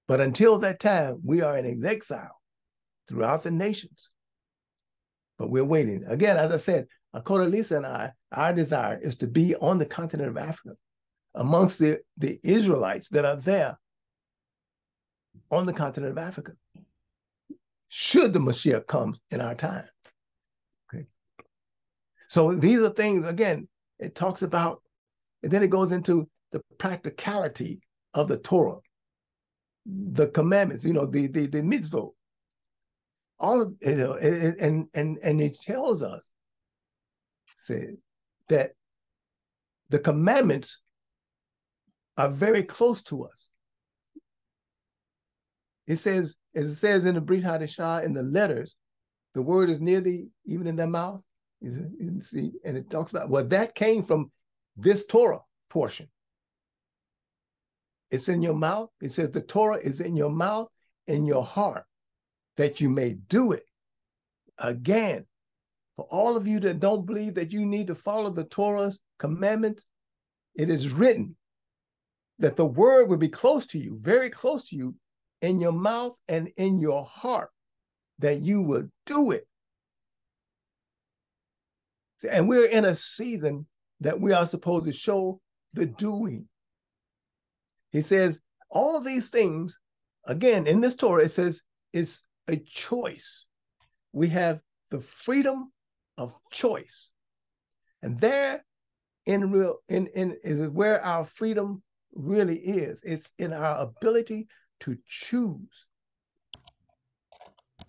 But 0.08 0.22
until 0.22 0.60
that 0.60 0.80
time, 0.80 1.20
we 1.24 1.42
are 1.42 1.58
in 1.58 1.86
exile 1.86 2.40
throughout 3.08 3.44
the 3.44 3.52
nations. 3.52 4.10
But 5.38 5.50
we're 5.50 5.66
waiting. 5.66 6.04
Again, 6.08 6.38
as 6.38 6.52
I 6.52 6.58
said, 6.58 6.88
Lisa 7.14 7.78
and 7.78 7.86
I, 7.86 8.12
our 8.32 8.54
desire 8.54 9.00
is 9.02 9.18
to 9.18 9.28
be 9.28 9.56
on 9.56 9.80
the 9.80 9.86
continent 9.86 10.30
of 10.30 10.38
Africa, 10.38 10.76
amongst 11.36 11.80
the, 11.80 12.00
the 12.18 12.40
Israelites 12.44 13.10
that 13.10 13.26
are 13.26 13.36
there 13.36 13.78
on 15.52 15.66
the 15.66 15.74
continent 15.74 16.12
of 16.12 16.18
Africa. 16.18 16.54
Should 17.90 18.34
the 18.34 18.40
Messiah 18.40 18.82
come 18.82 19.16
in 19.32 19.42
our 19.42 19.56
time. 19.56 19.86
Okay. 20.94 21.06
So 22.28 22.54
these 22.54 22.80
are 22.80 22.90
things, 22.90 23.26
again, 23.26 23.68
it 24.00 24.16
talks 24.16 24.42
about, 24.42 24.82
and 25.48 25.54
then 25.54 25.64
it 25.64 25.70
goes 25.70 25.94
into 25.94 26.28
the 26.52 26.62
practicality 26.78 27.80
of 28.14 28.28
the 28.28 28.36
Torah, 28.36 28.80
the 29.86 30.28
commandments, 30.28 30.84
you 30.84 30.92
know, 30.92 31.06
the 31.06 31.28
the, 31.28 31.48
the 31.48 31.62
mitzvot. 31.62 32.12
All 33.40 33.62
of 33.62 33.74
you 33.80 33.96
know, 33.96 34.16
and 34.16 34.90
and 34.94 35.18
and 35.24 35.40
it 35.40 35.58
tells 35.62 36.04
us 36.04 36.28
say, 37.64 37.92
that 38.50 38.72
the 39.88 40.00
commandments 40.00 40.82
are 42.18 42.28
very 42.28 42.64
close 42.64 43.02
to 43.04 43.24
us. 43.24 43.48
It 45.88 46.00
says, 46.00 46.38
as 46.56 46.72
it 46.72 46.76
says 46.76 47.06
in 47.06 47.16
the 47.16 47.22
Brit 47.22 47.46
Hadashah 47.46 48.04
in 48.04 48.12
the 48.12 48.24
letters, 48.24 48.76
the 49.34 49.42
word 49.42 49.70
is 49.70 49.80
near 49.80 50.02
thee, 50.02 50.28
even 50.46 50.68
in 50.68 50.76
their 50.76 50.88
mouth. 50.88 51.22
You 51.62 52.20
see, 52.20 52.52
and 52.66 52.78
it 52.78 52.90
talks 52.90 53.12
about 53.12 53.30
well, 53.30 53.46
that 53.46 53.76
came 53.76 54.04
from 54.04 54.30
this 54.78 55.06
Torah 55.06 55.42
portion. 55.70 56.08
It's 58.12 58.30
in 58.30 58.42
your 58.42 58.56
mouth. 58.56 58.90
It 59.02 59.12
says 59.12 59.32
the 59.32 59.42
Torah 59.42 59.80
is 59.80 60.00
in 60.00 60.16
your 60.16 60.30
mouth, 60.30 60.70
in 61.08 61.26
your 61.26 61.44
heart, 61.44 61.84
that 62.56 62.80
you 62.80 62.90
may 62.90 63.14
do 63.14 63.52
it. 63.52 63.64
Again, 64.58 65.26
for 65.96 66.06
all 66.06 66.38
of 66.38 66.48
you 66.48 66.60
that 66.62 66.80
don't 66.80 67.06
believe 67.06 67.36
that 67.36 67.52
you 67.52 67.66
need 67.66 67.88
to 67.88 67.96
follow 67.96 68.30
the 68.30 68.46
Torah's 68.46 69.00
commandments, 69.20 69.86
it 70.56 70.70
is 70.70 70.90
written 70.90 71.36
that 72.40 72.56
the 72.56 72.66
word 72.66 73.10
will 73.10 73.18
be 73.18 73.30
close 73.30 73.66
to 73.68 73.80
you, 73.80 73.98
very 74.00 74.30
close 74.30 74.70
to 74.70 74.76
you, 74.76 74.96
in 75.42 75.60
your 75.60 75.72
mouth 75.72 76.16
and 76.28 76.50
in 76.58 76.80
your 76.80 77.06
heart, 77.06 77.50
that 78.20 78.40
you 78.40 78.62
will 78.62 78.88
do 79.06 79.32
it. 79.32 79.48
And 82.30 82.48
we're 82.48 82.68
in 82.68 82.86
a 82.86 82.96
season 82.96 83.68
that 84.02 84.20
we 84.20 84.34
are 84.34 84.46
supposed 84.46 84.86
to 84.86 84.92
show 84.92 85.42
the 85.74 85.86
doing. 85.86 86.48
He 87.92 88.02
says, 88.02 88.40
all 88.70 89.00
these 89.00 89.30
things, 89.30 89.80
again, 90.26 90.68
in 90.68 90.82
this 90.82 90.96
Torah, 90.96 91.24
it 91.24 91.32
says 91.32 91.62
it's 91.94 92.24
a 92.48 92.58
choice. 92.58 93.48
We 94.14 94.28
have 94.30 94.60
the 94.92 95.00
freedom 95.00 95.72
of 96.18 96.38
choice. 96.52 97.12
And 98.02 98.20
there 98.20 98.64
in 99.26 99.52
real 99.52 99.78
in, 99.90 100.08
in 100.08 100.38
is 100.44 100.70
where 100.70 101.04
our 101.04 101.26
freedom 101.26 101.84
really 102.14 102.58
is. 102.58 103.02
It's 103.04 103.32
in 103.38 103.54
our 103.54 103.78
ability 103.82 104.48
to 104.82 104.98
choose. 105.06 105.88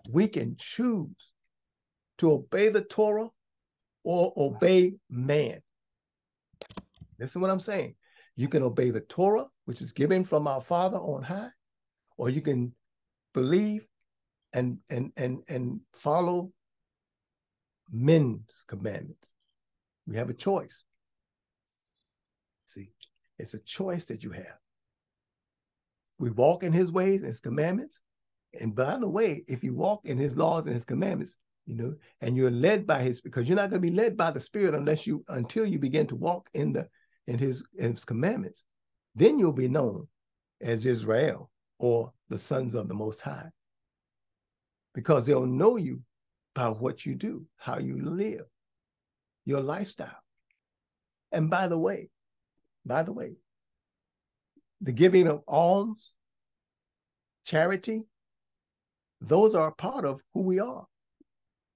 We 0.09 0.27
can 0.27 0.55
choose 0.57 1.15
to 2.17 2.31
obey 2.33 2.69
the 2.69 2.81
Torah 2.81 3.29
or 4.03 4.33
obey 4.35 4.95
man. 5.09 5.61
Listen 7.19 7.41
what 7.41 7.51
I'm 7.51 7.59
saying. 7.59 7.95
You 8.35 8.47
can 8.47 8.63
obey 8.63 8.89
the 8.89 9.01
Torah, 9.01 9.47
which 9.65 9.81
is 9.81 9.91
given 9.91 10.23
from 10.23 10.47
our 10.47 10.61
Father 10.61 10.97
on 10.97 11.23
high, 11.23 11.49
or 12.17 12.29
you 12.29 12.41
can 12.41 12.73
believe 13.33 13.85
and 14.53 14.79
and 14.89 15.11
and 15.17 15.43
and 15.47 15.81
follow 15.93 16.51
men's 17.91 18.63
commandments. 18.67 19.29
We 20.07 20.15
have 20.15 20.29
a 20.29 20.33
choice. 20.33 20.83
See, 22.67 22.91
it's 23.37 23.53
a 23.53 23.59
choice 23.59 24.05
that 24.05 24.23
you 24.23 24.31
have. 24.31 24.57
We 26.17 26.29
walk 26.31 26.63
in 26.63 26.73
his 26.73 26.91
ways 26.91 27.21
and 27.21 27.29
his 27.29 27.39
commandments. 27.39 27.99
And 28.59 28.75
by 28.75 28.97
the 28.97 29.09
way, 29.09 29.43
if 29.47 29.63
you 29.63 29.73
walk 29.73 30.05
in 30.05 30.17
his 30.17 30.35
laws 30.35 30.65
and 30.65 30.73
his 30.73 30.85
commandments, 30.85 31.37
you 31.65 31.75
know, 31.75 31.95
and 32.21 32.35
you're 32.35 32.49
led 32.51 32.87
by 32.87 33.01
his, 33.03 33.21
because 33.21 33.47
you're 33.47 33.55
not 33.55 33.69
going 33.69 33.81
to 33.81 33.87
be 33.87 33.95
led 33.95 34.17
by 34.17 34.31
the 34.31 34.39
Spirit 34.39 34.73
unless 34.73 35.05
you 35.05 35.23
until 35.27 35.65
you 35.65 35.77
begin 35.77 36.07
to 36.07 36.15
walk 36.15 36.49
in 36.53 36.73
the 36.73 36.87
in 37.29 37.37
his, 37.37 37.63
in 37.77 37.93
his 37.93 38.03
commandments, 38.03 38.63
then 39.13 39.37
you'll 39.37 39.51
be 39.51 39.67
known 39.67 40.07
as 40.61 40.85
Israel 40.85 41.51
or 41.77 42.11
the 42.27 42.39
sons 42.39 42.73
of 42.73 42.87
the 42.87 42.95
Most 42.95 43.21
High. 43.21 43.49
Because 44.95 45.25
they'll 45.25 45.45
know 45.45 45.77
you 45.77 46.01
by 46.55 46.69
what 46.69 47.05
you 47.05 47.13
do, 47.13 47.45
how 47.55 47.77
you 47.77 48.01
live, 48.01 48.45
your 49.45 49.61
lifestyle. 49.61 50.17
And 51.31 51.51
by 51.51 51.67
the 51.67 51.77
way, 51.77 52.09
by 52.83 53.03
the 53.03 53.13
way, 53.13 53.35
the 54.81 54.91
giving 54.91 55.27
of 55.27 55.43
alms, 55.47 56.11
charity, 57.45 58.05
those 59.21 59.53
are 59.53 59.71
part 59.71 60.03
of 60.03 60.19
who 60.33 60.41
we 60.41 60.59
are. 60.59 60.85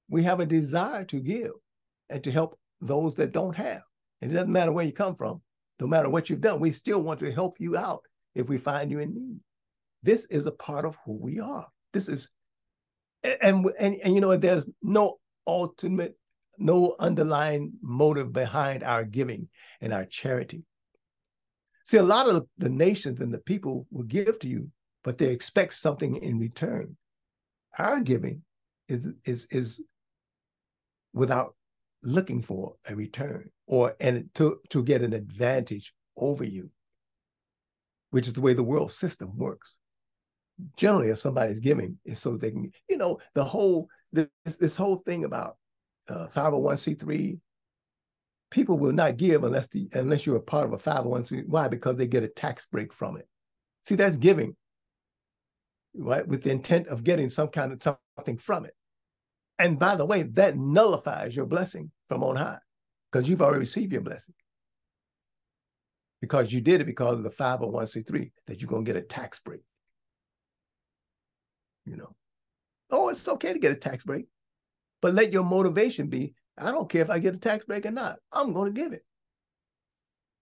We 0.09 0.23
have 0.23 0.39
a 0.39 0.47
desire 0.47 1.05
to 1.05 1.19
give 1.19 1.51
and 2.09 2.23
to 2.23 2.31
help 2.31 2.57
those 2.81 3.15
that 3.17 3.31
don't 3.31 3.55
have. 3.55 3.83
And 4.23 4.31
it 4.31 4.35
doesn't 4.35 4.53
matter 4.53 4.71
where 4.71 4.85
you 4.85 4.93
come 4.93 5.15
from, 5.15 5.41
no 5.81 5.87
matter 5.87 6.07
what 6.09 6.29
you've 6.29 6.39
done, 6.39 6.61
we 6.61 6.71
still 6.71 7.01
want 7.01 7.19
to 7.19 7.33
help 7.33 7.59
you 7.59 7.75
out 7.75 8.03
if 8.35 8.47
we 8.47 8.57
find 8.57 8.89
you 8.89 8.99
in 8.99 9.13
need. 9.13 9.39
This 10.01 10.23
is 10.29 10.45
a 10.45 10.51
part 10.51 10.85
of 10.85 10.97
who 11.05 11.11
we 11.11 11.41
are. 11.41 11.67
This 11.91 12.07
is, 12.07 12.29
and 13.21 13.65
and 13.77 13.97
and 14.01 14.15
you 14.15 14.21
know, 14.21 14.37
there's 14.37 14.65
no 14.81 15.19
ultimate, 15.45 16.17
no 16.57 16.95
underlying 16.99 17.73
motive 17.81 18.31
behind 18.31 18.81
our 18.81 19.03
giving 19.03 19.49
and 19.81 19.91
our 19.91 20.05
charity. 20.05 20.63
See, 21.85 21.97
a 21.97 22.03
lot 22.03 22.29
of 22.29 22.47
the 22.57 22.69
nations 22.69 23.19
and 23.19 23.33
the 23.33 23.39
people 23.39 23.87
will 23.91 24.03
give 24.03 24.39
to 24.39 24.47
you, 24.47 24.69
but 25.03 25.17
they 25.17 25.31
expect 25.31 25.73
something 25.73 26.15
in 26.15 26.39
return. 26.39 26.95
Our 27.77 27.99
giving 27.99 28.43
is 28.87 29.09
is 29.25 29.47
is 29.51 29.83
without 31.11 31.55
looking 32.03 32.41
for 32.41 32.75
a 32.87 32.95
return 32.95 33.49
or 33.67 33.95
and 33.99 34.29
to 34.35 34.59
to 34.69 34.83
get 34.83 35.01
an 35.01 35.13
advantage 35.13 35.93
over 36.17 36.43
you, 36.43 36.69
which 38.11 38.27
is 38.27 38.33
the 38.33 38.41
way 38.41 38.53
the 38.53 38.63
world 38.63 38.91
system 38.91 39.37
works. 39.37 39.75
Generally, 40.77 41.09
if 41.09 41.19
somebody's 41.19 41.59
giving, 41.59 41.97
it's 42.05 42.21
so 42.21 42.37
they 42.37 42.51
can, 42.51 42.71
you 42.89 42.97
know, 42.97 43.19
the 43.33 43.43
whole 43.43 43.87
this 44.11 44.27
this 44.59 44.75
whole 44.75 44.97
thing 44.97 45.23
about 45.23 45.57
uh, 46.07 46.27
501c3 46.35 47.39
people 48.51 48.77
will 48.77 48.91
not 48.91 49.17
give 49.17 49.43
unless 49.43 49.67
the 49.67 49.89
unless 49.93 50.25
you're 50.25 50.35
a 50.35 50.41
part 50.41 50.65
of 50.65 50.73
a 50.73 50.77
501c. 50.77 51.47
Why? 51.47 51.67
Because 51.67 51.95
they 51.95 52.05
get 52.05 52.23
a 52.23 52.27
tax 52.27 52.67
break 52.71 52.93
from 52.93 53.17
it. 53.17 53.27
See, 53.85 53.95
that's 53.95 54.17
giving, 54.17 54.55
right? 55.95 56.25
With 56.27 56.43
the 56.43 56.51
intent 56.51 56.87
of 56.87 57.03
getting 57.03 57.29
some 57.29 57.47
kind 57.47 57.73
of 57.73 57.97
something 58.17 58.37
from 58.37 58.65
it. 58.65 58.75
And 59.57 59.79
by 59.79 59.95
the 59.95 60.05
way, 60.05 60.23
that 60.23 60.57
nullifies 60.57 61.35
your 61.35 61.45
blessing 61.45 61.91
from 62.07 62.23
on 62.23 62.35
high 62.35 62.59
because 63.13 63.29
you've 63.29 63.43
already 63.43 63.59
received 63.59 63.93
your 63.93 64.01
blessing. 64.01 64.33
Because 66.19 66.51
you 66.51 66.61
did 66.61 66.81
it 66.81 66.85
because 66.85 67.17
of 67.17 67.23
the 67.23 67.29
501c3 67.29 68.31
that 68.47 68.59
you're 68.59 68.67
going 68.67 68.83
to 68.83 68.91
get 68.91 69.01
a 69.01 69.05
tax 69.05 69.39
break. 69.39 69.61
You 71.85 71.97
know, 71.97 72.15
oh, 72.89 73.09
it's 73.09 73.27
okay 73.27 73.53
to 73.53 73.59
get 73.59 73.71
a 73.71 73.75
tax 73.75 74.03
break, 74.03 74.25
but 75.01 75.13
let 75.13 75.31
your 75.31 75.43
motivation 75.43 76.07
be 76.07 76.33
I 76.57 76.71
don't 76.71 76.89
care 76.89 77.01
if 77.01 77.09
I 77.09 77.19
get 77.19 77.35
a 77.35 77.39
tax 77.39 77.65
break 77.65 77.85
or 77.85 77.91
not. 77.91 78.17
I'm 78.31 78.53
going 78.53 78.73
to 78.73 78.81
give 78.81 78.93
it. 78.93 79.03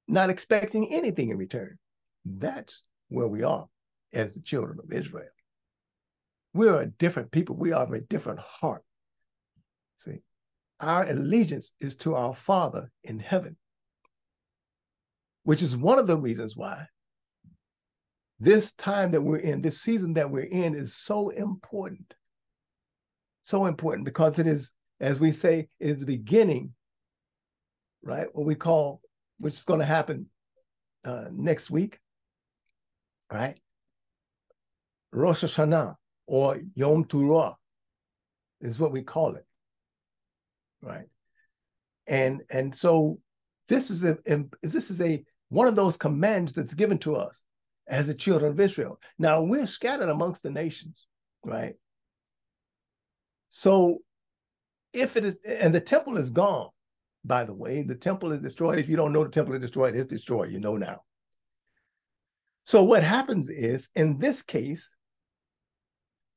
Not 0.07 0.29
expecting 0.29 0.93
anything 0.93 1.29
in 1.29 1.37
return. 1.37 1.77
That's 2.25 2.83
where 3.07 3.27
we 3.27 3.43
are 3.43 3.67
as 4.13 4.33
the 4.33 4.41
children 4.41 4.79
of 4.83 4.91
Israel. 4.91 5.29
We 6.53 6.67
are 6.67 6.81
a 6.81 6.85
different 6.85 7.31
people. 7.31 7.55
We 7.55 7.71
are 7.71 7.93
a 7.93 8.01
different 8.01 8.39
heart. 8.39 8.83
See, 9.95 10.19
our 10.81 11.07
allegiance 11.09 11.73
is 11.79 11.95
to 11.97 12.15
our 12.15 12.33
Father 12.33 12.91
in 13.03 13.19
heaven, 13.19 13.55
which 15.43 15.61
is 15.61 15.77
one 15.77 15.99
of 15.99 16.07
the 16.07 16.17
reasons 16.17 16.55
why 16.55 16.85
this 18.39 18.71
time 18.73 19.11
that 19.11 19.21
we're 19.21 19.37
in, 19.37 19.61
this 19.61 19.81
season 19.81 20.13
that 20.13 20.31
we're 20.31 20.43
in, 20.43 20.73
is 20.73 20.95
so 20.95 21.29
important. 21.29 22.13
So 23.43 23.65
important 23.65 24.05
because 24.05 24.39
it 24.39 24.47
is 24.47 24.71
as 25.01 25.19
we 25.19 25.31
say, 25.31 25.67
is 25.79 25.97
the 25.97 26.05
beginning, 26.05 26.73
right? 28.03 28.27
What 28.31 28.45
we 28.45 28.53
call, 28.53 29.01
which 29.39 29.55
is 29.55 29.63
going 29.63 29.79
to 29.79 29.85
happen 29.85 30.27
uh, 31.03 31.25
next 31.31 31.71
week, 31.71 31.99
right? 33.31 33.59
Rosh 35.11 35.43
Hashanah 35.43 35.95
or 36.27 36.61
Yom 36.75 37.05
Teruah 37.05 37.55
is 38.61 38.77
what 38.77 38.91
we 38.91 39.01
call 39.01 39.35
it, 39.35 39.45
right? 40.81 41.05
And 42.07 42.41
and 42.49 42.75
so 42.75 43.19
this 43.67 43.89
is 43.89 44.03
a 44.03 44.17
this 44.61 44.89
is 44.91 44.99
a 45.01 45.23
one 45.49 45.67
of 45.67 45.75
those 45.75 45.97
commands 45.97 46.53
that's 46.53 46.73
given 46.73 46.97
to 46.99 47.15
us 47.15 47.43
as 47.87 48.07
the 48.07 48.13
children 48.13 48.51
of 48.51 48.59
Israel. 48.59 48.99
Now 49.19 49.41
we're 49.41 49.67
scattered 49.67 50.09
amongst 50.09 50.43
the 50.43 50.49
nations, 50.49 51.07
right? 51.43 51.75
So 53.49 53.99
if 54.93 55.17
it 55.17 55.25
is, 55.25 55.35
and 55.45 55.73
the 55.73 55.81
temple 55.81 56.17
is 56.17 56.31
gone, 56.31 56.69
by 57.23 57.45
the 57.45 57.53
way, 57.53 57.83
the 57.83 57.95
temple 57.95 58.31
is 58.31 58.39
destroyed. 58.39 58.79
If 58.79 58.89
you 58.89 58.95
don't 58.95 59.13
know 59.13 59.23
the 59.23 59.29
temple 59.29 59.53
is 59.55 59.61
destroyed, 59.61 59.95
it's 59.95 60.09
destroyed. 60.09 60.51
You 60.51 60.59
know 60.59 60.77
now. 60.77 61.01
So 62.65 62.83
what 62.83 63.03
happens 63.03 63.49
is, 63.49 63.89
in 63.95 64.19
this 64.19 64.41
case, 64.41 64.89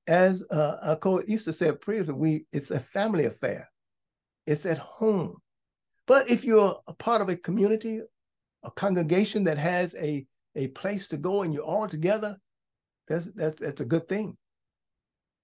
as 0.06 0.42
uh, 0.50 0.96
to 0.96 1.52
say 1.52 1.72
previously, 1.72 2.14
we 2.14 2.46
it's 2.52 2.70
a 2.70 2.80
family 2.80 3.24
affair. 3.26 3.70
It's 4.46 4.66
at 4.66 4.78
home. 4.78 5.36
But 6.06 6.30
if 6.30 6.44
you're 6.44 6.78
a 6.86 6.92
part 6.92 7.22
of 7.22 7.28
a 7.28 7.36
community, 7.36 8.00
a 8.62 8.70
congregation 8.70 9.44
that 9.44 9.58
has 9.58 9.94
a, 9.94 10.26
a 10.54 10.68
place 10.68 11.08
to 11.08 11.16
go 11.16 11.42
and 11.42 11.52
you're 11.52 11.62
all 11.62 11.88
together, 11.88 12.36
that's 13.08 13.26
that's 13.32 13.58
that's 13.58 13.80
a 13.80 13.86
good 13.86 14.08
thing 14.08 14.36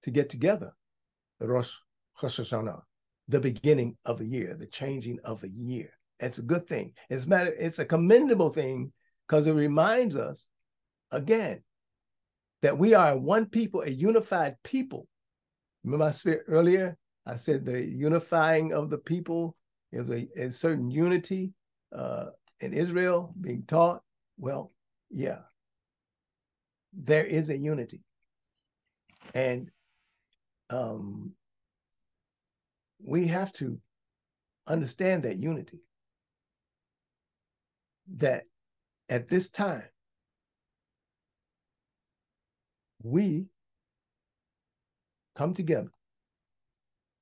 to 0.03 0.11
get 0.11 0.31
together. 0.31 0.73
The 1.39 1.49
Rosh 1.49 1.73
Hashanah, 2.21 2.83
the 3.29 3.41
beginning 3.41 3.97
of 4.05 4.19
the 4.19 4.27
year, 4.27 4.55
the 4.59 4.67
changing 4.67 5.19
of 5.25 5.41
the 5.41 5.49
year. 5.49 5.91
It's 6.19 6.39
a 6.39 6.43
good 6.43 6.67
thing. 6.67 6.93
It's 7.09 7.27
matter, 7.27 7.55
it's 7.59 7.79
a 7.79 7.85
commendable 7.85 8.51
thing 8.51 8.93
because 9.27 9.47
it 9.47 9.53
reminds 9.53 10.17
us 10.17 10.47
again 11.11 11.63
that 12.63 12.77
we 12.77 12.95
are 12.95 13.17
one 13.17 13.47
people, 13.47 13.83
a 13.83 13.89
unified 13.89 14.57
people. 14.63 15.07
Remember 15.83 16.07
I 16.07 16.11
said 16.11 16.41
earlier, 16.47 16.99
I 17.27 17.37
said 17.37 17.65
the 17.65 17.85
unifying 17.85 18.73
of 18.73 18.91
the 18.91 18.99
people 18.99 19.57
is 19.93 20.11
a, 20.11 20.29
a 20.37 20.53
certain 20.53 20.91
unity 20.91 21.53
uh, 21.95 22.27
in 22.61 22.73
Israel 22.73 23.35
being 23.41 23.65
taught. 23.67 24.03
Well, 24.39 24.73
yeah, 25.11 25.41
there 26.93 27.25
is 27.25 27.51
a 27.51 27.57
unity. 27.57 28.01
And 29.35 29.71
um, 30.71 31.33
we 33.03 33.27
have 33.27 33.53
to 33.55 33.79
understand 34.67 35.23
that 35.25 35.39
unity. 35.39 35.81
That 38.17 38.45
at 39.09 39.29
this 39.29 39.51
time, 39.51 39.85
we 43.03 43.47
come 45.37 45.55
together. 45.55 45.91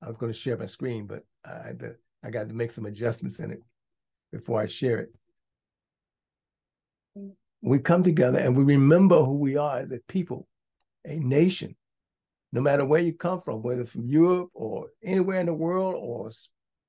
I 0.01 0.07
was 0.07 0.17
going 0.17 0.31
to 0.31 0.37
share 0.37 0.57
my 0.57 0.65
screen, 0.65 1.05
but 1.05 1.23
I 1.45 1.67
had 1.67 1.79
to, 1.79 1.95
I 2.23 2.29
got 2.29 2.47
to 2.49 2.55
make 2.55 2.71
some 2.71 2.85
adjustments 2.85 3.39
in 3.39 3.51
it 3.51 3.61
before 4.31 4.61
I 4.61 4.67
share 4.67 4.99
it. 4.99 5.09
We 7.61 7.79
come 7.79 8.03
together 8.03 8.39
and 8.39 8.55
we 8.55 8.63
remember 8.63 9.23
who 9.23 9.37
we 9.37 9.57
are 9.57 9.79
as 9.79 9.91
a 9.91 9.99
people, 10.07 10.47
a 11.05 11.17
nation, 11.19 11.75
no 12.53 12.61
matter 12.61 12.85
where 12.85 13.01
you 13.01 13.13
come 13.13 13.41
from, 13.41 13.61
whether 13.61 13.85
from 13.85 14.05
Europe 14.05 14.49
or 14.53 14.87
anywhere 15.03 15.41
in 15.41 15.47
the 15.47 15.53
world 15.53 15.95
or 15.97 16.29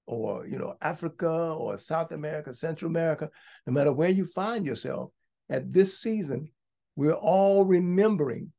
or 0.07 0.47
you 0.47 0.59
know 0.59 0.75
Africa 0.81 1.29
or 1.29 1.77
South 1.79 2.13
America, 2.13 2.55
Central 2.55 2.91
America, 2.91 3.31
no 3.67 3.73
matter 3.73 3.93
where 3.93 4.09
you 4.09 4.27
find 4.27 4.65
yourself 4.65 5.11
at 5.49 5.73
this 5.73 6.01
season, 6.01 6.51
we're 6.95 7.13
all 7.13 7.65
remembering 7.65 8.53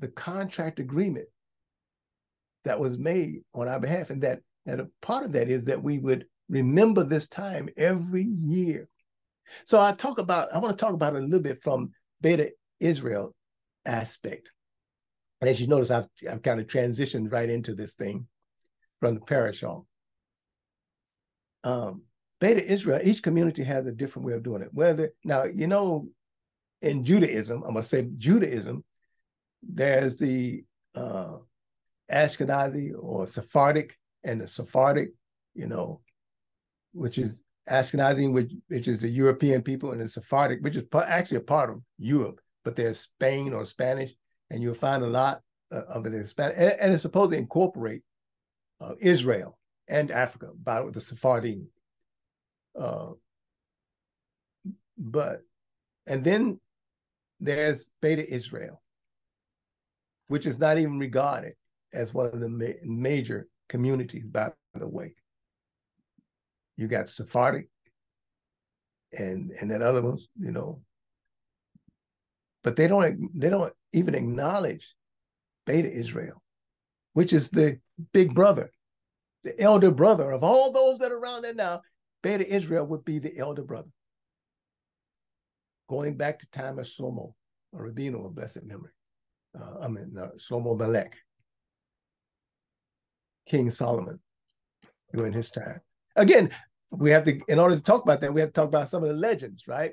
the 0.00 0.08
contract 0.08 0.80
agreement 0.80 1.28
that 2.64 2.80
was 2.80 2.98
made 2.98 3.42
on 3.54 3.68
our 3.68 3.80
behalf. 3.80 4.10
And 4.10 4.22
that, 4.22 4.40
and 4.66 4.80
a 4.80 4.88
part 5.02 5.24
of 5.24 5.32
that 5.32 5.48
is 5.48 5.64
that 5.64 5.82
we 5.82 5.98
would 5.98 6.26
remember 6.48 7.04
this 7.04 7.28
time 7.28 7.68
every 7.76 8.24
year. 8.24 8.88
So 9.66 9.80
I 9.80 9.92
talk 9.92 10.18
about, 10.18 10.52
I 10.54 10.58
want 10.58 10.76
to 10.76 10.82
talk 10.82 10.94
about 10.94 11.14
it 11.14 11.22
a 11.22 11.26
little 11.26 11.40
bit 11.40 11.62
from 11.62 11.92
Beta 12.20 12.52
Israel 12.80 13.34
aspect. 13.84 14.50
And 15.40 15.50
as 15.50 15.60
you 15.60 15.66
notice, 15.66 15.90
I've, 15.90 16.08
I've 16.30 16.42
kind 16.42 16.60
of 16.60 16.66
transitioned 16.66 17.32
right 17.32 17.50
into 17.50 17.74
this 17.74 17.94
thing 17.94 18.26
from 19.00 19.14
the 19.14 19.20
parashah. 19.20 19.84
Um, 21.64 22.02
Beta 22.40 22.64
Israel, 22.64 23.00
each 23.04 23.22
community 23.22 23.62
has 23.62 23.86
a 23.86 23.92
different 23.92 24.26
way 24.26 24.34
of 24.34 24.42
doing 24.42 24.62
it. 24.62 24.68
Whether 24.72 25.12
now, 25.24 25.44
you 25.44 25.66
know, 25.66 26.08
in 26.82 27.04
Judaism, 27.04 27.62
I'm 27.62 27.74
gonna 27.74 27.84
say 27.84 28.08
Judaism, 28.18 28.84
there's 29.62 30.16
the 30.16 30.64
uh, 30.94 31.36
Ashkenazi 32.10 32.92
or 32.98 33.26
Sephardic 33.26 33.96
and 34.22 34.40
the 34.40 34.48
Sephardic, 34.48 35.10
you 35.54 35.66
know, 35.66 36.00
which 36.92 37.18
is 37.18 37.42
Ashkenazi, 37.68 38.32
which, 38.32 38.52
which 38.68 38.88
is 38.88 39.00
the 39.00 39.08
European 39.08 39.62
people, 39.62 39.92
and 39.92 40.00
the 40.00 40.08
Sephardic, 40.08 40.62
which 40.62 40.76
is 40.76 40.84
actually 40.94 41.38
a 41.38 41.42
part 41.42 41.70
of 41.70 41.80
Europe, 41.98 42.40
but 42.64 42.76
there's 42.76 43.00
Spain 43.00 43.52
or 43.52 43.64
Spanish, 43.64 44.12
and 44.50 44.62
you'll 44.62 44.74
find 44.74 45.02
a 45.02 45.08
lot 45.08 45.40
uh, 45.72 45.82
of 45.88 46.06
it 46.06 46.14
in 46.14 46.26
Spanish, 46.26 46.56
and, 46.58 46.72
and, 46.80 46.92
it's 46.92 47.02
supposed 47.02 47.32
to 47.32 47.38
incorporate 47.38 48.02
uh, 48.80 48.92
Israel 49.00 49.58
and 49.88 50.10
Africa 50.10 50.48
by 50.62 50.84
the 50.90 51.00
Sephardim. 51.00 51.68
Uh, 52.78 53.12
but, 54.98 55.40
and 56.06 56.22
then 56.22 56.60
there's 57.40 57.90
Beta 58.00 58.30
Israel, 58.32 58.82
which 60.28 60.46
is 60.46 60.58
not 60.58 60.78
even 60.78 60.98
regarded 60.98 61.54
as 61.94 62.12
one 62.12 62.26
of 62.26 62.40
the 62.40 62.48
ma- 62.48 62.80
major 62.82 63.48
communities, 63.68 64.24
by 64.26 64.52
the 64.74 64.86
way. 64.86 65.14
You 66.76 66.88
got 66.88 67.08
Sephardic 67.08 67.68
and 69.12 69.52
and 69.60 69.70
then 69.70 69.82
other 69.82 70.02
ones, 70.02 70.28
you 70.38 70.50
know. 70.50 70.82
But 72.62 72.76
they 72.76 72.88
don't 72.88 73.30
they 73.38 73.48
don't 73.48 73.72
even 73.92 74.14
acknowledge 74.14 74.94
Beta 75.66 75.90
Israel, 75.90 76.42
which 77.12 77.32
is 77.32 77.48
the 77.48 77.78
big 78.12 78.34
brother, 78.34 78.70
the 79.44 79.58
elder 79.60 79.90
brother 79.90 80.30
of 80.32 80.42
all 80.42 80.72
those 80.72 80.98
that 80.98 81.12
are 81.12 81.18
around 81.18 81.42
there 81.42 81.54
now. 81.54 81.82
Beta 82.22 82.46
Israel 82.46 82.86
would 82.86 83.04
be 83.04 83.18
the 83.18 83.36
elder 83.38 83.62
brother. 83.62 83.90
Going 85.88 86.16
back 86.16 86.38
to 86.40 86.50
time 86.50 86.78
of 86.78 86.88
or 86.98 87.34
Rabino 87.74 88.24
of 88.24 88.34
blessed 88.34 88.64
memory. 88.64 88.92
Uh, 89.58 89.80
I 89.82 89.88
mean, 89.88 90.16
uh, 90.18 90.30
Shlomo 90.38 90.76
Melech. 90.76 91.14
King 93.46 93.70
Solomon 93.70 94.20
during 95.12 95.32
his 95.32 95.50
time. 95.50 95.80
Again, 96.16 96.50
we 96.90 97.10
have 97.10 97.24
to, 97.24 97.40
in 97.48 97.58
order 97.58 97.76
to 97.76 97.82
talk 97.82 98.02
about 98.02 98.20
that, 98.20 98.32
we 98.32 98.40
have 98.40 98.50
to 98.50 98.54
talk 98.54 98.68
about 98.68 98.88
some 98.88 99.02
of 99.02 99.08
the 99.08 99.16
legends, 99.16 99.64
right? 99.66 99.92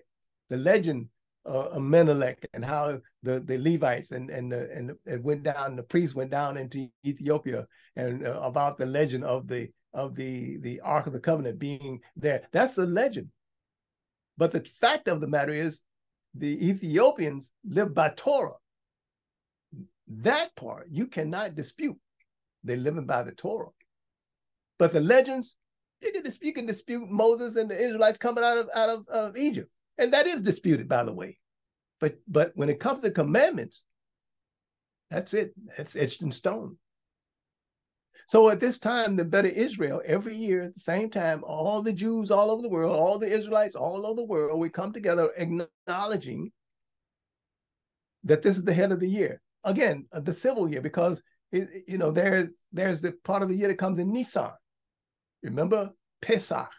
The 0.50 0.58
legend 0.58 1.10
uh, 1.46 1.70
of 1.70 1.82
Menelik 1.82 2.48
and 2.54 2.64
how 2.64 3.00
the, 3.24 3.40
the 3.40 3.58
Levites 3.58 4.12
and 4.12 4.30
and 4.30 4.52
the, 4.52 4.70
and 4.72 4.92
it 5.06 5.24
went 5.24 5.44
down, 5.44 5.76
the 5.76 5.84
priests 5.84 6.16
went 6.16 6.30
down 6.30 6.58
into 6.58 6.88
Ethiopia, 7.06 7.68
and 7.96 8.26
uh, 8.26 8.40
about 8.42 8.78
the 8.78 8.86
legend 8.86 9.24
of 9.24 9.48
the 9.48 9.70
of 9.94 10.16
the 10.16 10.58
the 10.58 10.80
Ark 10.82 11.08
of 11.08 11.14
the 11.14 11.20
Covenant 11.20 11.58
being 11.58 12.00
there. 12.16 12.44
That's 12.52 12.76
the 12.76 12.86
legend. 12.86 13.30
But 14.38 14.52
the 14.52 14.62
fact 14.62 15.08
of 15.08 15.22
the 15.22 15.28
matter 15.28 15.54
is, 15.54 15.82
the 16.36 16.70
Ethiopians 16.70 17.50
live 17.66 17.94
by 17.94 18.14
Torah. 18.16 18.54
That 20.08 20.56
part 20.56 20.88
you 20.92 21.08
cannot 21.08 21.56
dispute. 21.56 21.98
They're 22.64 22.78
living 22.78 23.06
by 23.06 23.24
the 23.24 23.32
Torah. 23.32 23.70
But 24.78 24.94
the 24.94 25.02
legends, 25.02 25.56
you 26.02 26.12
can, 26.12 26.24
dispute, 26.24 26.48
you 26.48 26.54
can 26.54 26.66
dispute 26.66 27.10
Moses 27.10 27.56
and 27.56 27.70
the 27.70 27.80
Israelites 27.80 28.18
coming 28.18 28.44
out 28.44 28.58
of 28.58 28.70
out 28.76 28.90
of, 28.90 29.08
of 29.08 29.38
Egypt. 29.38 29.70
And 29.98 30.14
that 30.14 30.28
is 30.28 30.42
disputed, 30.42 30.88
by 30.88 31.04
the 31.04 31.14
way. 31.14 31.38
But 32.00 32.16
but 32.28 32.52
when 32.56 32.70
it 32.70 32.80
comes 32.80 33.02
to 33.02 33.10
the 33.10 33.14
commandments, 33.14 33.84
that's 35.10 35.34
it. 35.34 35.54
It's 35.78 35.96
etched 35.96 36.22
in 36.22 36.32
stone. 36.32 36.78
So 38.28 38.50
at 38.50 38.62
this 38.62 38.80
time, 38.80 39.18
the 39.18 39.26
Beta 39.26 39.54
Israel, 39.54 40.02
every 40.06 40.38
year 40.38 40.64
at 40.64 40.74
the 40.74 40.80
same 40.80 41.10
time, 41.10 41.44
all 41.44 41.82
the 41.82 41.92
Jews 41.92 42.32
all 42.32 42.50
over 42.50 42.62
the 42.62 42.70
world, 42.70 42.98
all 42.98 43.20
the 43.20 43.28
Israelites 43.28 43.76
all 43.76 44.06
over 44.06 44.22
the 44.22 44.26
world, 44.26 44.58
we 44.58 44.70
come 44.70 44.94
together 44.94 45.32
acknowledging 45.36 46.52
that 48.24 48.42
this 48.42 48.56
is 48.56 48.64
the 48.64 48.74
head 48.74 48.94
of 48.94 49.02
the 49.02 49.10
year. 49.10 49.42
Again, 49.66 50.08
uh, 50.14 50.22
the 50.22 50.34
civil 50.34 50.70
year, 50.70 50.82
because 50.82 51.22
it, 51.52 51.84
you 51.88 51.98
know, 51.98 52.12
there's 52.12 52.50
there's 52.72 53.02
the 53.02 53.14
part 53.24 53.44
of 53.44 53.50
the 53.50 53.56
year 53.56 53.68
that 53.68 53.78
comes 53.78 54.00
in 54.00 54.12
Nisan. 54.12 54.52
Remember 55.44 55.92
Pesach. 56.22 56.72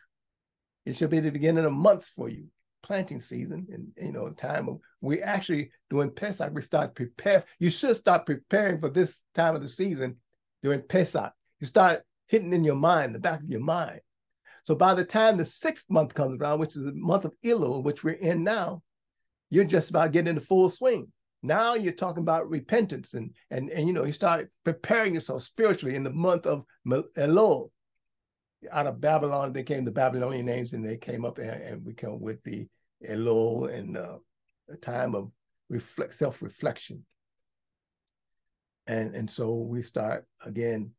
It 0.84 0.96
should 0.96 1.10
be 1.10 1.20
the 1.20 1.30
beginning 1.30 1.64
of 1.64 1.72
months 1.72 2.10
for 2.10 2.28
you, 2.28 2.46
planting 2.82 3.20
season, 3.20 3.66
and 3.70 3.92
you 3.96 4.12
know, 4.12 4.30
time 4.30 4.68
of 4.68 4.80
we 5.00 5.22
actually 5.22 5.70
doing 5.90 6.10
Pesach. 6.10 6.52
We 6.52 6.62
start 6.62 6.94
prepare. 6.94 7.44
You 7.58 7.70
should 7.70 7.96
start 7.96 8.26
preparing 8.26 8.80
for 8.80 8.88
this 8.88 9.20
time 9.34 9.54
of 9.54 9.62
the 9.62 9.68
season 9.68 10.16
during 10.62 10.82
Pesach. 10.82 11.32
You 11.60 11.66
start 11.66 12.02
hitting 12.26 12.52
in 12.52 12.64
your 12.64 12.74
mind, 12.74 13.14
the 13.14 13.20
back 13.20 13.40
of 13.40 13.50
your 13.50 13.60
mind. 13.60 14.00
So 14.64 14.74
by 14.74 14.94
the 14.94 15.04
time 15.04 15.36
the 15.36 15.44
sixth 15.44 15.84
month 15.88 16.14
comes 16.14 16.40
around, 16.40 16.60
which 16.60 16.76
is 16.76 16.84
the 16.84 16.92
month 16.94 17.24
of 17.24 17.34
Elul, 17.44 17.82
which 17.84 18.02
we're 18.02 18.12
in 18.12 18.44
now, 18.44 18.82
you're 19.50 19.64
just 19.64 19.90
about 19.90 20.12
getting 20.12 20.28
into 20.28 20.40
full 20.40 20.70
swing. 20.70 21.12
Now 21.42 21.74
you're 21.74 21.92
talking 21.92 22.22
about 22.22 22.48
repentance 22.48 23.14
and 23.14 23.34
and 23.50 23.70
and 23.70 23.86
you 23.86 23.92
know 23.92 24.04
you 24.04 24.12
start 24.12 24.50
preparing 24.64 25.14
yourself 25.14 25.42
spiritually 25.42 25.96
in 25.96 26.04
the 26.04 26.12
month 26.12 26.46
of 26.46 26.64
Elul. 26.86 27.70
Out 28.70 28.86
of 28.86 29.00
Babylon, 29.00 29.52
they 29.52 29.64
came 29.64 29.84
the 29.84 29.90
Babylonian 29.90 30.46
names, 30.46 30.72
and 30.72 30.86
they 30.86 30.96
came 30.96 31.24
up 31.24 31.38
and, 31.38 31.50
and 31.50 31.84
we 31.84 31.94
come 31.94 32.20
with 32.20 32.42
the 32.44 32.68
Elul 33.08 33.72
and 33.74 33.96
uh, 33.96 34.18
a 34.70 34.76
time 34.76 35.16
of 35.16 35.32
reflect 35.68 36.14
self-reflection. 36.14 37.04
And 38.86 39.16
and 39.16 39.28
so 39.28 39.54
we 39.54 39.82
start 39.82 40.26
again. 40.44 40.92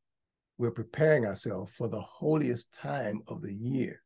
We're 0.57 0.71
preparing 0.71 1.25
ourselves 1.25 1.71
for 1.75 1.87
the 1.87 2.01
holiest 2.01 2.71
time 2.73 3.23
of 3.27 3.41
the 3.41 3.51
year 3.51 4.03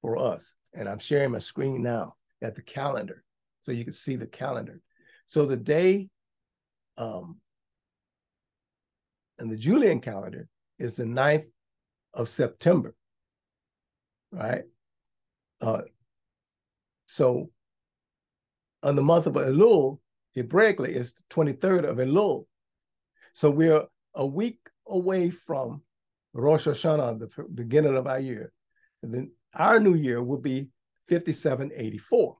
for 0.00 0.16
us. 0.16 0.54
And 0.72 0.88
I'm 0.88 0.98
sharing 0.98 1.32
my 1.32 1.38
screen 1.38 1.82
now 1.82 2.14
at 2.40 2.54
the 2.54 2.62
calendar 2.62 3.24
so 3.62 3.72
you 3.72 3.84
can 3.84 3.92
see 3.92 4.16
the 4.16 4.26
calendar. 4.26 4.80
So 5.28 5.46
the 5.46 5.56
day 5.56 6.08
um, 6.96 7.38
and 9.38 9.50
the 9.50 9.56
Julian 9.56 10.00
calendar 10.00 10.48
is 10.78 10.94
the 10.94 11.04
9th 11.04 11.46
of 12.14 12.28
September, 12.28 12.94
right? 14.30 14.64
Uh, 15.60 15.82
so 17.06 17.50
on 18.82 18.96
the 18.96 19.02
month 19.02 19.26
of 19.26 19.34
Elul, 19.34 19.98
Hebraically, 20.36 20.94
it's 20.94 21.14
the 21.14 21.22
23rd 21.30 21.84
of 21.84 21.96
Elul. 21.96 22.44
So 23.32 23.50
we're 23.50 23.84
a 24.14 24.26
week 24.26 24.58
away 24.86 25.30
from 25.30 25.82
Rosh 26.34 26.66
Hashanah, 26.66 27.18
the 27.18 27.44
beginning 27.54 27.96
of 27.96 28.06
our 28.06 28.20
year. 28.20 28.52
And 29.02 29.14
then 29.14 29.32
our 29.54 29.80
new 29.80 29.94
year 29.94 30.22
will 30.22 30.38
be 30.38 30.68
5784. 31.08 32.36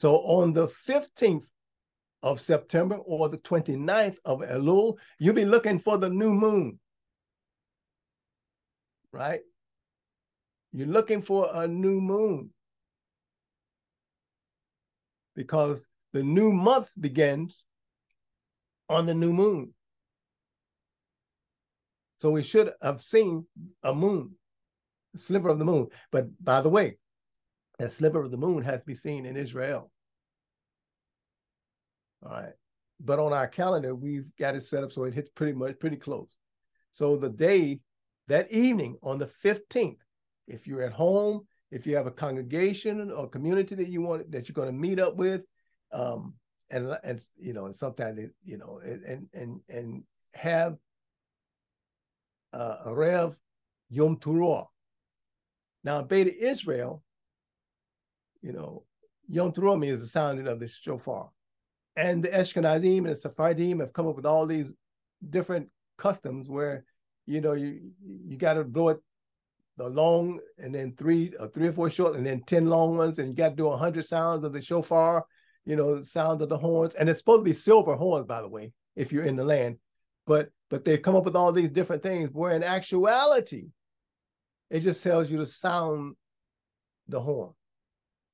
So 0.00 0.16
on 0.16 0.52
the 0.52 0.66
15th 0.66 1.46
of 2.24 2.40
September 2.40 2.96
or 2.96 3.28
the 3.28 3.36
29th 3.38 4.16
of 4.24 4.40
Elul, 4.40 4.96
you'll 5.18 5.34
be 5.34 5.44
looking 5.44 5.78
for 5.78 5.98
the 5.98 6.08
new 6.08 6.32
moon. 6.32 6.80
Right? 9.12 9.42
You're 10.72 10.88
looking 10.88 11.22
for 11.22 11.50
a 11.52 11.68
new 11.68 12.00
moon 12.00 12.50
because 15.36 15.86
the 16.12 16.22
new 16.22 16.50
month 16.50 16.90
begins 16.98 17.62
on 18.88 19.06
the 19.06 19.14
new 19.14 19.32
moon. 19.32 19.74
So 22.18 22.30
we 22.30 22.42
should 22.42 22.72
have 22.80 23.02
seen 23.02 23.46
a 23.82 23.94
moon, 23.94 24.32
a 25.14 25.18
sliver 25.18 25.50
of 25.50 25.58
the 25.58 25.64
moon. 25.66 25.88
But 26.10 26.28
by 26.42 26.62
the 26.62 26.70
way, 26.70 26.96
that 27.78 27.92
sliver 27.92 28.22
of 28.22 28.30
the 28.30 28.38
moon 28.38 28.62
has 28.62 28.80
to 28.80 28.86
be 28.86 28.94
seen 28.94 29.26
in 29.26 29.36
Israel. 29.36 29.90
All 32.24 32.30
right. 32.30 32.52
But 33.00 33.18
on 33.18 33.32
our 33.32 33.48
calendar, 33.48 33.94
we've 33.94 34.30
got 34.38 34.54
it 34.54 34.62
set 34.62 34.84
up 34.84 34.92
so 34.92 35.04
it 35.04 35.14
hits 35.14 35.30
pretty 35.34 35.52
much 35.52 35.78
pretty 35.78 35.96
close. 35.96 36.36
So 36.92 37.16
the 37.16 37.28
day, 37.28 37.80
that 38.28 38.50
evening 38.50 38.96
on 39.02 39.18
the 39.18 39.30
15th, 39.44 39.98
if 40.46 40.66
you're 40.66 40.82
at 40.82 40.92
home, 40.92 41.46
if 41.70 41.86
you 41.86 41.96
have 41.96 42.06
a 42.06 42.12
congregation 42.12 43.10
or 43.10 43.28
community 43.28 43.74
that 43.74 43.88
you 43.88 44.00
want 44.00 44.30
that 44.30 44.48
you're 44.48 44.54
going 44.54 44.68
to 44.68 44.72
meet 44.72 45.00
up 45.00 45.16
with, 45.16 45.42
um, 45.92 46.34
and 46.70 46.96
and 47.02 47.20
you 47.36 47.52
know, 47.52 47.66
and 47.66 47.76
sometimes 47.76 48.20
you 48.44 48.58
know, 48.58 48.80
and 48.84 49.26
and 49.34 49.60
and 49.68 50.04
have 50.34 50.76
uh, 52.52 52.76
Erev 52.86 53.34
Yom 53.90 54.16
Teruah. 54.18 54.66
Now, 55.82 55.98
in 55.98 56.06
Beta 56.06 56.32
Israel, 56.34 57.02
you 58.40 58.52
know, 58.52 58.84
Yom 59.28 59.52
Teruah 59.52 59.78
means 59.78 60.00
the 60.00 60.06
sounding 60.06 60.46
of 60.46 60.60
the 60.60 60.68
shofar. 60.68 61.30
And 61.96 62.24
the 62.24 62.28
Ashkenazim 62.28 62.98
and 62.98 63.08
the 63.08 63.16
Sephardim 63.16 63.80
have 63.80 63.92
come 63.92 64.06
up 64.06 64.16
with 64.16 64.26
all 64.26 64.46
these 64.46 64.72
different 65.28 65.68
customs 65.96 66.48
where, 66.48 66.84
you 67.26 67.40
know, 67.40 67.52
you 67.52 67.92
you 68.26 68.36
got 68.36 68.54
to 68.54 68.64
blow 68.64 68.88
it 68.90 69.00
the 69.76 69.88
long 69.88 70.40
and 70.58 70.74
then 70.74 70.94
three 70.96 71.32
or 71.38 71.48
three 71.48 71.68
or 71.68 71.72
four 71.72 71.90
short 71.90 72.14
and 72.14 72.24
then 72.26 72.42
10 72.46 72.66
long 72.66 72.96
ones 72.96 73.18
and 73.18 73.28
you 73.28 73.34
got 73.34 73.50
to 73.50 73.56
do 73.56 73.66
a 73.66 73.70
100 73.70 74.06
sounds 74.06 74.44
of 74.44 74.52
the 74.52 74.60
shofar 74.60 75.24
you 75.64 75.76
know 75.76 76.02
sound 76.02 76.42
of 76.42 76.48
the 76.48 76.58
horns. 76.58 76.94
And 76.94 77.08
it's 77.08 77.18
supposed 77.18 77.40
to 77.40 77.44
be 77.44 77.52
silver 77.52 77.96
horns 77.96 78.26
by 78.26 78.40
the 78.40 78.48
way 78.48 78.72
if 78.96 79.12
you're 79.12 79.24
in 79.24 79.36
the 79.36 79.44
land. 79.44 79.78
But 80.26 80.50
but 80.70 80.84
they've 80.84 81.00
come 81.00 81.16
up 81.16 81.24
with 81.24 81.36
all 81.36 81.52
these 81.52 81.70
different 81.70 82.02
things 82.02 82.30
where 82.32 82.54
in 82.54 82.62
actuality 82.62 83.68
it 84.70 84.80
just 84.80 85.02
tells 85.02 85.30
you 85.30 85.38
to 85.38 85.46
sound 85.46 86.16
the 87.08 87.20
horn 87.20 87.52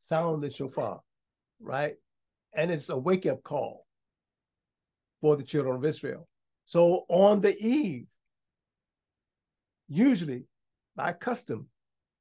sound 0.01 0.43
the 0.43 0.51
shofar 0.51 1.01
right 1.61 1.97
and 2.55 2.71
it's 2.71 2.89
a 2.89 2.97
wake-up 2.97 3.43
call 3.43 3.87
for 5.21 5.37
the 5.37 5.43
children 5.43 5.77
of 5.77 5.85
israel 5.85 6.29
so 6.65 7.05
on 7.09 7.41
the 7.41 7.57
eve 7.59 8.07
usually 9.89 10.45
by 10.97 11.13
custom 11.13 11.67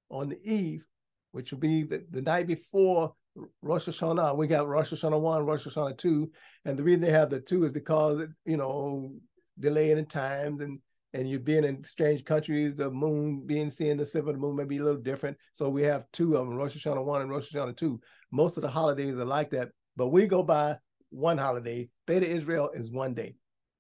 on 0.10 0.30
the 0.30 0.40
eve, 0.44 0.84
which 1.32 1.52
will 1.52 1.60
be 1.60 1.84
the, 1.84 2.06
the 2.10 2.22
night 2.22 2.48
before 2.48 3.14
Rosh 3.62 3.88
Hashanah. 3.88 4.36
We 4.36 4.48
got 4.48 4.68
Rosh 4.68 4.92
Hashanah 4.92 5.20
1, 5.20 5.46
Rosh 5.46 5.68
Hashanah 5.68 5.98
2. 5.98 6.32
And 6.66 6.78
the 6.78 6.84
reason 6.84 7.02
they 7.02 7.12
have 7.12 7.30
the 7.30 7.40
two 7.40 7.64
is 7.64 7.72
because, 7.72 8.24
you 8.46 8.58
know, 8.58 9.14
delaying 9.60 9.98
in 9.98 10.06
times 10.06 10.62
and 10.62 10.80
and 11.12 11.28
you 11.28 11.40
being 11.40 11.64
in 11.64 11.84
strange 11.84 12.24
countries, 12.24 12.76
the 12.76 12.92
moon 12.92 13.42
being 13.44 13.72
seen, 13.72 13.98
the 13.98 14.06
slip 14.06 14.28
of 14.28 14.34
the 14.34 14.40
moon 14.40 14.56
may 14.56 14.64
be 14.64 14.78
a 14.78 14.84
little 14.84 15.02
different. 15.02 15.36
So 15.56 15.68
we 15.68 15.82
have 15.82 16.06
two 16.14 16.36
of 16.36 16.46
them, 16.46 16.56
Rosh 16.56 16.78
Hashanah 16.78 17.04
1 17.04 17.22
and 17.24 17.32
Rosh 17.32 17.52
Hashanah 17.52 17.78
2. 17.78 18.00
Most 18.32 18.58
of 18.58 18.62
the 18.62 18.70
holidays 18.70 19.18
are 19.18 19.26
like 19.26 19.50
that, 19.50 19.70
but 20.00 20.08
we 20.08 20.28
go 20.28 20.42
by 20.42 20.78
one 21.10 21.38
holiday. 21.38 21.90
Beta 22.08 22.26
Israel 22.26 22.72
is 22.74 22.90
one 22.90 23.14
day. 23.14 23.36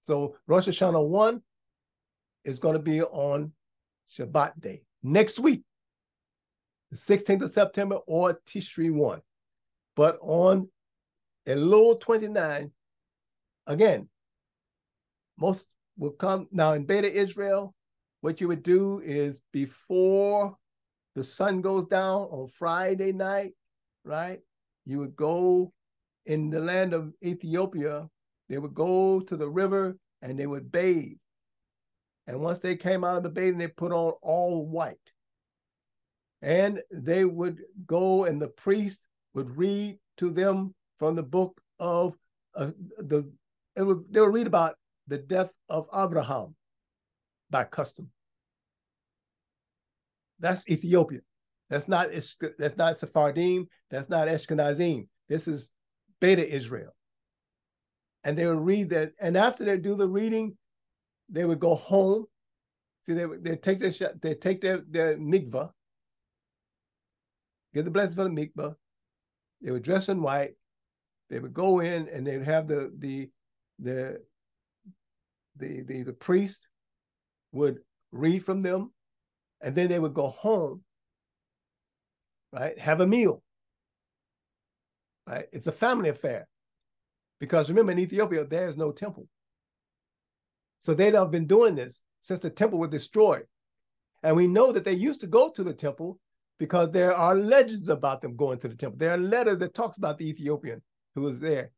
So 0.06 0.36
Rosh 0.48 0.68
Hashanah 0.68 1.08
1 1.08 1.42
is 2.44 2.60
going 2.60 2.74
to 2.74 2.84
be 2.84 3.02
on 3.02 3.54
Shabbat 4.12 4.60
day 4.60 4.82
next 5.02 5.40
week, 5.40 5.64
the 6.92 6.98
16th 6.98 7.44
of 7.44 7.54
September 7.54 8.00
or 8.06 8.38
Tishri 8.46 8.92
1. 8.92 9.22
But 9.96 10.18
on 10.22 10.68
Elul 11.48 12.02
29, 12.02 12.70
again, 13.68 14.10
most 15.38 15.66
will 15.98 16.12
come 16.12 16.50
now 16.52 16.74
in 16.74 16.84
Beta 16.84 17.10
Israel. 17.10 17.74
What 18.20 18.42
you 18.42 18.50
would 18.50 18.64
do 18.64 19.02
is 19.06 19.40
before 19.54 20.58
the 21.16 21.24
sun 21.24 21.62
goes 21.62 21.86
down 21.86 22.24
on 22.24 22.50
Friday 22.50 23.14
night, 23.14 23.54
right? 24.04 24.42
You 24.86 24.98
would 25.00 25.16
go 25.16 25.72
in 26.26 26.50
the 26.50 26.60
land 26.60 26.94
of 26.94 27.14
Ethiopia, 27.24 28.10
they 28.48 28.58
would 28.58 28.74
go 28.74 29.20
to 29.20 29.38
the 29.38 29.50
river 29.50 29.98
and 30.22 30.38
they 30.38 30.48
would 30.48 30.72
bathe. 30.72 31.18
And 32.28 32.42
once 32.42 32.60
they 32.60 32.76
came 32.76 33.04
out 33.04 33.18
of 33.18 33.24
the 33.24 33.30
bathing, 33.30 33.58
they 33.58 33.68
put 33.68 33.92
on 33.92 34.14
all 34.22 34.68
white. 34.68 34.98
And 36.42 36.82
they 36.92 37.26
would 37.26 37.62
go, 37.86 38.26
and 38.26 38.42
the 38.42 38.48
priest 38.48 39.00
would 39.34 39.58
read 39.58 39.98
to 40.18 40.30
them 40.30 40.74
from 40.98 41.16
the 41.16 41.24
book 41.24 41.60
of 41.80 42.16
uh, 42.56 42.72
the. 42.98 43.30
Would, 43.78 44.14
they 44.14 44.22
would 44.22 44.34
read 44.34 44.48
about 44.48 44.76
the 45.08 45.18
death 45.18 45.54
of 45.70 45.88
Abraham 45.94 46.56
by 47.50 47.64
custom. 47.64 48.10
That's 50.40 50.68
Ethiopia. 50.70 51.22
That's 51.70 51.88
not 51.88 52.10
that's 52.58 52.78
not 52.78 53.00
Sephardim. 53.00 53.68
That's 53.90 54.10
not 54.10 54.28
Ashkenazim. 54.28 55.08
This 55.28 55.48
is 55.48 55.70
Beta 56.20 56.48
Israel. 56.48 56.94
And 58.24 58.38
they 58.38 58.48
would 58.48 58.60
read 58.60 58.90
that, 58.90 59.14
and 59.20 59.38
after 59.38 59.64
they 59.64 59.78
do 59.78 59.96
the 59.96 60.08
reading, 60.08 60.58
they 61.30 61.46
would 61.46 61.60
go 61.60 61.76
home. 61.76 62.26
See, 63.06 63.14
they 63.14 63.26
they 63.26 63.56
take 63.56 63.80
their 63.80 63.94
they 64.22 64.36
take 64.36 64.62
their 64.62 64.84
their 64.90 65.18
mikvah, 65.18 65.72
get 67.74 67.86
the 67.86 67.92
blessing 67.92 68.16
for 68.16 68.26
the 68.26 68.30
mikvah. 68.30 68.76
They 69.62 69.72
would 69.72 69.84
dress 69.84 70.10
in 70.10 70.22
white. 70.22 70.56
They 71.30 71.40
would 71.40 71.54
go 71.54 71.80
in 71.80 72.10
and 72.10 72.26
they 72.28 72.38
would 72.38 72.48
have 72.48 72.68
the 72.68 72.92
the 72.98 73.30
the 73.80 74.22
the 75.56 75.82
the, 75.84 76.04
the 76.04 76.14
priest 76.14 76.68
would 77.52 77.80
read 78.12 78.44
from 78.44 78.62
them, 78.62 78.92
and 79.62 79.76
then 79.76 79.88
they 79.88 80.00
would 80.00 80.14
go 80.14 80.28
home. 80.28 80.84
Right, 82.52 82.78
have 82.80 83.00
a 83.00 83.08
meal. 83.08 83.44
Right, 85.30 85.46
it's 85.52 85.68
a 85.68 85.72
family 85.72 86.10
affair, 86.10 86.48
because 87.40 87.70
remember 87.70 87.92
in 87.92 88.00
Ethiopia 88.00 88.46
there 88.46 88.68
is 88.68 88.78
no 88.78 88.92
temple. 88.92 89.28
So 90.82 90.94
they'd 90.94 91.14
have 91.14 91.30
been 91.30 91.46
doing 91.46 91.76
this 91.76 92.02
since 92.22 92.40
the 92.40 92.50
temple 92.50 92.80
was 92.80 92.90
destroyed. 92.90 93.46
And 94.24 94.36
we 94.36 94.48
know 94.48 94.72
that 94.72 94.84
they 94.84 94.94
used 94.94 95.22
to 95.22 95.28
go 95.28 95.52
to 95.52 95.64
the 95.64 95.74
temple 95.74 96.20
because 96.58 96.92
there 96.92 97.16
are 97.16 97.36
legends 97.36 97.90
about 97.90 98.22
them 98.22 98.36
going 98.36 98.60
to 98.60 98.68
the 98.68 98.76
temple. 98.76 98.98
There 98.98 99.12
are 99.12 99.18
letters 99.18 99.60
that 99.60 99.74
talks 99.74 99.98
about 99.98 100.18
the 100.18 100.28
Ethiopian 100.30 100.82
who 101.16 101.22
was 101.22 101.40
there 101.40 101.72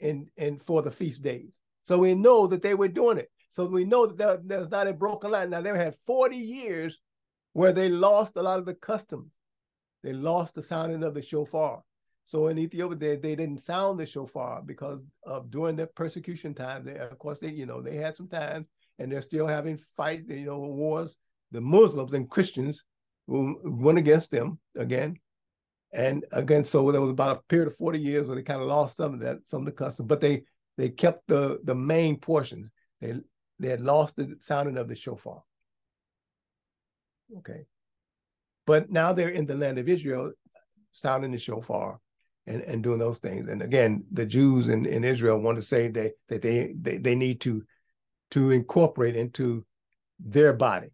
in, 0.00 0.28
in 0.36 0.58
for 0.58 0.82
the 0.82 0.90
feast 0.90 1.22
days. 1.22 1.58
So 1.84 1.98
we 1.98 2.14
know 2.14 2.46
that 2.46 2.62
they 2.62 2.74
were 2.74 2.88
doing 2.88 3.18
it. 3.18 3.30
So 3.50 3.66
we 3.66 3.84
know 3.84 4.06
that 4.06 4.16
there, 4.16 4.40
there's 4.42 4.70
not 4.70 4.88
a 4.88 4.92
broken 4.92 5.30
line. 5.30 5.50
Now 5.50 5.60
they 5.60 5.76
had 5.76 5.96
40 6.06 6.36
years 6.36 6.98
where 7.52 7.72
they 7.72 7.88
lost 7.90 8.36
a 8.36 8.42
lot 8.42 8.58
of 8.58 8.64
the 8.64 8.74
customs. 8.74 9.30
They 10.02 10.12
lost 10.12 10.54
the 10.54 10.62
sounding 10.62 11.04
of 11.04 11.14
the 11.14 11.22
shofar. 11.22 11.82
So 12.32 12.48
in 12.48 12.58
Ethiopia, 12.58 12.96
they, 12.96 13.16
they 13.16 13.36
didn't 13.36 13.62
sound 13.62 14.00
the 14.00 14.06
shofar 14.06 14.62
because 14.62 15.00
of 15.22 15.50
during 15.50 15.76
the 15.76 15.86
persecution 15.86 16.54
time. 16.54 16.82
They, 16.82 16.96
of 16.96 17.18
course, 17.18 17.38
they 17.38 17.50
you 17.50 17.66
know 17.66 17.82
they 17.82 17.96
had 17.96 18.16
some 18.16 18.26
time, 18.26 18.66
and 18.98 19.12
they're 19.12 19.20
still 19.20 19.46
having 19.46 19.76
fight, 19.98 20.22
you 20.26 20.46
know, 20.46 20.60
wars. 20.60 21.14
The 21.50 21.60
Muslims 21.60 22.14
and 22.14 22.30
Christians 22.30 22.84
went 23.26 23.98
against 23.98 24.30
them 24.30 24.58
again, 24.78 25.18
and 25.92 26.24
again. 26.32 26.64
So 26.64 26.90
there 26.90 27.02
was 27.02 27.10
about 27.10 27.36
a 27.36 27.42
period 27.50 27.68
of 27.68 27.76
forty 27.76 28.00
years 28.00 28.26
where 28.26 28.36
they 28.36 28.42
kind 28.42 28.62
of 28.62 28.68
lost 28.68 28.96
some 28.96 29.12
of 29.12 29.20
that, 29.20 29.40
some 29.44 29.60
of 29.60 29.66
the 29.66 29.72
custom, 29.72 30.06
but 30.06 30.22
they 30.22 30.44
they 30.78 30.88
kept 30.88 31.28
the 31.28 31.60
the 31.64 31.74
main 31.74 32.18
portions. 32.18 32.70
They 33.02 33.16
they 33.58 33.68
had 33.68 33.82
lost 33.82 34.16
the 34.16 34.36
sounding 34.40 34.78
of 34.78 34.88
the 34.88 34.94
shofar. 34.94 35.42
Okay, 37.40 37.66
but 38.66 38.90
now 38.90 39.12
they're 39.12 39.28
in 39.28 39.44
the 39.44 39.54
land 39.54 39.78
of 39.78 39.86
Israel, 39.86 40.32
sounding 40.92 41.32
the 41.32 41.38
shofar 41.38 42.00
and, 42.46 42.62
and 42.62 42.82
doing 42.82 42.98
those 42.98 43.18
things. 43.18 43.48
And 43.48 43.62
again, 43.62 44.04
the 44.10 44.26
Jews 44.26 44.68
in, 44.68 44.86
in 44.86 45.04
Israel 45.04 45.40
want 45.40 45.56
to 45.56 45.62
say 45.62 45.88
that 45.88 46.12
that 46.28 46.42
they, 46.42 46.74
they 46.80 46.98
they 46.98 47.14
need 47.14 47.40
to 47.42 47.62
to 48.32 48.50
incorporate 48.50 49.16
into 49.16 49.64
their 50.18 50.52
body 50.52 50.88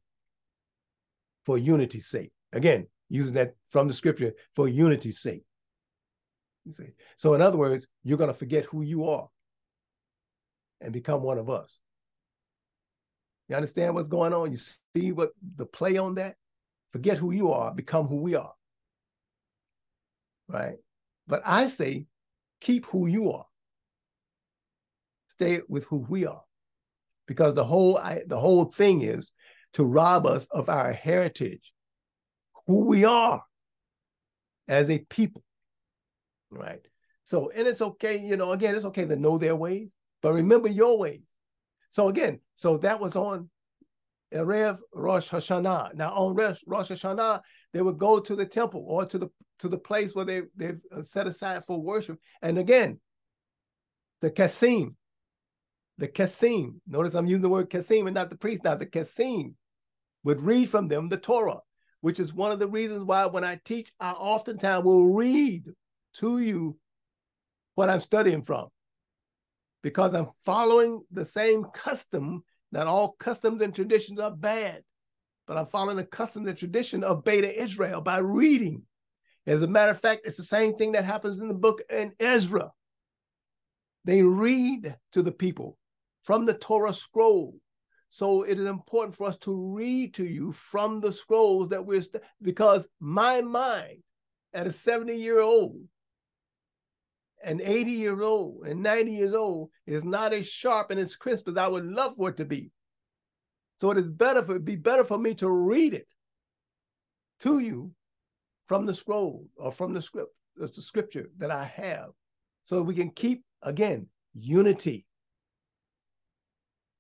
for 1.45 1.57
unity's 1.57 2.07
sake. 2.07 2.33
Again, 2.53 2.87
using 3.09 3.35
that 3.35 3.55
from 3.71 3.89
the 3.89 3.95
scripture 3.95 4.33
for 4.55 4.69
unity's 4.69 5.21
sake. 5.21 5.45
You 6.65 6.73
see. 6.73 6.93
So 7.17 7.35
in 7.35 7.43
other 7.43 7.57
words, 7.57 7.87
you're 8.05 8.19
going 8.19 8.33
to 8.33 8.39
forget 8.39 8.65
who 8.67 8.83
you 8.83 9.09
are 9.09 9.29
and 10.81 10.93
become 10.93 11.23
one 11.23 11.39
of 11.39 11.49
us. 11.49 11.79
You 13.49 13.57
understand 13.57 13.95
what's 13.95 14.09
going 14.09 14.35
on? 14.35 14.53
You 14.53 14.59
see 14.95 15.13
what 15.13 15.31
the 15.57 15.65
play 15.65 15.97
on 15.97 16.17
that? 16.17 16.37
Forget 16.93 17.19
who 17.19 17.33
you 17.33 17.53
are, 17.53 17.73
become 17.73 18.07
who 18.07 18.17
we 18.17 18.35
are. 18.35 18.53
Right? 20.49 20.77
But 21.29 21.43
I 21.45 21.69
say, 21.69 22.07
keep 22.61 22.87
who 22.87 23.07
you 23.07 23.33
are. 23.33 23.47
Stay 25.29 25.61
with 25.69 25.85
who 25.85 25.99
we 26.09 26.27
are. 26.27 26.43
Because 27.27 27.55
the 27.55 27.65
whole 27.65 27.99
I, 27.99 28.23
the 28.27 28.39
whole 28.39 28.65
thing 28.65 29.03
is 29.03 29.31
to 29.75 29.85
rob 29.85 30.27
us 30.27 30.49
of 30.51 30.69
our 30.69 30.93
heritage, 30.93 31.73
who 32.67 32.87
we 32.87 33.05
are 33.05 33.43
as 34.67 34.91
a 34.91 34.99
people. 34.99 35.45
Right? 36.51 36.85
So, 37.25 37.51
and 37.55 37.69
it's 37.69 37.83
okay, 37.83 38.19
you 38.19 38.39
know, 38.39 38.53
again, 38.53 38.75
it's 38.75 38.87
okay 38.87 39.05
to 39.05 39.17
know 39.17 39.37
their 39.37 39.55
ways, 39.55 39.91
but 40.23 40.33
remember 40.33 40.69
your 40.69 40.99
ways. 40.99 41.21
So 41.91 42.09
again, 42.09 42.41
so 42.57 42.79
that 42.79 43.01
was 43.01 43.17
on 43.17 43.51
Erev 44.33 44.79
Rosh 44.93 45.31
Hashanah. 45.31 45.95
Now 45.95 46.13
on 46.13 46.35
Rosh, 46.35 46.61
Hashanah, 46.69 47.41
they 47.73 47.83
would 47.83 47.99
go 47.99 48.21
to 48.21 48.37
the 48.37 48.47
temple 48.47 48.85
or 48.87 49.07
to 49.07 49.19
the 49.19 49.29
to 49.61 49.69
the 49.69 49.79
place 49.79 50.15
where 50.15 50.25
they 50.25 50.43
they've 50.57 50.81
uh, 50.95 51.03
set 51.03 51.27
aside 51.27 51.63
for 51.67 51.81
worship. 51.81 52.19
And 52.43 52.59
again, 52.59 53.01
the 54.21 54.31
Kasim, 54.31 54.97
the 55.97 56.09
Kasim. 56.09 56.81
Notice 56.87 57.15
I'm 57.15 57.27
using 57.27 57.43
the 57.43 57.49
word 57.49 57.71
Kasim 57.71 58.07
and 58.07 58.15
not 58.15 58.31
the 58.31 58.37
priest. 58.37 58.65
Now 58.65 58.75
the 58.75 58.87
Kasim 58.87 59.57
would 60.25 60.43
read 60.43 60.69
from 60.69 60.89
them 60.89 61.09
the 61.09 61.17
Torah, 61.17 61.61
which 62.01 62.21
is 62.21 62.35
one 62.35 62.53
of 62.53 62.59
the 62.59 62.69
reasons 62.69 63.05
why 63.05 63.27
when 63.27 63.45
I 63.45 63.61
teach, 63.65 63.93
I 63.99 64.11
oftentimes 64.11 64.85
will 64.85 65.07
read 65.07 65.65
to 66.17 66.39
you 66.39 66.77
what 67.77 67.89
I'm 67.89 68.01
studying 68.01 68.43
from, 68.43 68.69
because 69.83 70.15
I'm 70.15 70.29
following 70.45 71.03
the 71.11 71.25
same 71.25 71.65
custom 71.73 72.43
not 72.73 72.87
all 72.87 73.17
customs 73.19 73.63
and 73.63 73.75
traditions 73.75 74.19
are 74.19 74.31
bad, 74.31 74.83
but 75.47 75.57
I'm 75.57 75.67
following 75.67 75.97
the 75.97 76.05
customs 76.05 76.49
and 76.49 76.59
tradition 76.59 77.03
of 77.03 77.25
Beta 77.25 77.63
Israel 77.63 78.01
by 78.01 78.19
reading. 78.19 78.83
As 79.47 79.63
a 79.63 79.67
matter 79.67 79.93
of 79.93 80.01
fact, 80.01 80.23
it's 80.25 80.37
the 80.37 80.45
same 80.45 80.75
thing 80.75 80.93
that 80.93 81.05
happens 81.05 81.41
in 81.41 81.49
the 81.49 81.55
book 81.55 81.81
in 81.91 82.13
Ezra. 82.21 82.71
They 84.05 84.23
read 84.23 84.97
to 85.13 85.23
the 85.23 85.33
people 85.33 85.79
from 86.23 86.45
the 86.45 86.55
Torah 86.55 86.93
scroll. 86.93 87.55
So 88.11 88.43
it 88.43 88.59
is 88.59 88.67
important 88.67 89.17
for 89.17 89.27
us 89.27 89.39
to 89.39 89.55
read 89.55 90.15
to 90.15 90.25
you 90.25 90.53
from 90.53 91.01
the 91.01 91.13
scrolls 91.13 91.71
that 91.71 91.85
we're, 91.85 92.03
st- 92.03 92.23
because 92.41 92.87
my 93.01 93.41
mind 93.43 94.03
at 94.53 94.67
a 94.67 94.73
70 94.73 95.15
year 95.15 95.41
old 95.41 95.81
and 97.43 97.61
80 97.61 97.91
years 97.91 98.21
old 98.21 98.67
and 98.67 98.83
90 98.83 99.13
years 99.13 99.35
old 99.35 99.71
is 99.87 100.05
not 100.05 100.33
as 100.33 100.47
sharp 100.47 100.91
and 100.91 101.01
as 101.01 101.17
crisp 101.17 101.49
as 101.49 101.57
I 101.57 101.69
would 101.69 101.85
love 101.85 102.15
for 102.17 102.31
it 102.31 102.37
to 102.39 102.45
be. 102.45 102.71
So 103.81 103.91
it 103.91 103.99
is 103.99 104.09
better 104.09 104.43
for 104.43 104.57
it 104.57 104.65
be 104.65 104.77
better 104.77 105.05
for 105.05 105.19
me 105.19 105.35
to 105.35 105.49
read 105.49 105.95
it 105.95 106.09
to 107.41 107.61
you 107.61 107.93
from 108.67 108.87
the 108.87 108.95
scroll 108.95 109.47
or 109.57 109.71
from 109.73 109.95
the 109.95 110.03
script, 110.03 110.33
the 110.57 110.69
scripture 110.69 111.31
that 111.39 111.51
I 111.51 111.65
have, 111.65 112.11
so 112.65 112.83
we 112.83 112.95
can 112.95 113.11
keep 113.11 113.45
again 113.63 114.09
unity 114.35 115.07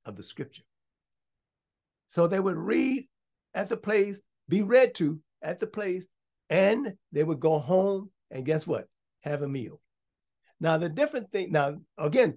of 0.07 0.17
the 0.17 0.23
scripture. 0.23 0.63
So 2.09 2.27
they 2.27 2.41
would 2.41 2.57
read 2.57 3.07
at 3.55 3.69
the 3.69 3.77
place, 3.77 4.21
be 4.49 4.63
read 4.63 4.95
to 4.97 5.21
at 5.43 5.61
the 5.61 5.67
place, 5.67 6.07
and 6.49 6.95
they 7.13 7.25
would 7.25 7.41
go 7.41 7.59
home 7.59 8.11
and 8.31 8.47
guess 8.47 8.67
what? 8.67 8.87
Have 9.23 9.43
a 9.43 9.49
meal. 9.49 9.81
Now, 10.61 10.77
the 10.77 10.89
different 10.89 11.31
thing, 11.31 11.53
now, 11.53 11.77
again, 11.97 12.35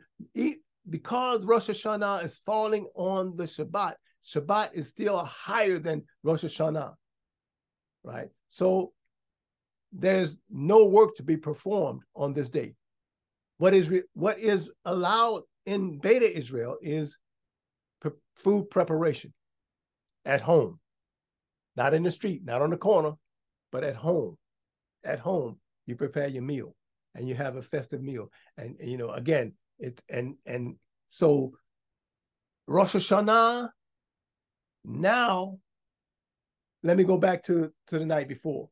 because 0.90 1.44
Rosh 1.44 1.70
Hashanah 1.70 2.24
is 2.24 2.38
falling 2.46 2.88
on 2.96 3.36
the 3.36 3.46
Shabbat, 3.46 3.96
Shabbat 4.24 4.74
is 4.74 4.90
still 4.90 5.18
higher 5.26 5.80
than 5.80 6.04
Rosh 6.24 6.44
Hashanah, 6.44 6.94
right? 8.04 8.30
So 8.50 8.94
there's 9.92 10.38
no 10.50 10.86
work 10.86 11.16
to 11.16 11.24
be 11.24 11.38
performed 11.38 12.02
on 12.16 12.34
this 12.34 12.50
day. 12.50 12.76
What 13.58 13.74
is 13.74 13.92
what 14.14 14.40
is 14.40 14.70
allowed 14.86 15.44
in 15.66 16.00
Beta 16.00 16.38
Israel 16.38 16.78
is 16.82 17.18
pre- 18.00 18.12
food 18.36 18.70
preparation 18.70 19.34
at 20.26 20.42
home, 20.42 20.80
not 21.76 21.94
in 21.94 22.04
the 22.04 22.12
street, 22.12 22.44
not 22.44 22.62
on 22.62 22.70
the 22.70 22.78
corner, 22.78 23.14
but 23.72 23.84
at 23.84 23.96
home. 23.96 24.38
At 25.04 25.20
home, 25.20 25.60
you 25.88 25.96
prepare 25.96 26.28
your 26.28 26.44
meal 26.44 26.76
and 27.16 27.28
you 27.28 27.36
have 27.36 27.56
a 27.56 27.62
festive 27.62 28.02
meal. 28.02 28.32
And, 28.58 28.76
and 28.80 28.90
you 28.90 28.98
know, 28.98 29.12
again, 29.12 29.54
it 29.80 30.02
and 30.10 30.36
and 30.46 30.76
so 31.10 31.54
Rosh 32.68 32.96
Hashanah. 32.96 33.70
Now, 34.84 35.60
let 36.84 36.98
me 36.98 37.04
go 37.04 37.18
back 37.18 37.44
to 37.46 37.72
to 37.88 38.00
the 38.00 38.06
night 38.06 38.28
before, 38.28 38.70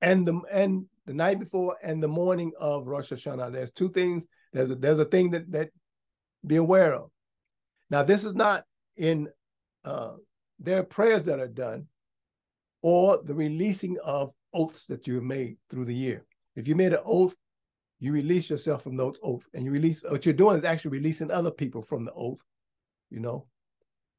and 0.00 0.26
the 0.26 0.40
and 0.50 0.86
the 1.06 1.14
night 1.14 1.38
before 1.38 1.76
and 1.82 2.02
the 2.02 2.08
morning 2.08 2.52
of 2.58 2.86
Rosh 2.86 3.12
Hashanah. 3.12 3.52
There's 3.52 3.72
two 3.72 3.90
things. 3.90 4.24
There's 4.52 4.70
a 4.70 4.74
there's 4.74 4.98
a 4.98 5.04
thing 5.04 5.30
that 5.30 5.50
that 5.52 5.70
be 6.46 6.56
aware 6.56 6.94
of. 6.94 7.10
Now, 7.90 8.02
this 8.02 8.24
is 8.24 8.34
not 8.34 8.64
in 8.96 9.28
uh, 9.84 10.12
their 10.58 10.82
prayers 10.82 11.24
that 11.24 11.40
are 11.40 11.48
done, 11.48 11.86
or 12.82 13.20
the 13.22 13.34
releasing 13.34 13.98
of 14.04 14.32
oaths 14.52 14.86
that 14.86 15.06
you 15.06 15.16
have 15.16 15.24
made 15.24 15.56
through 15.68 15.84
the 15.84 15.94
year. 15.94 16.24
If 16.56 16.66
you 16.66 16.74
made 16.74 16.92
an 16.92 17.00
oath 17.04 17.34
you 18.00 18.12
release 18.12 18.50
yourself 18.50 18.82
from 18.82 18.96
those 18.96 19.16
oaths 19.22 19.46
and 19.54 19.64
you 19.64 19.70
release 19.70 20.02
what 20.08 20.24
you're 20.24 20.34
doing 20.34 20.56
is 20.56 20.64
actually 20.64 20.90
releasing 20.90 21.30
other 21.30 21.50
people 21.50 21.82
from 21.82 22.04
the 22.04 22.12
oath 22.12 22.40
you 23.10 23.20
know? 23.20 23.46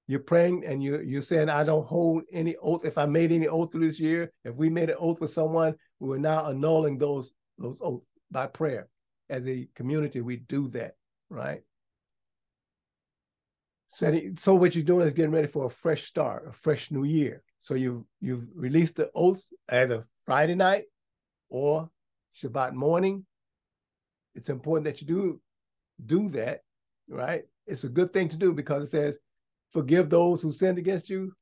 You're 0.08 0.20
praying 0.20 0.66
and 0.66 0.84
you 0.84 1.00
you're 1.00 1.22
saying 1.22 1.48
i 1.48 1.64
don't 1.64 1.88
hold 1.88 2.24
any 2.34 2.56
oath. 2.62 2.84
If 2.84 2.98
i 2.98 3.06
made 3.06 3.32
any 3.32 3.48
oath 3.48 3.70
this 3.74 4.00
year 4.00 4.32
if 4.44 4.54
we 4.56 4.70
made 4.70 4.90
an 4.90 4.98
oath 5.00 5.22
with 5.22 5.32
someone 5.32 5.76
we're 6.00 6.18
now 6.18 6.48
annulling 6.48 6.98
those 6.98 7.32
those 7.58 7.78
oaths 7.82 8.06
by 8.30 8.48
prayer. 8.48 8.90
As 9.30 9.48
a 9.48 9.68
community 9.74 10.20
we 10.20 10.38
do 10.38 10.68
that 10.70 10.96
right? 11.30 11.62
Setting 13.88 14.36
so 14.38 14.54
what 14.56 14.76
you're 14.76 14.84
doing 14.84 15.08
is 15.08 15.14
getting 15.14 15.32
ready 15.32 15.48
for 15.48 15.68
a 15.68 15.70
fresh 15.70 16.04
start 16.06 16.46
a 16.48 16.52
fresh 16.52 16.92
new 16.92 17.06
year. 17.06 17.42
So 17.62 17.76
you 17.76 18.06
you've 18.20 18.50
released 18.54 18.98
the 18.98 19.10
oath 19.16 19.44
either 19.70 20.06
friday 20.26 20.56
night 20.56 20.86
or 21.50 21.90
shabbat 22.36 22.74
morning 22.74 23.26
it's 24.36 24.50
important 24.50 24.86
that 24.86 25.02
you 25.02 25.08
do 25.08 25.42
do 26.06 26.30
that, 26.30 26.62
right? 27.10 27.44
It's 27.68 27.84
a 27.84 27.90
good 27.90 28.12
thing 28.12 28.30
to 28.30 28.38
do 28.38 28.54
because 28.54 28.88
it 28.88 28.92
says, 28.92 29.18
forgive 29.72 30.10
those 30.10 30.42
who 30.42 30.52
sinned 30.52 30.78
against 30.78 31.10
you, 31.10 31.34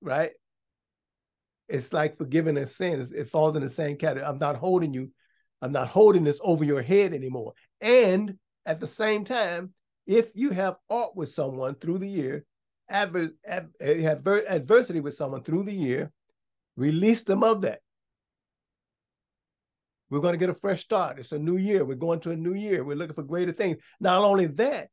right? 0.00 0.32
It's 1.68 1.92
like 1.92 2.16
forgiving 2.16 2.56
a 2.56 2.66
sin. 2.66 3.06
It 3.14 3.28
falls 3.28 3.56
in 3.56 3.62
the 3.62 3.68
same 3.68 3.96
category. 3.96 4.24
I'm 4.26 4.38
not 4.38 4.56
holding 4.56 4.94
you, 4.94 5.10
I'm 5.60 5.72
not 5.72 5.88
holding 5.88 6.24
this 6.24 6.40
over 6.42 6.64
your 6.64 6.82
head 6.82 7.12
anymore. 7.12 7.52
And 7.80 8.38
at 8.64 8.80
the 8.80 8.88
same 8.88 9.24
time, 9.24 9.74
if 10.06 10.34
you 10.34 10.50
have 10.50 10.76
aught 10.88 11.16
with 11.16 11.28
someone 11.28 11.74
through 11.74 11.98
the 11.98 12.08
year, 12.08 12.44
adver- 12.88 13.34
ad- 13.46 13.70
adversity 13.82 15.00
with 15.00 15.14
someone 15.14 15.42
through 15.42 15.64
the 15.64 15.72
year, 15.72 16.10
release 16.76 17.22
them 17.22 17.42
of 17.44 17.60
that. 17.62 17.80
We're 20.10 20.20
going 20.20 20.32
to 20.32 20.38
get 20.38 20.50
a 20.50 20.54
fresh 20.54 20.82
start. 20.82 21.18
It's 21.18 21.32
a 21.32 21.38
new 21.38 21.56
year. 21.56 21.84
We're 21.84 21.94
going 21.94 22.20
to 22.20 22.30
a 22.30 22.36
new 22.36 22.54
year. 22.54 22.84
We're 22.84 22.96
looking 22.96 23.14
for 23.14 23.22
greater 23.22 23.52
things. 23.52 23.76
Not 24.00 24.22
only 24.22 24.46
that, 24.46 24.88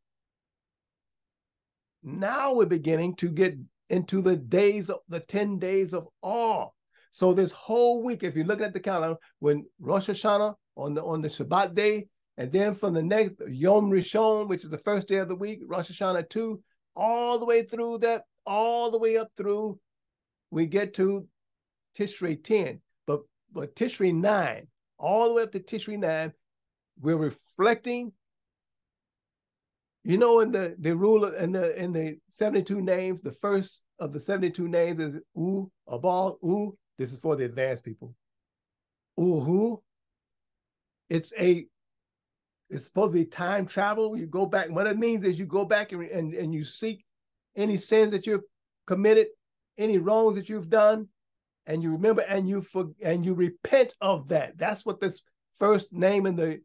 now 2.04 2.54
we're 2.54 2.66
beginning 2.66 3.16
to 3.16 3.30
get 3.30 3.56
into 3.90 4.22
the 4.22 4.36
days 4.36 4.90
of 4.90 5.00
the 5.08 5.20
10 5.22 5.60
days 5.60 5.94
of 5.94 6.08
awe. 6.22 6.70
So 7.12 7.34
this 7.34 7.52
whole 7.52 8.04
week, 8.04 8.24
if 8.24 8.36
you 8.36 8.44
look 8.44 8.62
at 8.62 8.74
the 8.74 8.80
calendar, 8.80 9.18
when 9.40 9.66
Rosh 9.80 10.10
Hashanah 10.10 10.54
on 10.76 10.94
the 10.94 11.04
on 11.04 11.22
the 11.22 11.30
Shabbat 11.30 11.74
day, 11.74 12.08
and 12.38 12.52
then 12.52 12.76
from 12.76 12.94
the 12.94 13.02
next 13.02 13.36
Yom 13.48 13.90
Rishon, 13.90 14.50
which 14.50 14.66
is 14.66 14.70
the 14.70 14.78
first 14.78 15.08
day 15.08 15.18
of 15.18 15.30
the 15.30 15.36
week, 15.36 15.62
Rosh 15.66 15.90
Hashanah 15.90 16.30
2, 16.30 16.62
all 16.96 17.40
the 17.40 17.46
way 17.46 17.64
through 17.64 18.00
that, 18.00 18.24
all 18.46 18.92
the 18.92 19.00
way 19.00 19.16
up 19.16 19.30
through, 19.38 19.80
we 20.52 20.66
get 20.66 20.94
to 20.96 21.26
Tishrei 21.98 22.44
10. 22.44 22.82
But 23.08 23.22
but 23.54 23.76
Tishrei 23.76 24.14
9, 24.14 24.68
all 25.06 25.28
the 25.28 25.34
way 25.36 25.44
up 25.44 25.52
to 25.52 25.60
Tishri 25.60 26.00
9, 26.00 26.34
we're 27.00 27.16
reflecting. 27.16 28.12
You 30.04 30.18
know, 30.18 30.40
in 30.40 30.52
the 30.52 30.76
the 30.80 30.96
rule 30.96 31.26
in 31.26 31.52
the 31.52 31.80
in 31.82 31.94
the 31.94 32.18
72 32.32 32.82
names, 32.82 33.22
the 33.22 33.32
first 33.32 33.84
of 34.00 34.14
the 34.14 34.20
72 34.20 34.68
names 34.68 35.04
is 35.04 35.16
U, 35.36 35.72
Abal, 35.88 36.38
U. 36.44 36.78
This 36.98 37.14
is 37.14 37.20
for 37.20 37.36
the 37.36 37.46
advanced 37.46 37.84
people. 37.84 38.16
Uhu, 39.18 39.80
it's 41.10 41.34
a 41.40 41.66
it's 42.70 42.86
supposed 42.86 43.14
to 43.14 43.20
be 43.20 43.26
time 43.26 43.68
travel. 43.68 44.18
You 44.18 44.26
go 44.26 44.46
back. 44.46 44.70
What 44.72 44.88
it 44.88 44.98
means 44.98 45.24
is 45.24 45.38
you 45.38 45.46
go 45.46 45.66
back 45.66 45.92
and, 45.92 46.04
and, 46.04 46.34
and 46.34 46.54
you 46.54 46.64
seek 46.64 47.06
any 47.56 47.78
sins 47.78 48.12
that 48.12 48.26
you've 48.26 48.44
committed, 48.88 49.28
any 49.78 49.98
wrongs 50.00 50.36
that 50.36 50.50
you've 50.50 50.70
done, 50.70 51.08
and 51.68 51.82
you 51.82 51.92
remember 51.92 52.22
and 52.22 52.48
you 52.48 52.62
for, 52.62 52.92
and 53.02 53.26
you 53.26 53.34
repent 53.34 53.94
of 54.02 54.30
that. 54.30 54.58
That's 54.58 54.86
what 54.86 55.00
this 55.00 55.22
first 55.58 55.92
name 55.92 56.26
in 56.26 56.36
the 56.36 56.62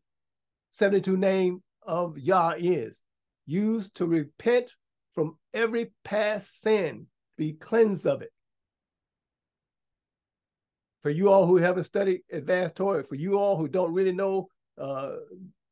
72 0.72 1.16
name 1.16 1.62
of 1.82 2.18
Yah 2.18 2.54
is. 2.58 3.00
Used 3.46 3.94
to 3.96 4.06
repent 4.06 4.70
from 5.14 5.36
every 5.52 5.92
past 6.04 6.60
sin, 6.60 7.06
be 7.36 7.52
cleansed 7.52 8.06
of 8.06 8.22
it. 8.22 8.30
For 11.02 11.10
you 11.10 11.30
all 11.30 11.46
who 11.46 11.56
haven't 11.56 11.84
studied 11.84 12.22
advanced 12.30 12.76
Torah, 12.76 13.02
for 13.02 13.14
you 13.14 13.38
all 13.38 13.56
who 13.56 13.68
don't 13.68 13.94
really 13.94 14.12
know 14.12 14.48
uh, 14.78 15.16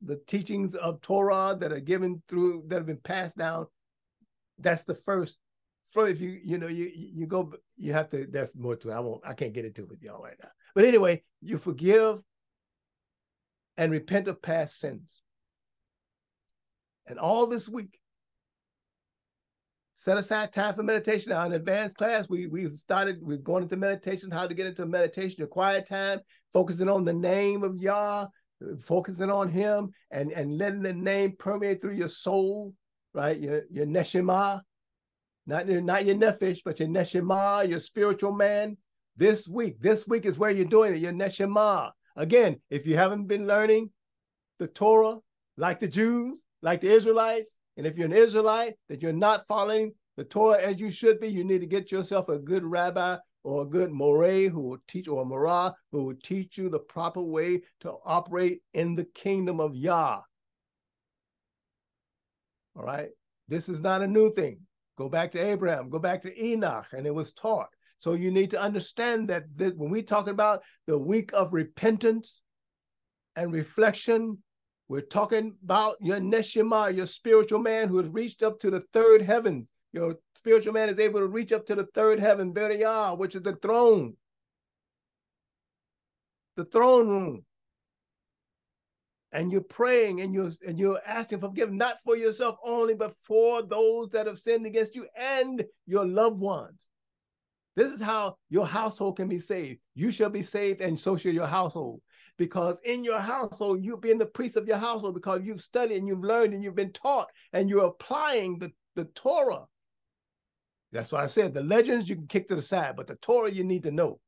the 0.01 0.17
teachings 0.27 0.75
of 0.75 1.01
Torah 1.03 1.57
that 1.61 1.73
are 1.73 1.81
given 1.81 2.23
through 2.29 2.65
that 2.69 2.77
have 2.77 2.87
been 2.87 2.97
passed 2.97 3.37
down, 3.37 3.67
that's 4.59 4.85
the 4.85 4.95
first. 4.95 5.37
So 5.91 6.05
if 6.05 6.21
you 6.21 6.39
you 6.43 6.59
know 6.59 6.69
you 6.69 6.91
you 6.95 7.27
go 7.27 7.53
you 7.77 7.93
have 7.93 8.11
to 8.11 8.27
that's 8.31 8.55
more 8.55 8.77
to 8.77 8.91
it. 8.91 8.95
I 8.95 9.01
won't 9.01 9.27
I 9.27 9.33
can't 9.33 9.55
get 9.55 9.65
into 9.65 9.83
it 9.83 9.89
with 9.89 10.03
y'all 10.03 10.23
right 10.23 10.37
now. 10.43 10.51
But 10.75 10.85
anyway, 10.85 11.23
you 11.41 11.59
forgive 11.59 12.21
and 13.77 13.93
repent 13.93 14.29
of 14.29 14.43
past 14.43 14.79
sins. 14.79 15.23
And 17.07 17.19
all 17.19 17.47
this 17.47 17.69
week, 17.69 17.99
set 19.95 20.19
aside 20.19 20.53
time 20.53 20.75
for 20.75 20.83
meditation. 20.83 21.31
Now, 21.31 21.47
in 21.47 21.53
advanced 21.53 21.97
class, 21.97 22.29
we 22.29 22.47
we 22.49 22.69
started, 22.77 23.19
we're 23.23 23.39
going 23.39 23.63
into 23.63 23.77
meditation, 23.77 24.31
how 24.31 24.47
to 24.47 24.55
get 24.55 24.67
into 24.67 24.85
meditation, 24.85 25.43
a 25.43 25.47
quiet 25.47 25.87
time, 25.87 26.21
focusing 26.53 26.89
on 26.89 27.05
the 27.05 27.15
name 27.15 27.63
of 27.63 27.77
Yah, 27.79 28.27
focusing 28.81 29.31
on 29.31 29.49
him 29.49 29.91
and, 30.11 30.33
and 30.33 30.59
letting 30.59 30.83
the 30.83 30.93
name 30.93 31.35
permeate 31.39 31.81
through 31.81 31.95
your 31.95 32.09
soul, 32.09 32.75
right? 33.15 33.41
Your 33.41 33.63
your 33.71 33.87
neshama, 33.87 34.61
not, 35.49 35.67
not 35.67 36.05
your 36.05 36.15
nephesh, 36.15 36.61
but 36.65 36.79
your 36.79 36.89
neshama, 36.89 37.67
your 37.69 37.81
spiritual 37.81 38.33
man. 38.33 38.77
This 39.17 39.49
week, 39.49 39.81
this 39.81 40.07
week 40.07 40.27
is 40.27 40.39
where 40.39 40.51
you're 40.51 40.67
doing 40.67 40.95
it, 40.95 41.01
your 41.01 41.13
neshama. 41.13 41.91
Again, 42.17 42.61
if 42.71 42.87
you 42.87 42.97
haven't 42.97 43.27
been 43.27 43.47
learning 43.47 43.91
the 44.59 44.69
Torah 44.69 45.17
like 45.57 45.81
the 45.81 45.89
Jews, 45.89 46.45
like 46.63 46.83
the 46.83 46.91
Israelites, 46.91 47.53
and 47.77 47.87
if 47.87 47.97
you're 47.97 48.07
an 48.07 48.13
Israelite 48.13 48.75
that 48.89 49.03
you're 49.03 49.13
not 49.13 49.47
following 49.49 49.93
the 50.17 50.25
Torah 50.25 50.61
as 50.61 50.79
you 50.79 50.91
should 50.91 51.19
be, 51.19 51.29
you 51.29 51.45
need 51.45 51.63
to 51.63 51.67
get 51.67 51.91
yourself 51.91 52.29
a 52.29 52.39
good 52.39 52.65
rabbi 52.65 53.17
or 53.43 53.63
a 53.63 53.67
good 53.67 53.91
moreh 53.91 54.49
who 54.49 54.61
will 54.61 54.79
teach, 54.87 55.09
or 55.09 55.23
a 55.23 55.25
morah 55.25 55.73
who 55.93 56.05
will 56.05 56.17
teach 56.23 56.59
you 56.59 56.69
the 56.69 56.79
proper 56.79 57.23
way 57.23 57.63
to 57.81 57.95
operate 58.05 58.61
in 58.75 58.95
the 58.95 59.05
kingdom 59.15 59.61
of 59.61 59.75
Yah. 59.75 60.21
All 62.77 62.85
right. 62.85 63.09
This 63.49 63.71
is 63.71 63.81
not 63.81 64.03
a 64.03 64.07
new 64.07 64.33
thing. 64.35 64.61
Go 64.99 65.09
back 65.09 65.31
to 65.33 65.39
Abraham, 65.39 65.89
go 65.91 66.01
back 66.01 66.23
to 66.23 66.45
Enoch, 66.45 66.89
and 66.93 67.07
it 67.07 67.15
was 67.15 67.33
taught. 67.33 67.69
So 68.01 68.15
you 68.15 68.33
need 68.33 68.51
to 68.51 68.61
understand 68.61 69.29
that 69.29 69.45
when 69.57 69.91
we 69.91 70.03
talk 70.03 70.27
about 70.27 70.63
the 70.89 70.99
week 70.99 71.33
of 71.33 71.53
repentance 71.53 72.41
and 73.37 73.53
reflection, 73.53 74.39
we're 74.89 75.03
talking 75.03 75.55
about 75.63 75.99
your 76.01 76.19
neshama, 76.19 76.97
your 76.97 77.07
spiritual 77.07 77.61
man 77.61 77.89
who 77.89 77.99
has 77.99 78.09
reached 78.09 78.43
up 78.43 78.59
to 78.61 78.71
the 78.71 78.81
third 78.93 79.23
heaven. 79.23 79.69
Your 79.93 80.17
spiritual 80.37 80.73
man 80.73 80.89
is 80.89 80.99
able 80.99 81.21
to 81.21 81.27
reach 81.27 81.53
up 81.53 81.67
to 81.67 81.77
the 81.77 81.87
third 81.95 82.19
heaven, 82.19 82.53
Beriyah, 82.53 83.17
which 83.17 83.37
is 83.37 83.43
the 83.43 83.55
throne, 83.57 84.17
the 86.57 86.65
throne 86.65 87.09
room. 87.09 87.45
And 89.33 89.53
you're 89.53 89.61
praying 89.61 90.23
and 90.23 90.33
you're 90.33 90.53
and 90.67 90.79
you're 90.79 91.01
asking 91.07 91.41
for 91.41 91.49
forgiveness, 91.49 91.79
not 91.79 91.99
for 92.05 92.17
yourself 92.17 92.57
only, 92.65 92.95
but 92.95 93.15
for 93.23 93.63
those 93.63 94.09
that 94.11 94.27
have 94.27 94.39
sinned 94.39 94.65
against 94.65 94.95
you 94.95 95.07
and 95.17 95.65
your 95.87 96.07
loved 96.07 96.41
ones. 96.41 96.79
This 97.77 97.93
is 97.93 98.01
how 98.01 98.37
your 98.51 98.67
household 98.67 99.19
can 99.19 99.29
be 99.29 99.39
saved. 99.39 99.81
You 99.95 100.11
shall 100.11 100.31
be 100.31 100.43
saved, 100.43 100.81
and 100.81 100.99
so 100.99 101.17
shall 101.17 101.33
your 101.33 101.47
household. 101.47 102.01
Because 102.37 102.77
in 102.85 103.05
your 103.05 103.21
household, 103.21 103.85
you'll 103.85 103.99
be 103.99 104.11
in 104.11 104.19
the 104.19 104.27
priest 104.27 104.57
of 104.57 104.67
your 104.67 104.79
household 104.79 105.15
because 105.15 105.43
you've 105.45 105.61
studied 105.61 105.97
and 105.97 106.09
you've 106.09 106.25
learned 106.25 106.55
and 106.55 106.65
you've 106.65 106.75
been 106.75 106.93
taught 106.93 107.29
and 107.53 107.69
you're 107.69 107.87
applying 107.87 108.59
the, 108.59 108.73
the 108.97 109.05
Torah. 109.15 109.67
That's 110.91 111.13
why 111.13 111.23
I 111.23 111.27
said 111.27 111.55
the 111.55 111.63
legends 111.63 112.09
you 112.09 112.17
can 112.17 112.27
kick 112.27 112.49
to 112.49 112.57
the 112.57 112.63
side, 112.63 112.97
but 112.97 113.07
the 113.07 113.17
Torah 113.17 113.51
you 113.51 113.65
need 113.65 113.83
to 113.85 113.91
know. 113.91 114.21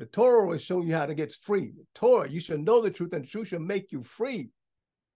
The 0.00 0.06
Torah 0.06 0.46
will 0.46 0.56
show 0.56 0.80
you 0.80 0.94
how 0.94 1.04
to 1.04 1.14
get 1.14 1.30
free. 1.30 1.72
The 1.76 1.84
Torah, 1.94 2.26
you 2.26 2.40
should 2.40 2.64
know 2.64 2.80
the 2.80 2.90
truth, 2.90 3.12
and 3.12 3.22
the 3.22 3.28
truth 3.28 3.48
shall 3.48 3.60
make 3.60 3.92
you 3.92 4.02
free. 4.02 4.48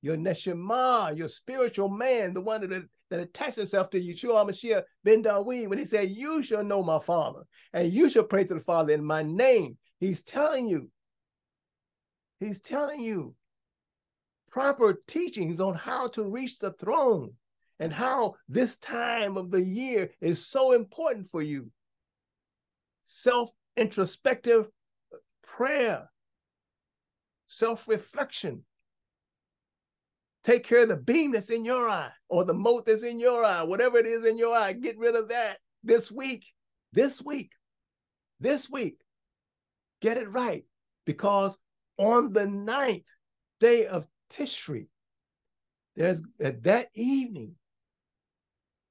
Your 0.03 0.19
neshama, 0.19 1.17
your 1.17 1.29
spiritual 1.29 1.89
man, 1.89 2.35
the 2.35 2.43
one 2.43 2.69
that 2.69 2.85
that 3.09 3.21
attached 3.21 3.57
himself 3.57 3.89
to 3.91 3.99
Yeshua 4.01 4.47
Mashiach 4.47 4.83
ben 5.03 5.23
Dawid 5.23 5.69
when 5.69 5.79
he 5.79 5.87
said, 5.87 6.11
You 6.11 6.43
shall 6.43 6.63
know 6.63 6.83
my 6.83 6.99
Father, 6.99 7.45
and 7.73 7.91
you 7.91 8.11
shall 8.11 8.25
pray 8.25 8.45
to 8.45 8.53
the 8.53 8.61
Father 8.61 8.93
in 8.93 9.03
my 9.03 9.23
name. 9.23 9.79
He's 10.01 10.23
telling 10.23 10.67
you, 10.67 10.91
he's 12.39 12.61
telling 12.61 13.01
you 13.01 13.35
proper 14.51 15.01
teachings 15.09 15.63
on 15.63 15.73
how 15.77 16.09
to 16.09 16.25
reach 16.25 16.59
the 16.59 16.73
throne 16.73 17.33
and 17.79 17.91
how 17.91 18.35
this 18.51 18.77
time 18.77 19.39
of 19.39 19.51
the 19.51 19.63
year 19.63 20.11
is 20.21 20.47
so 20.47 20.73
important 20.73 21.27
for 21.31 21.41
you. 21.41 21.71
Self 23.07 23.51
introspective 23.77 24.69
prayer, 25.43 26.11
self 27.49 27.89
reflection, 27.89 28.65
Take 30.45 30.65
care 30.65 30.83
of 30.83 30.91
the 30.91 30.97
beam 30.97 31.33
that's 31.33 31.49
in 31.49 31.65
your 31.65 31.89
eye 31.89 32.11
or 32.29 32.45
the 32.45 32.53
mote 32.53 32.85
that's 32.85 33.03
in 33.03 33.19
your 33.19 33.45
eye, 33.45 33.63
whatever 33.63 33.97
it 33.97 34.07
is 34.07 34.27
in 34.27 34.37
your 34.37 34.55
eye. 34.55 34.75
Get 34.75 34.99
rid 34.99 35.17
of 35.17 35.29
that 35.31 35.57
this 35.83 36.13
week, 36.13 36.45
this 36.93 37.23
week, 37.23 37.53
this 38.41 38.69
week. 38.69 39.01
Get 40.03 40.19
it 40.19 40.31
right 40.31 40.65
because 41.07 41.57
on 41.97 42.35
the 42.35 42.47
ninth 42.47 43.07
day 43.59 43.87
of 43.87 44.07
Tishri, 44.31 44.89
there's 45.97 46.21
at 46.39 46.63
that 46.65 46.89
evening, 46.95 47.55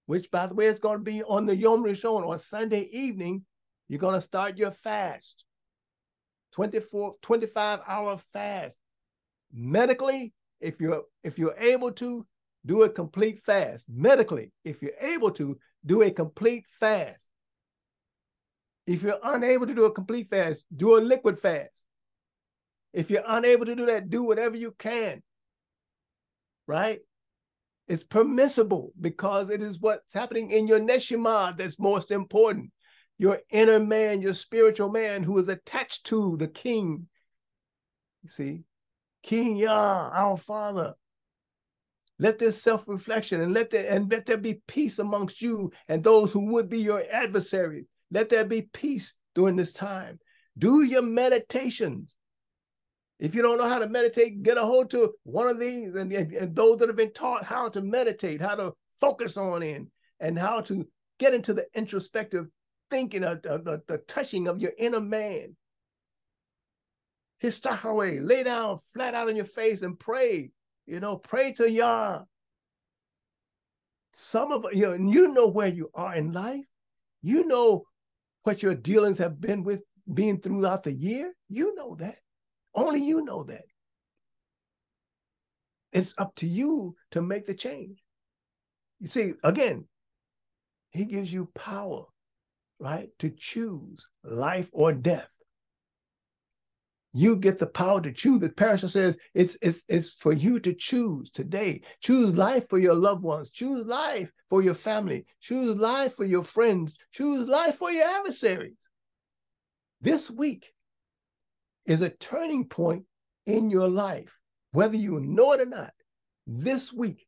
which 0.08 0.32
by 0.32 0.48
the 0.48 0.56
way 0.56 0.66
is 0.66 0.80
going 0.80 0.98
to 0.98 1.04
be 1.04 1.22
on 1.22 1.46
the 1.46 1.56
Yom 1.56 1.84
Rishon 1.84 2.28
on 2.28 2.40
Sunday 2.40 2.90
evening, 2.92 3.46
you're 3.88 4.00
going 4.00 4.16
to 4.16 4.22
start 4.22 4.58
your 4.58 4.72
fast. 4.72 5.46
24, 6.54 7.16
25 7.22 7.80
hour 7.88 8.18
fast. 8.32 8.76
Medically, 9.52 10.34
if 10.60 10.80
you're 10.80 11.04
if 11.24 11.38
you're 11.38 11.56
able 11.58 11.92
to 11.92 12.26
do 12.66 12.84
a 12.84 12.90
complete 12.90 13.42
fast. 13.46 13.86
Medically 13.90 14.52
if 14.64 14.82
you're 14.82 14.92
able 15.02 15.32
to 15.32 15.58
do 15.86 16.02
a 16.02 16.12
complete 16.12 16.66
fast. 16.80 17.24
If 18.86 19.02
you're 19.02 19.20
unable 19.24 19.68
to 19.68 19.76
do 19.76 19.86
a 19.86 19.92
complete 19.92 20.30
fast 20.30 20.64
do 20.76 20.98
a 20.98 21.00
liquid 21.00 21.40
fast. 21.40 21.72
If 22.94 23.10
you're 23.10 23.24
unable 23.28 23.66
to 23.66 23.76
do 23.76 23.88
that 23.88 24.10
do 24.10 24.24
whatever 24.24 24.56
you 24.56 24.74
can 24.78 25.22
right? 26.68 27.00
It's 27.88 28.04
permissible 28.04 28.94
because 29.00 29.50
it 29.50 29.62
is 29.62 29.80
what's 29.80 30.14
happening 30.14 30.52
in 30.52 30.68
your 30.68 30.80
neshama 30.80 31.58
that's 31.58 31.80
most 31.80 32.12
important 32.12 32.72
your 33.24 33.40
inner 33.50 33.80
man 33.80 34.22
your 34.22 34.34
spiritual 34.34 34.90
man 34.90 35.24
who 35.24 35.38
is 35.38 35.48
attached 35.48 36.06
to 36.06 36.36
the 36.38 36.48
king 36.48 37.08
you 38.22 38.30
see 38.30 38.64
King 39.24 39.56
Yah, 39.56 40.10
our 40.14 40.38
Father. 40.38 40.94
Let 42.20 42.38
this 42.38 42.62
self-reflection 42.62 43.42
and 43.42 43.54
let 43.54 43.72
there 43.72 43.90
and 43.90 44.12
let 44.12 44.26
there 44.26 44.38
be 44.38 44.62
peace 44.68 45.00
amongst 45.00 45.42
you 45.42 45.72
and 45.88 46.04
those 46.04 46.32
who 46.32 46.52
would 46.52 46.70
be 46.70 46.80
your 46.80 47.04
adversaries. 47.12 47.86
Let 48.12 48.30
there 48.30 48.46
be 48.46 48.70
peace 48.74 49.14
during 49.34 49.56
this 49.56 49.72
time. 49.72 50.20
Do 50.58 50.84
your 50.84 51.02
meditations. 51.02 52.14
If 53.20 53.34
you 53.34 53.42
don't 53.42 53.58
know 53.58 53.70
how 53.70 53.80
to 53.80 53.90
meditate, 53.90 54.44
get 54.44 54.58
a 54.58 54.66
hold 54.66 54.92
to 54.92 55.14
one 55.24 55.48
of 55.48 55.60
these 55.60 55.96
and, 55.96 56.12
and, 56.12 56.32
and 56.34 56.56
those 56.56 56.78
that 56.80 56.90
have 56.90 56.98
been 56.98 57.14
taught 57.14 57.46
how 57.46 57.70
to 57.70 57.82
meditate, 57.82 58.42
how 58.42 58.56
to 58.56 58.74
focus 59.00 59.38
on 59.38 59.64
in, 59.64 59.90
and 60.20 60.38
how 60.38 60.62
to 60.62 60.86
get 61.20 61.34
into 61.34 61.54
the 61.54 61.66
introspective 61.74 62.48
thinking 62.90 63.24
of, 63.24 63.46
of 63.46 63.66
the, 63.66 63.82
the 63.88 63.98
touching 64.00 64.48
of 64.48 64.60
your 64.60 64.74
inner 64.78 65.00
man 65.00 65.56
His 67.40 67.62
away, 67.84 68.20
lay 68.20 68.44
down 68.44 68.80
flat 68.94 69.14
out 69.14 69.30
on 69.30 69.36
your 69.36 69.46
face 69.46 69.82
and 69.82 70.00
pray. 70.00 70.52
You 70.86 71.00
know, 71.00 71.18
pray 71.18 71.54
to 71.54 71.70
Yah. 71.70 72.24
Some 74.14 74.52
of 74.52 74.66
you 74.74 74.98
know, 74.98 75.12
you 75.12 75.34
know 75.34 75.48
where 75.48 75.68
you 75.68 75.90
are 75.94 76.14
in 76.16 76.32
life. 76.34 76.66
You 77.22 77.48
know 77.48 77.86
what 78.44 78.62
your 78.62 78.76
dealings 78.76 79.18
have 79.18 79.40
been 79.40 79.64
with 79.64 79.82
being 80.14 80.40
throughout 80.40 80.84
the 80.84 80.92
year. 80.92 81.34
You 81.50 81.74
know 81.76 81.96
that. 81.96 82.18
Only 82.76 83.02
you 83.04 83.24
know 83.24 83.44
that. 83.44 83.64
It's 85.92 86.14
up 86.18 86.36
to 86.38 86.48
you 86.48 86.96
to 87.12 87.22
make 87.22 87.46
the 87.46 87.54
change. 87.54 88.04
You 89.00 89.08
see, 89.08 89.34
again, 89.44 89.86
he 90.90 91.06
gives 91.06 91.32
you 91.32 91.50
power, 91.56 92.06
right, 92.84 93.10
to 93.18 93.30
choose 93.30 94.06
life 94.26 94.68
or 94.74 94.92
death. 94.92 95.30
You 97.14 97.38
get 97.38 97.58
the 97.58 97.68
power 97.68 98.02
to 98.02 98.12
choose. 98.12 98.42
The 98.42 98.50
parasha 98.50 98.90
says 98.90 99.16
it's, 99.34 99.56
it's, 99.62 99.84
it's 99.88 100.12
for 100.12 100.34
you 100.34 100.60
to 100.60 100.74
choose 100.74 101.30
today. 101.30 101.82
Choose 102.02 102.36
life 102.36 102.68
for 102.70 102.80
your 102.80 102.96
loved 102.96 103.24
ones. 103.24 103.52
Choose 103.52 103.86
life 103.86 104.32
for 104.50 104.62
your 104.62 104.74
family. 104.74 105.26
Choose 105.40 105.78
life 105.78 106.16
for 106.16 106.26
your 106.26 106.44
friends. 106.44 106.96
Choose 107.12 107.48
life 107.48 107.78
for 107.78 107.92
your 107.92 108.06
adversaries. 108.06 108.78
This 110.02 110.30
week 110.30 110.74
is 111.86 112.02
a 112.02 112.10
turning 112.10 112.66
point 112.66 113.06
in 113.46 113.70
your 113.70 113.90
life, 113.90 114.36
whether 114.72 114.98
you 114.98 115.20
know 115.22 115.54
it 115.54 115.62
or 115.62 115.66
not. 115.68 115.94
This 116.48 116.92
week, 116.92 117.26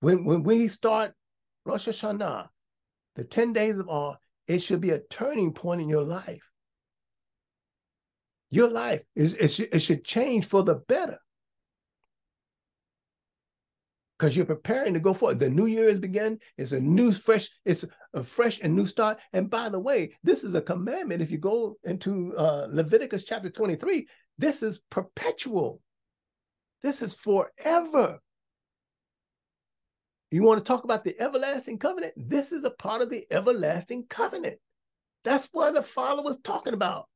when, 0.00 0.24
when 0.24 0.44
we 0.44 0.68
start 0.68 1.14
Rosh 1.64 1.88
Hashanah, 1.88 2.48
the 3.16 3.24
10 3.24 3.54
days 3.54 3.78
of 3.78 3.88
awe, 3.88 4.14
it 4.46 4.60
should 4.60 4.80
be 4.80 4.90
a 4.90 5.00
turning 5.10 5.52
point 5.52 5.80
in 5.80 5.88
your 5.88 6.04
life. 6.04 6.42
Your 8.50 8.70
life 8.70 9.02
is 9.16 9.34
it 9.34 9.48
should, 9.48 9.68
it 9.72 9.80
should 9.80 10.04
change 10.04 10.46
for 10.46 10.62
the 10.62 10.76
better. 10.76 11.18
Because 14.16 14.36
you're 14.36 14.46
preparing 14.46 14.94
to 14.94 15.00
go 15.00 15.12
forward. 15.12 15.40
The 15.40 15.50
new 15.50 15.66
year 15.66 15.88
has 15.88 15.98
begun. 15.98 16.38
It's 16.56 16.70
a 16.70 16.78
new, 16.78 17.10
fresh, 17.10 17.48
it's 17.64 17.84
a 18.12 18.22
fresh 18.22 18.60
and 18.62 18.76
new 18.76 18.86
start. 18.86 19.18
And 19.32 19.50
by 19.50 19.70
the 19.70 19.80
way, 19.80 20.14
this 20.22 20.44
is 20.44 20.54
a 20.54 20.62
commandment. 20.62 21.20
If 21.20 21.32
you 21.32 21.38
go 21.38 21.76
into 21.82 22.32
uh, 22.36 22.68
Leviticus 22.70 23.24
chapter 23.24 23.50
23, 23.50 24.06
this 24.38 24.62
is 24.62 24.80
perpetual. 24.88 25.80
This 26.80 27.02
is 27.02 27.12
forever. 27.12 28.20
You 30.34 30.42
want 30.42 30.58
to 30.58 30.68
talk 30.68 30.82
about 30.82 31.04
the 31.04 31.14
everlasting 31.20 31.78
covenant? 31.78 32.12
This 32.16 32.50
is 32.50 32.64
a 32.64 32.70
part 32.70 33.02
of 33.02 33.08
the 33.08 33.24
everlasting 33.30 34.06
covenant. 34.10 34.58
That's 35.22 35.48
what 35.52 35.74
the 35.74 35.82
Father 35.84 36.24
was 36.24 36.40
talking 36.42 36.74
about. 36.74 37.06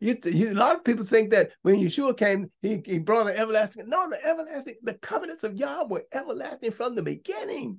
You, 0.00 0.16
you, 0.24 0.52
a 0.52 0.54
lot 0.54 0.74
of 0.74 0.82
people 0.82 1.04
think 1.04 1.32
that 1.32 1.50
when 1.60 1.76
Yeshua 1.76 2.16
came, 2.16 2.50
he, 2.62 2.80
he 2.86 2.98
brought 2.98 3.26
an 3.26 3.36
everlasting. 3.36 3.90
No, 3.90 4.08
the 4.08 4.24
everlasting, 4.24 4.76
the 4.82 4.94
covenants 4.94 5.44
of 5.44 5.54
Yah 5.54 5.84
were 5.84 6.06
everlasting 6.14 6.70
from 6.70 6.94
the 6.94 7.02
beginning. 7.02 7.78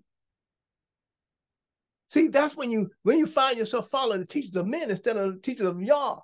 See, 2.10 2.28
that's 2.28 2.56
when 2.56 2.70
you 2.70 2.92
when 3.02 3.18
you 3.18 3.26
find 3.26 3.58
yourself 3.58 3.90
following 3.90 4.20
the 4.20 4.28
teachers 4.28 4.56
of 4.56 4.68
men 4.68 4.92
instead 4.92 5.18
of 5.18 5.34
the 5.34 5.40
teachers 5.40 5.70
of 5.70 5.82
Yah. 5.82 6.20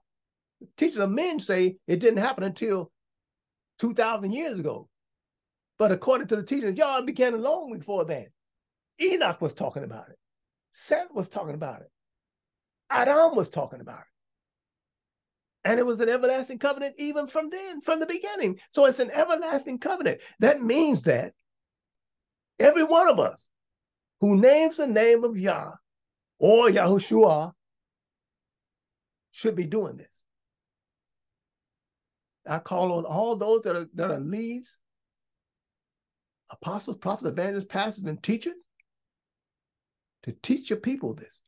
The 0.61 0.67
teachers 0.77 0.99
of 0.99 1.09
men 1.09 1.39
say 1.39 1.77
it 1.87 1.99
didn't 1.99 2.19
happen 2.19 2.43
until 2.43 2.91
2,000 3.79 4.31
years 4.31 4.59
ago. 4.59 4.89
But 5.79 5.91
according 5.91 6.27
to 6.27 6.35
the 6.35 6.43
teachers 6.43 6.69
of 6.69 6.77
Yah, 6.77 6.99
it 6.99 7.07
began 7.07 7.41
long 7.41 7.75
before 7.75 8.05
then. 8.05 8.27
Enoch 9.01 9.41
was 9.41 9.53
talking 9.53 9.83
about 9.83 10.09
it. 10.09 10.17
Seth 10.73 11.11
was 11.13 11.29
talking 11.29 11.55
about 11.55 11.81
it. 11.81 11.91
Adam 12.89 13.35
was 13.35 13.49
talking 13.49 13.81
about 13.81 13.99
it. 13.99 14.05
And 15.65 15.79
it 15.79 15.85
was 15.85 15.99
an 16.01 16.09
everlasting 16.09 16.59
covenant 16.59 16.95
even 16.97 17.27
from 17.27 17.49
then, 17.49 17.81
from 17.81 17.99
the 17.99 18.05
beginning. 18.05 18.59
So 18.71 18.85
it's 18.85 18.99
an 18.99 19.11
everlasting 19.11 19.79
covenant. 19.79 20.21
That 20.39 20.61
means 20.61 21.03
that 21.03 21.33
every 22.59 22.83
one 22.83 23.07
of 23.07 23.19
us 23.19 23.47
who 24.19 24.35
names 24.35 24.77
the 24.77 24.87
name 24.87 25.23
of 25.23 25.37
Yah 25.37 25.71
or 26.39 26.67
Yahushua 26.67 27.53
should 29.31 29.55
be 29.55 29.65
doing 29.65 29.97
this. 29.97 30.07
I 32.45 32.59
call 32.59 32.93
on 32.93 33.05
all 33.05 33.37
those 33.37 33.61
that 33.61 33.75
are, 33.75 33.87
that 33.93 34.11
are 34.11 34.19
leads, 34.19 34.77
apostles, 36.51 36.97
prophets, 36.97 37.29
evangelists, 37.29 37.65
pastors, 37.65 38.03
and 38.03 38.21
teachers 38.21 38.62
to 40.23 40.31
teach 40.31 40.69
your 40.69 40.79
people 40.79 41.13
this 41.13 41.39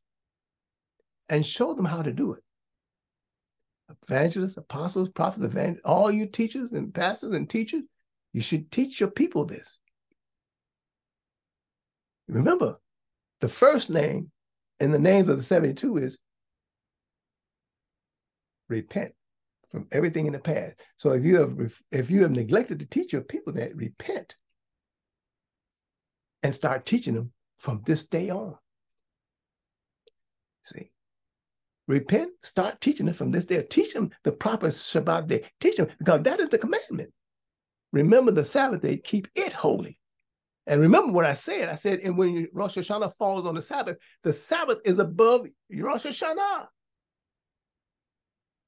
and 1.29 1.45
show 1.45 1.73
them 1.73 1.85
how 1.85 2.01
to 2.01 2.11
do 2.11 2.33
it 2.33 2.43
evangelists, 4.09 4.57
apostles, 4.57 5.09
prophets, 5.09 5.79
all 5.85 6.11
you 6.11 6.25
teachers 6.25 6.71
and 6.71 6.93
pastors 6.93 7.33
and 7.33 7.49
teachers, 7.49 7.83
you 8.33 8.41
should 8.41 8.71
teach 8.71 8.99
your 8.99 9.11
people 9.11 9.45
this. 9.45 9.77
Remember, 12.27 12.79
the 13.41 13.49
first 13.49 13.89
name 13.89 14.31
in 14.79 14.91
the 14.91 14.99
names 14.99 15.29
of 15.29 15.37
the 15.37 15.43
72 15.43 15.97
is 15.97 16.17
repent 18.67 19.13
from 19.69 19.87
everything 19.91 20.25
in 20.25 20.33
the 20.33 20.39
past. 20.39 20.75
So 20.97 21.11
if 21.11 21.23
you 21.23 21.39
have 21.39 21.73
if 21.91 22.09
you 22.09 22.23
have 22.23 22.31
neglected 22.31 22.79
to 22.79 22.85
teach 22.85 23.13
your 23.13 23.21
people 23.21 23.53
that 23.53 23.75
repent 23.75 24.35
and 26.41 26.53
start 26.53 26.85
teaching 26.85 27.13
them 27.13 27.31
from 27.59 27.81
this 27.85 28.07
day 28.07 28.29
on. 28.29 28.55
See, 30.65 30.91
repent, 31.87 32.31
start 32.43 32.81
teaching 32.81 33.05
them 33.05 33.15
from 33.15 33.31
this 33.31 33.45
day. 33.45 33.61
Teach 33.63 33.93
them 33.93 34.11
the 34.23 34.31
proper 34.31 34.67
Shabbat 34.67 35.27
day. 35.27 35.43
Teach 35.59 35.77
them 35.77 35.87
because 35.99 36.21
that 36.23 36.39
is 36.39 36.49
the 36.49 36.57
commandment. 36.57 37.11
Remember 37.91 38.31
the 38.31 38.45
Sabbath 38.45 38.81
day, 38.81 38.97
keep 38.97 39.27
it 39.35 39.53
holy. 39.53 39.97
And 40.67 40.81
remember 40.81 41.13
what 41.13 41.25
I 41.25 41.33
said. 41.33 41.69
I 41.69 41.75
said, 41.75 41.99
and 41.99 42.17
when 42.17 42.47
Rosh 42.51 42.77
Hashanah 42.77 43.15
falls 43.15 43.45
on 43.45 43.55
the 43.55 43.61
Sabbath, 43.61 43.97
the 44.23 44.33
Sabbath 44.33 44.79
is 44.83 44.97
above 44.97 45.45
Rosh 45.71 46.05
Hashanah. 46.05 46.67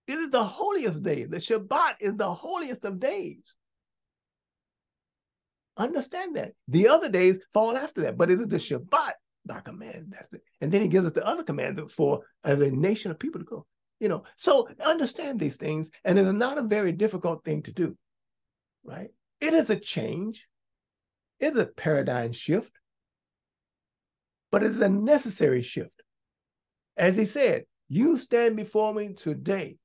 It 0.08 0.14
is 0.14 0.30
the 0.30 0.44
holiest 0.44 1.04
day. 1.04 1.26
The 1.26 1.38
Shabbat 1.38 1.96
is 2.00 2.16
the 2.16 2.34
holiest 2.34 2.86
of 2.86 3.00
days. 3.00 3.56
Understand 5.76 6.36
that. 6.36 6.54
The 6.68 6.88
other 6.88 7.10
days 7.10 7.40
fall 7.52 7.76
after 7.76 8.02
that, 8.02 8.18
but 8.18 8.32
it 8.32 8.40
is 8.40 8.48
the 8.48 8.58
Shabbat 8.58 9.14
by 9.48 9.62
command. 9.62 10.08
That's 10.10 10.34
it. 10.34 10.42
And 10.62 10.72
then 10.72 10.82
he 10.82 10.88
gives 10.88 11.08
us 11.08 11.14
the 11.14 11.26
other 11.26 11.44
command 11.44 11.82
for 11.92 12.22
as 12.44 12.62
a 12.62 12.70
nation 12.72 13.12
of 13.12 13.20
people 13.20 13.40
to 13.40 13.46
go. 13.46 13.66
You 14.00 14.10
know, 14.10 14.24
so 14.36 14.68
understand 14.86 15.40
these 15.40 15.58
things, 15.58 15.90
and 16.04 16.20
it's 16.20 16.32
not 16.32 16.60
a 16.60 16.64
very 16.64 16.92
difficult 16.92 17.44
thing 17.44 17.64
to 17.64 17.72
do, 17.72 17.98
right? 18.84 19.10
It 19.42 19.54
is 19.54 19.72
a 19.72 19.76
change, 19.76 20.48
it's 21.40 21.58
a 21.58 21.66
paradigm 21.66 22.32
shift, 22.32 22.72
but 24.52 24.62
it's 24.62 24.80
a 24.80 24.90
necessary 24.90 25.64
shift. 25.64 26.04
As 26.96 27.16
he 27.16 27.26
said, 27.26 27.64
you 27.90 28.20
stand 28.20 28.56
before 28.56 28.94
me 28.94 29.14
today, 29.14 29.78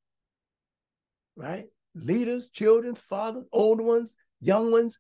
right? 1.35 1.67
Leaders, 1.95 2.51
children, 2.51 2.95
fathers, 2.95 3.45
old 3.51 3.81
ones, 3.81 4.15
young 4.41 4.73
ones, 4.73 4.99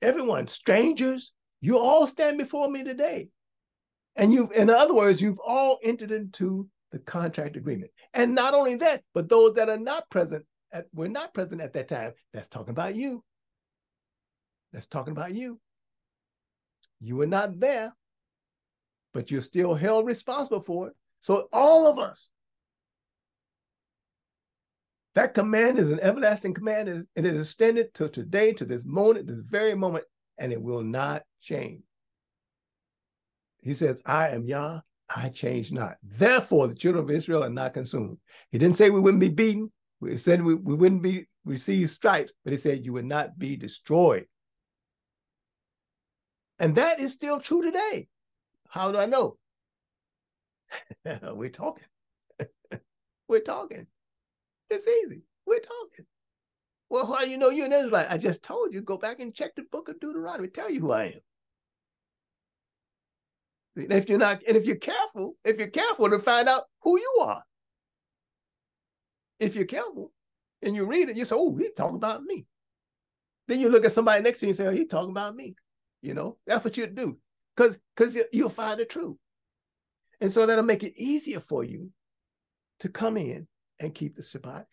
everyone, 0.00 0.46
strangers, 0.46 1.32
you 1.60 1.78
all 1.78 2.06
stand 2.06 2.38
before 2.38 2.68
me 2.68 2.84
today. 2.84 3.28
And 4.16 4.32
you've, 4.32 4.52
in 4.52 4.68
other 4.68 4.94
words, 4.94 5.20
you've 5.20 5.40
all 5.40 5.78
entered 5.82 6.10
into 6.10 6.68
the 6.90 6.98
contract 6.98 7.56
agreement. 7.56 7.90
And 8.12 8.34
not 8.34 8.54
only 8.54 8.74
that, 8.76 9.02
but 9.14 9.28
those 9.28 9.54
that 9.54 9.68
are 9.68 9.78
not 9.78 10.10
present, 10.10 10.44
at, 10.72 10.86
were 10.92 11.08
not 11.08 11.32
present 11.32 11.60
at 11.60 11.72
that 11.72 11.88
time, 11.88 12.12
that's 12.32 12.48
talking 12.48 12.72
about 12.72 12.94
you. 12.94 13.24
That's 14.72 14.86
talking 14.86 15.12
about 15.12 15.34
you. 15.34 15.58
You 17.00 17.16
were 17.16 17.26
not 17.26 17.58
there, 17.58 17.94
but 19.12 19.30
you're 19.30 19.42
still 19.42 19.74
held 19.74 20.06
responsible 20.06 20.62
for 20.62 20.88
it. 20.88 20.94
So 21.20 21.48
all 21.52 21.90
of 21.90 21.98
us, 21.98 22.30
that 25.14 25.34
command 25.34 25.78
is 25.78 25.90
an 25.90 26.00
everlasting 26.00 26.54
command, 26.54 26.88
and 26.88 27.06
it 27.14 27.26
is 27.26 27.48
extended 27.48 27.92
to 27.94 28.08
today, 28.08 28.52
to 28.54 28.64
this 28.64 28.84
moment, 28.84 29.26
this 29.26 29.36
very 29.38 29.74
moment, 29.74 30.04
and 30.38 30.52
it 30.52 30.62
will 30.62 30.82
not 30.82 31.22
change. 31.40 31.82
He 33.62 33.74
says, 33.74 34.02
I 34.04 34.30
am 34.30 34.44
Yah, 34.44 34.80
I 35.14 35.28
change 35.28 35.72
not. 35.72 35.96
Therefore, 36.02 36.68
the 36.68 36.74
children 36.74 37.04
of 37.04 37.10
Israel 37.10 37.44
are 37.44 37.50
not 37.50 37.74
consumed. 37.74 38.18
He 38.50 38.58
didn't 38.58 38.76
say 38.76 38.90
we 38.90 39.00
wouldn't 39.00 39.20
be 39.20 39.28
beaten. 39.28 39.72
He 40.04 40.16
said 40.16 40.42
we, 40.42 40.54
we 40.54 40.74
wouldn't 40.74 41.02
be 41.02 41.26
receive 41.44 41.90
stripes, 41.90 42.34
but 42.44 42.52
he 42.52 42.58
said 42.58 42.84
you 42.84 42.92
would 42.94 43.04
not 43.04 43.38
be 43.38 43.56
destroyed. 43.56 44.26
And 46.58 46.74
that 46.74 47.00
is 47.00 47.12
still 47.12 47.40
true 47.40 47.62
today. 47.62 48.08
How 48.68 48.90
do 48.90 48.98
I 48.98 49.06
know? 49.06 49.36
We're 51.32 51.50
talking. 51.50 51.84
We're 53.28 53.40
talking. 53.40 53.86
It's 54.70 54.88
easy. 54.88 55.22
We're 55.46 55.60
talking. 55.60 56.06
Well, 56.88 57.06
how 57.06 57.24
do 57.24 57.30
you 57.30 57.38
know 57.38 57.50
you're 57.50 57.66
an 57.66 57.72
Israelite? 57.72 58.10
I 58.10 58.18
just 58.18 58.42
told 58.42 58.72
you, 58.72 58.82
go 58.82 58.98
back 58.98 59.20
and 59.20 59.34
check 59.34 59.54
the 59.54 59.62
book 59.62 59.88
of 59.88 60.00
Deuteronomy, 60.00 60.48
tell 60.48 60.70
you 60.70 60.80
who 60.80 60.92
I 60.92 61.04
am. 61.04 61.20
If 63.74 64.08
you're 64.08 64.18
not, 64.18 64.42
and 64.46 64.56
if 64.56 64.66
you're 64.66 64.76
careful, 64.76 65.36
if 65.44 65.58
you're 65.58 65.68
careful 65.68 66.10
to 66.10 66.18
find 66.18 66.48
out 66.48 66.64
who 66.82 66.98
you 66.98 67.18
are. 67.22 67.42
If 69.40 69.54
you're 69.54 69.64
careful 69.64 70.12
and 70.60 70.76
you 70.76 70.84
read 70.84 71.08
it, 71.08 71.16
you 71.16 71.24
say, 71.24 71.34
oh, 71.36 71.56
he's 71.56 71.72
talking 71.76 71.96
about 71.96 72.22
me. 72.22 72.46
Then 73.48 73.60
you 73.60 73.70
look 73.70 73.84
at 73.84 73.92
somebody 73.92 74.22
next 74.22 74.40
to 74.40 74.46
you 74.46 74.50
and 74.50 74.56
say, 74.56 74.66
oh, 74.66 74.72
he's 74.72 74.88
talking 74.88 75.10
about 75.10 75.34
me. 75.34 75.56
You 76.02 76.14
know, 76.14 76.36
that's 76.46 76.64
what 76.64 76.76
you 76.76 76.86
do. 76.86 77.18
Because 77.56 77.78
because 77.96 78.16
you'll 78.32 78.50
find 78.50 78.78
the 78.78 78.84
truth. 78.84 79.16
And 80.20 80.30
so 80.30 80.46
that'll 80.46 80.64
make 80.64 80.84
it 80.84 80.94
easier 80.96 81.40
for 81.40 81.64
you 81.64 81.90
to 82.80 82.88
come 82.88 83.16
in 83.16 83.48
and 83.80 83.94
keep 83.94 84.16
the 84.16 84.22
Shabbat. 84.22 84.66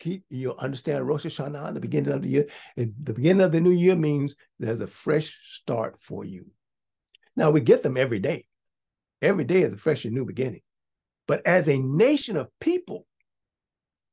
Keep 0.00 0.24
you'll 0.28 0.58
understand 0.58 1.06
Rosh 1.06 1.26
Hashanah, 1.26 1.74
the 1.74 1.80
beginning 1.80 2.12
of 2.12 2.22
the 2.22 2.28
year. 2.28 2.46
The 2.76 3.14
beginning 3.14 3.42
of 3.42 3.52
the 3.52 3.60
new 3.60 3.70
year 3.70 3.96
means 3.96 4.36
there's 4.58 4.80
a 4.80 4.86
fresh 4.86 5.38
start 5.50 5.98
for 5.98 6.24
you. 6.24 6.46
Now 7.38 7.50
we 7.50 7.60
get 7.60 7.82
them 7.82 7.96
every 7.96 8.18
day. 8.18 8.44
Every 9.22 9.44
day 9.44 9.62
is 9.62 9.72
a 9.72 9.78
fresh 9.78 10.04
and 10.04 10.14
new 10.14 10.26
beginning. 10.26 10.60
But 11.26 11.46
as 11.46 11.68
a 11.68 11.78
nation 11.78 12.36
of 12.36 12.48
people 12.60 13.06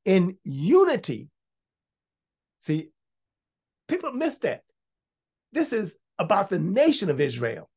in 0.06 0.38
unity, 0.44 1.30
See, 2.66 2.90
people 3.88 4.12
miss 4.12 4.40
that. 4.40 4.64
This 5.52 5.72
is 5.72 5.96
about 6.18 6.50
the 6.50 6.58
nation 6.58 7.12
of 7.12 7.22
Israel. 7.22 7.70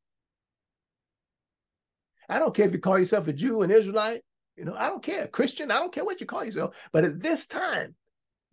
I 2.27 2.39
don't 2.39 2.55
care 2.55 2.66
if 2.66 2.73
you 2.73 2.79
call 2.79 2.99
yourself 2.99 3.29
a 3.29 3.35
Jew, 3.35 3.61
an 3.61 3.70
Israelite, 3.70 4.23
you 4.57 4.65
know, 4.65 4.75
I 4.75 4.89
don't 4.89 5.03
care, 5.03 5.27
Christian, 5.27 5.70
I 5.70 5.75
don't 5.75 5.93
care 5.93 6.07
what 6.07 6.23
you 6.23 6.27
call 6.27 6.43
yourself. 6.43 6.75
But 6.91 7.05
at 7.05 7.20
this 7.20 7.47
time, 7.47 7.97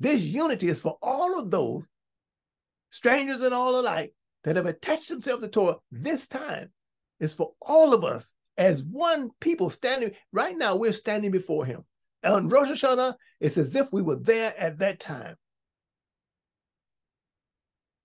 this 0.02 0.20
unity 0.20 0.68
is 0.68 0.82
for 0.82 0.98
all 1.02 1.40
of 1.40 1.50
those 1.52 1.84
strangers 2.90 3.42
and 3.42 3.54
all 3.54 3.80
alike 3.80 4.14
that 4.44 4.58
have 4.58 4.66
attached 4.66 5.08
themselves 5.08 5.42
to 5.44 5.48
Torah. 5.48 5.78
This 5.90 6.28
time 6.28 6.70
is 7.20 7.34
for 7.34 7.54
all 7.62 7.94
of 7.94 8.04
us 8.04 8.34
as 8.58 8.84
one 8.84 9.32
people 9.40 9.70
standing. 9.70 10.12
Right 10.32 10.58
now, 10.58 10.76
we're 10.76 10.94
standing 10.94 11.32
before 11.32 11.66
Him. 11.66 11.84
On 12.24 12.48
Rosh 12.48 12.70
Hashanah, 12.70 13.16
it's 13.40 13.58
as 13.58 13.76
if 13.76 13.92
we 13.92 14.02
were 14.02 14.16
there 14.16 14.54
at 14.58 14.80
that 14.80 15.00
time. 15.00 15.36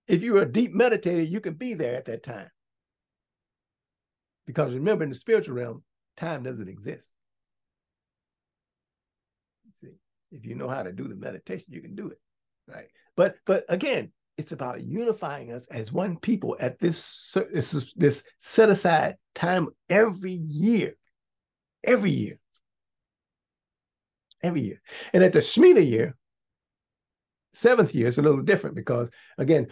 If 0.06 0.22
you're 0.22 0.42
a 0.42 0.50
deep 0.50 0.74
meditator, 0.74 1.28
you 1.28 1.40
can 1.40 1.54
be 1.54 1.74
there 1.74 1.94
at 1.94 2.06
that 2.06 2.22
time. 2.22 2.50
Because 4.46 4.74
remember, 4.74 5.04
in 5.04 5.10
the 5.10 5.16
spiritual 5.16 5.54
realm, 5.54 5.84
time 6.16 6.42
doesn't 6.42 6.68
exist. 6.68 7.06
See, 9.80 9.92
if 10.32 10.44
you 10.44 10.56
know 10.56 10.68
how 10.68 10.82
to 10.82 10.92
do 10.92 11.06
the 11.06 11.14
meditation, 11.14 11.68
you 11.68 11.80
can 11.80 11.94
do 11.94 12.08
it, 12.08 12.18
right? 12.66 12.86
But 13.16 13.36
but 13.46 13.64
again, 13.68 14.10
it's 14.40 14.52
about 14.52 14.82
unifying 14.82 15.52
us 15.52 15.66
as 15.68 15.92
one 15.92 16.16
people 16.16 16.56
at 16.58 16.78
this 16.78 17.36
this, 17.52 18.24
set 18.38 18.70
aside 18.70 19.16
time 19.34 19.68
every 19.88 20.32
year, 20.32 20.96
every 21.84 22.10
year, 22.10 22.38
every 24.42 24.62
year, 24.62 24.80
and 25.12 25.22
at 25.22 25.32
the 25.32 25.40
Shemitah 25.40 25.86
year, 25.86 26.16
seventh 27.52 27.94
year 27.94 28.08
is 28.08 28.18
a 28.18 28.22
little 28.22 28.42
different 28.42 28.74
because 28.74 29.10
again 29.36 29.66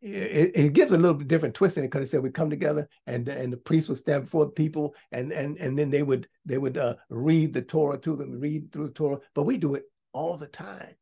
it, 0.00 0.52
it, 0.54 0.72
gives 0.74 0.92
a 0.92 0.98
little 0.98 1.14
bit 1.14 1.28
different 1.28 1.54
twist 1.54 1.78
in 1.78 1.84
it 1.84 1.90
because 1.90 2.06
it 2.06 2.10
said 2.10 2.22
we 2.22 2.30
come 2.30 2.50
together 2.50 2.86
and 3.06 3.26
and 3.26 3.52
the 3.52 3.56
priest 3.56 3.88
would 3.88 3.96
stand 3.98 4.24
before 4.24 4.44
the 4.44 4.52
people 4.52 4.94
and 5.12 5.32
and 5.32 5.56
and 5.56 5.78
then 5.78 5.90
they 5.90 6.02
would 6.02 6.28
they 6.44 6.58
would 6.58 6.76
uh, 6.76 6.94
read 7.08 7.54
the 7.54 7.62
Torah 7.62 7.98
to 7.98 8.14
them, 8.14 8.38
read 8.38 8.70
through 8.70 8.88
the 8.88 8.92
Torah. 8.92 9.18
But 9.34 9.44
we 9.44 9.56
do 9.56 9.74
it 9.74 9.84
all 10.12 10.36
the 10.36 10.46
time. 10.46 10.94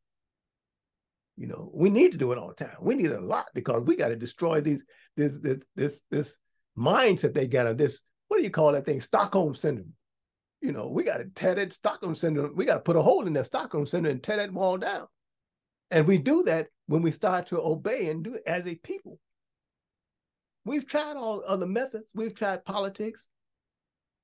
You 1.42 1.48
know, 1.48 1.72
we 1.74 1.90
need 1.90 2.12
to 2.12 2.18
do 2.18 2.30
it 2.30 2.38
all 2.38 2.54
the 2.56 2.64
time. 2.64 2.76
We 2.80 2.94
need 2.94 3.10
a 3.10 3.20
lot 3.20 3.46
because 3.52 3.82
we 3.82 3.96
got 3.96 4.10
to 4.10 4.16
destroy 4.16 4.60
these 4.60 4.84
this 5.16 5.32
this 5.42 5.58
this 5.74 6.02
this 6.08 6.38
mindset 6.78 7.34
they 7.34 7.48
got 7.48 7.66
of 7.66 7.76
this. 7.76 8.00
What 8.28 8.36
do 8.36 8.44
you 8.44 8.50
call 8.50 8.70
that 8.70 8.86
thing? 8.86 9.00
Stockholm 9.00 9.56
syndrome. 9.56 9.92
You 10.60 10.70
know, 10.70 10.86
we 10.86 11.02
got 11.02 11.16
to 11.16 11.24
tear 11.34 11.56
that 11.56 11.72
Stockholm 11.72 12.14
syndrome. 12.14 12.54
We 12.54 12.64
got 12.64 12.74
to 12.74 12.80
put 12.80 12.94
a 12.94 13.02
hole 13.02 13.26
in 13.26 13.32
that 13.32 13.46
Stockholm 13.46 13.88
syndrome 13.88 14.12
and 14.12 14.22
tear 14.22 14.36
that 14.36 14.52
wall 14.52 14.78
down. 14.78 15.08
And 15.90 16.06
we 16.06 16.16
do 16.16 16.44
that 16.44 16.68
when 16.86 17.02
we 17.02 17.10
start 17.10 17.48
to 17.48 17.60
obey 17.60 18.08
and 18.08 18.22
do 18.22 18.34
it 18.34 18.44
as 18.46 18.64
a 18.68 18.76
people. 18.76 19.18
We've 20.64 20.86
tried 20.86 21.16
all 21.16 21.42
other 21.44 21.66
methods. 21.66 22.04
We've 22.14 22.36
tried 22.36 22.64
politics. 22.64 23.26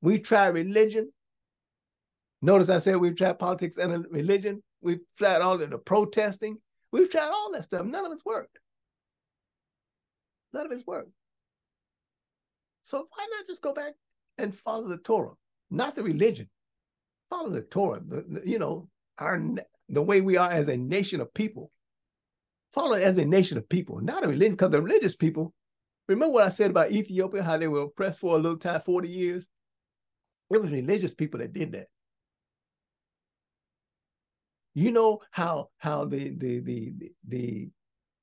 We've 0.03 0.23
tried 0.23 0.51
religion. 0.51 1.11
Notice 2.43 2.69
I 2.69 2.79
said 2.79 2.99
we've 2.99 3.17
tried 3.17 3.41
politics 3.41 3.77
and 3.77 4.07
religion. 4.09 4.63
We've 4.81 5.01
tried 5.19 5.41
all 5.41 5.61
of 5.61 5.69
the 5.69 5.79
protesting. 5.79 6.59
We've 6.93 7.11
tried 7.11 7.29
all 7.29 7.53
that 7.53 7.65
stuff. 7.65 7.85
None 7.85 8.07
of 8.07 8.13
it's 8.13 8.25
worked. 8.25 8.59
None 10.53 10.67
of 10.67 10.73
it's 10.73 10.87
worked. 10.87 11.13
So 12.85 12.99
why 12.99 13.27
not 13.37 13.47
just 13.47 13.63
go 13.63 13.75
back 13.75 13.95
and 14.39 14.57
follow 14.57 14.89
the 14.89 14.97
Torah, 14.97 15.35
not 15.71 15.95
the 15.95 16.03
religion? 16.03 16.49
Follow 17.29 17.51
the 17.51 17.61
Torah. 17.61 18.01
The, 18.07 18.25
the, 18.27 18.49
you 18.49 18.59
know, 18.59 18.89
our 19.19 19.39
the 19.89 20.03
way 20.03 20.21
we 20.21 20.37
are 20.37 20.51
as 20.51 20.69
a 20.69 20.77
nation 20.77 21.21
of 21.21 21.33
people. 21.35 21.71
Follow 22.73 22.95
as 22.95 23.19
a 23.19 23.25
nation 23.25 23.59
of 23.59 23.69
people, 23.69 24.01
not 24.01 24.25
a 24.25 24.29
religion, 24.29 24.53
because 24.53 24.71
the 24.71 24.81
religious 24.81 25.17
people, 25.17 25.55
remember 26.07 26.35
what 26.35 26.45
I 26.45 26.51
said 26.51 26.71
about 26.71 26.93
Ethiopia, 26.93 27.43
how 27.43 27.57
they 27.57 27.69
were 27.69 27.83
oppressed 27.83 28.21
for 28.21 28.37
a 28.37 28.41
little 28.41 28.59
time, 28.59 28.83
40 28.85 29.09
years? 29.09 29.47
It 30.51 30.63
was 30.63 30.71
religious 30.71 31.15
people 31.15 31.41
that 31.41 31.53
did 31.53 31.73
that. 31.73 31.89
You 34.79 34.93
know 34.93 35.21
how 35.33 35.71
how 35.79 36.05
the 36.05 36.31
the 36.31 36.61
the 36.61 36.93
the 37.27 37.69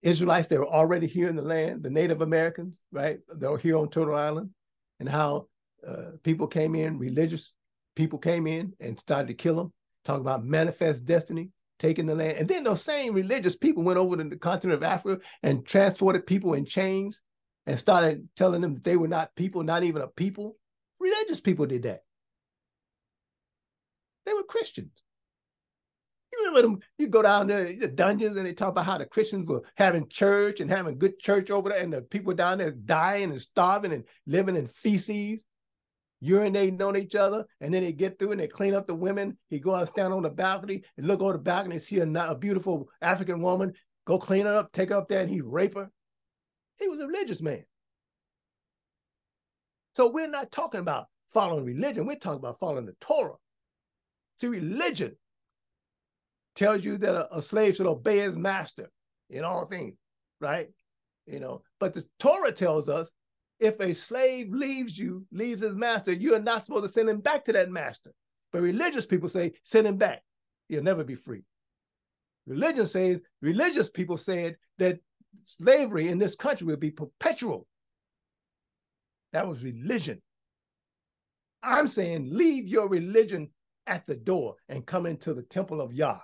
Israelites 0.02 0.48
that 0.48 0.60
were 0.60 0.68
already 0.68 1.06
here 1.06 1.28
in 1.28 1.36
the 1.36 1.42
land, 1.42 1.84
the 1.84 1.90
Native 1.90 2.22
Americans, 2.22 2.80
right? 2.94 3.20
They 3.36 3.48
were 3.48 3.58
here 3.58 3.76
on 3.78 3.90
Turtle 3.90 4.16
Island, 4.16 4.52
and 5.02 5.10
how 5.10 5.48
uh, 5.86 6.12
people 6.24 6.48
came 6.48 6.74
in, 6.74 6.98
religious 6.98 7.52
people 7.96 8.20
came 8.20 8.48
in 8.48 8.72
and 8.80 8.98
started 8.98 9.28
to 9.28 9.34
kill 9.34 9.56
them. 9.56 9.74
Talk 10.06 10.22
about 10.22 10.46
manifest 10.46 11.06
destiny 11.06 11.50
taking 11.78 12.06
the 12.06 12.16
land. 12.16 12.38
And 12.38 12.48
then 12.48 12.64
those 12.64 12.82
same 12.82 13.14
religious 13.14 13.58
people 13.58 13.84
went 13.84 14.00
over 14.00 14.16
to 14.16 14.24
the 14.24 14.38
continent 14.38 14.78
of 14.78 14.84
Africa 14.84 15.22
and 15.44 15.66
transported 15.66 16.26
people 16.26 16.54
in 16.54 16.66
chains 16.66 17.20
and 17.66 17.78
started 17.78 18.30
telling 18.38 18.62
them 18.62 18.76
that 18.76 18.84
they 18.86 18.96
were 18.96 19.10
not 19.10 19.36
people, 19.36 19.62
not 19.64 19.84
even 19.84 20.02
a 20.02 20.08
people. 20.08 20.56
Religious 21.02 21.42
people 21.42 21.66
did 21.66 21.84
that. 21.84 22.04
They 24.26 24.34
were 24.34 24.44
Christians. 24.44 25.05
You 26.38 26.46
remember 26.48 26.62
them? 26.62 26.80
You 26.98 27.08
go 27.08 27.22
down 27.22 27.48
there, 27.48 27.74
the 27.78 27.88
dungeons, 27.88 28.38
and 28.38 28.46
they 28.46 28.54
talk 28.54 28.70
about 28.70 28.86
how 28.86 28.98
the 28.98 29.06
Christians 29.06 29.48
were 29.48 29.64
having 29.76 30.08
church 30.10 30.60
and 30.60 30.70
having 30.70 30.98
good 30.98 31.20
church 31.20 31.50
over 31.50 31.70
there, 31.70 31.82
and 31.82 31.94
the 31.94 32.02
people 32.02 32.34
down 32.34 32.58
there 32.58 32.72
dying 32.72 33.32
and 33.32 33.42
starving 33.42 33.94
and 33.94 34.04
living 34.26 34.56
in 34.56 34.68
feces 34.68 35.44
urinating 36.24 36.82
on 36.82 36.98
each 36.98 37.16
other, 37.16 37.46
and 37.62 37.74
then 37.74 37.84
they 37.84 37.92
get 37.92 38.18
through 38.18 38.32
and 38.32 38.40
they 38.40 38.48
clean 38.48 38.74
up 38.74 38.88
the 38.88 38.96
women. 38.96 39.38
He 39.50 39.60
go 39.60 39.76
out 39.76 39.82
and 39.82 39.90
stand 39.90 40.14
on 40.14 40.24
the 40.24 40.30
balcony 40.30 40.84
and 40.98 41.08
look 41.08 41.22
over 41.22 41.34
the 41.34 41.40
balcony 41.40 41.76
and 41.76 41.84
see 41.84 42.00
a, 42.00 42.08
a 42.08 42.36
beautiful 42.36 42.90
African 43.02 43.42
woman, 43.42 43.74
go 44.06 44.18
clean 44.18 44.46
her 44.46 44.56
up, 44.56 44.72
take 44.72 44.90
her 44.90 44.96
up 44.96 45.08
there, 45.08 45.22
and 45.22 45.30
he 45.30 45.42
rape 45.42 45.76
her. 45.76 45.92
He 46.80 46.88
was 46.88 47.00
a 47.00 47.08
religious 47.08 47.42
man. 47.42 47.64
So 49.96 50.10
we're 50.10 50.30
not 50.30 50.52
talking 50.52 50.82
about 50.82 51.08
following 51.34 51.66
religion, 51.66 52.06
we're 52.06 52.16
talking 52.16 52.40
about 52.40 52.60
following 52.60 52.86
the 52.86 52.96
Torah. 53.00 53.36
See, 54.40 54.48
religion 54.48 55.16
tells 56.56 56.84
you 56.84 56.98
that 56.98 57.16
a, 57.16 57.38
a 57.38 57.42
slave 57.42 57.76
should 57.76 57.86
obey 57.86 58.20
his 58.20 58.36
master 58.36 58.90
in 59.30 59.44
all 59.44 59.66
things, 59.66 59.96
right? 60.40 60.70
You 61.28 61.40
know, 61.40 61.62
but 61.80 61.94
the 61.94 62.06
Torah 62.20 62.52
tells 62.52 62.90
us 62.90 63.10
if 63.60 63.80
a 63.80 63.94
slave 63.94 64.52
leaves 64.52 64.98
you, 64.98 65.26
leaves 65.32 65.62
his 65.62 65.76
master, 65.76 66.12
you 66.12 66.36
are 66.36 66.40
not 66.40 66.66
supposed 66.66 66.86
to 66.86 66.92
send 66.92 67.10
him 67.10 67.20
back 67.20 67.46
to 67.46 67.54
that 67.54 67.70
master. 67.70 68.14
But 68.52 68.62
religious 68.62 69.06
people 69.06 69.30
say, 69.30 69.54
send 69.64 69.88
him 69.88 69.98
back. 69.98 70.24
He'll 70.70 70.84
never 70.84 71.04
be 71.04 71.16
free. 71.16 71.44
Religion 72.48 72.86
says, 72.86 73.20
religious 73.42 73.90
people 73.90 74.18
said 74.18 74.56
that 74.78 75.00
slavery 75.46 76.10
in 76.10 76.18
this 76.18 76.36
country 76.36 76.68
will 76.68 76.78
be 76.78 76.92
perpetual. 76.92 77.66
That 79.34 79.48
was 79.48 79.64
religion. 79.64 80.22
I'm 81.64 81.88
saying 81.88 82.30
leave 82.32 82.68
your 82.68 82.88
religion 82.88 83.50
at 83.88 84.06
the 84.06 84.16
door 84.16 84.56
and 84.70 84.86
come 84.86 85.06
into 85.06 85.34
the 85.34 85.44
temple 85.44 85.82
of 85.82 85.94
Yah 85.94 86.20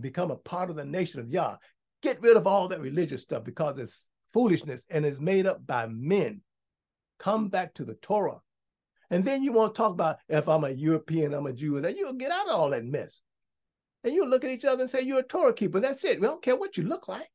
and 0.00 0.02
become 0.02 0.30
a 0.30 0.36
part 0.36 0.70
of 0.70 0.76
the 0.76 0.84
nation 0.84 1.20
of 1.20 1.28
Yah. 1.28 1.56
Get 2.02 2.22
rid 2.22 2.38
of 2.38 2.46
all 2.46 2.68
that 2.68 2.80
religious 2.80 3.20
stuff 3.20 3.44
because 3.44 3.78
it's 3.78 4.06
foolishness 4.32 4.82
and 4.88 5.04
it's 5.04 5.20
made 5.20 5.46
up 5.46 5.66
by 5.66 5.86
men. 5.88 6.40
Come 7.18 7.48
back 7.48 7.74
to 7.74 7.84
the 7.84 7.94
Torah. 8.00 8.40
And 9.10 9.24
then 9.24 9.42
you 9.42 9.52
want 9.52 9.74
to 9.74 9.78
talk 9.78 9.92
about 9.92 10.16
if 10.28 10.48
I'm 10.48 10.64
a 10.64 10.70
European, 10.70 11.34
I'm 11.34 11.46
a 11.46 11.52
Jew, 11.52 11.76
and 11.76 11.96
you'll 11.96 12.14
get 12.14 12.30
out 12.30 12.48
of 12.48 12.54
all 12.54 12.70
that 12.70 12.84
mess. 12.84 13.20
And 14.02 14.14
you'll 14.14 14.28
look 14.28 14.44
at 14.44 14.50
each 14.50 14.64
other 14.64 14.82
and 14.82 14.90
say, 14.90 15.02
You're 15.02 15.18
a 15.18 15.22
Torah 15.22 15.52
keeper. 15.52 15.80
That's 15.80 16.04
it. 16.04 16.20
We 16.20 16.26
don't 16.26 16.42
care 16.42 16.56
what 16.56 16.78
you 16.78 16.84
look 16.84 17.06
like. 17.08 17.28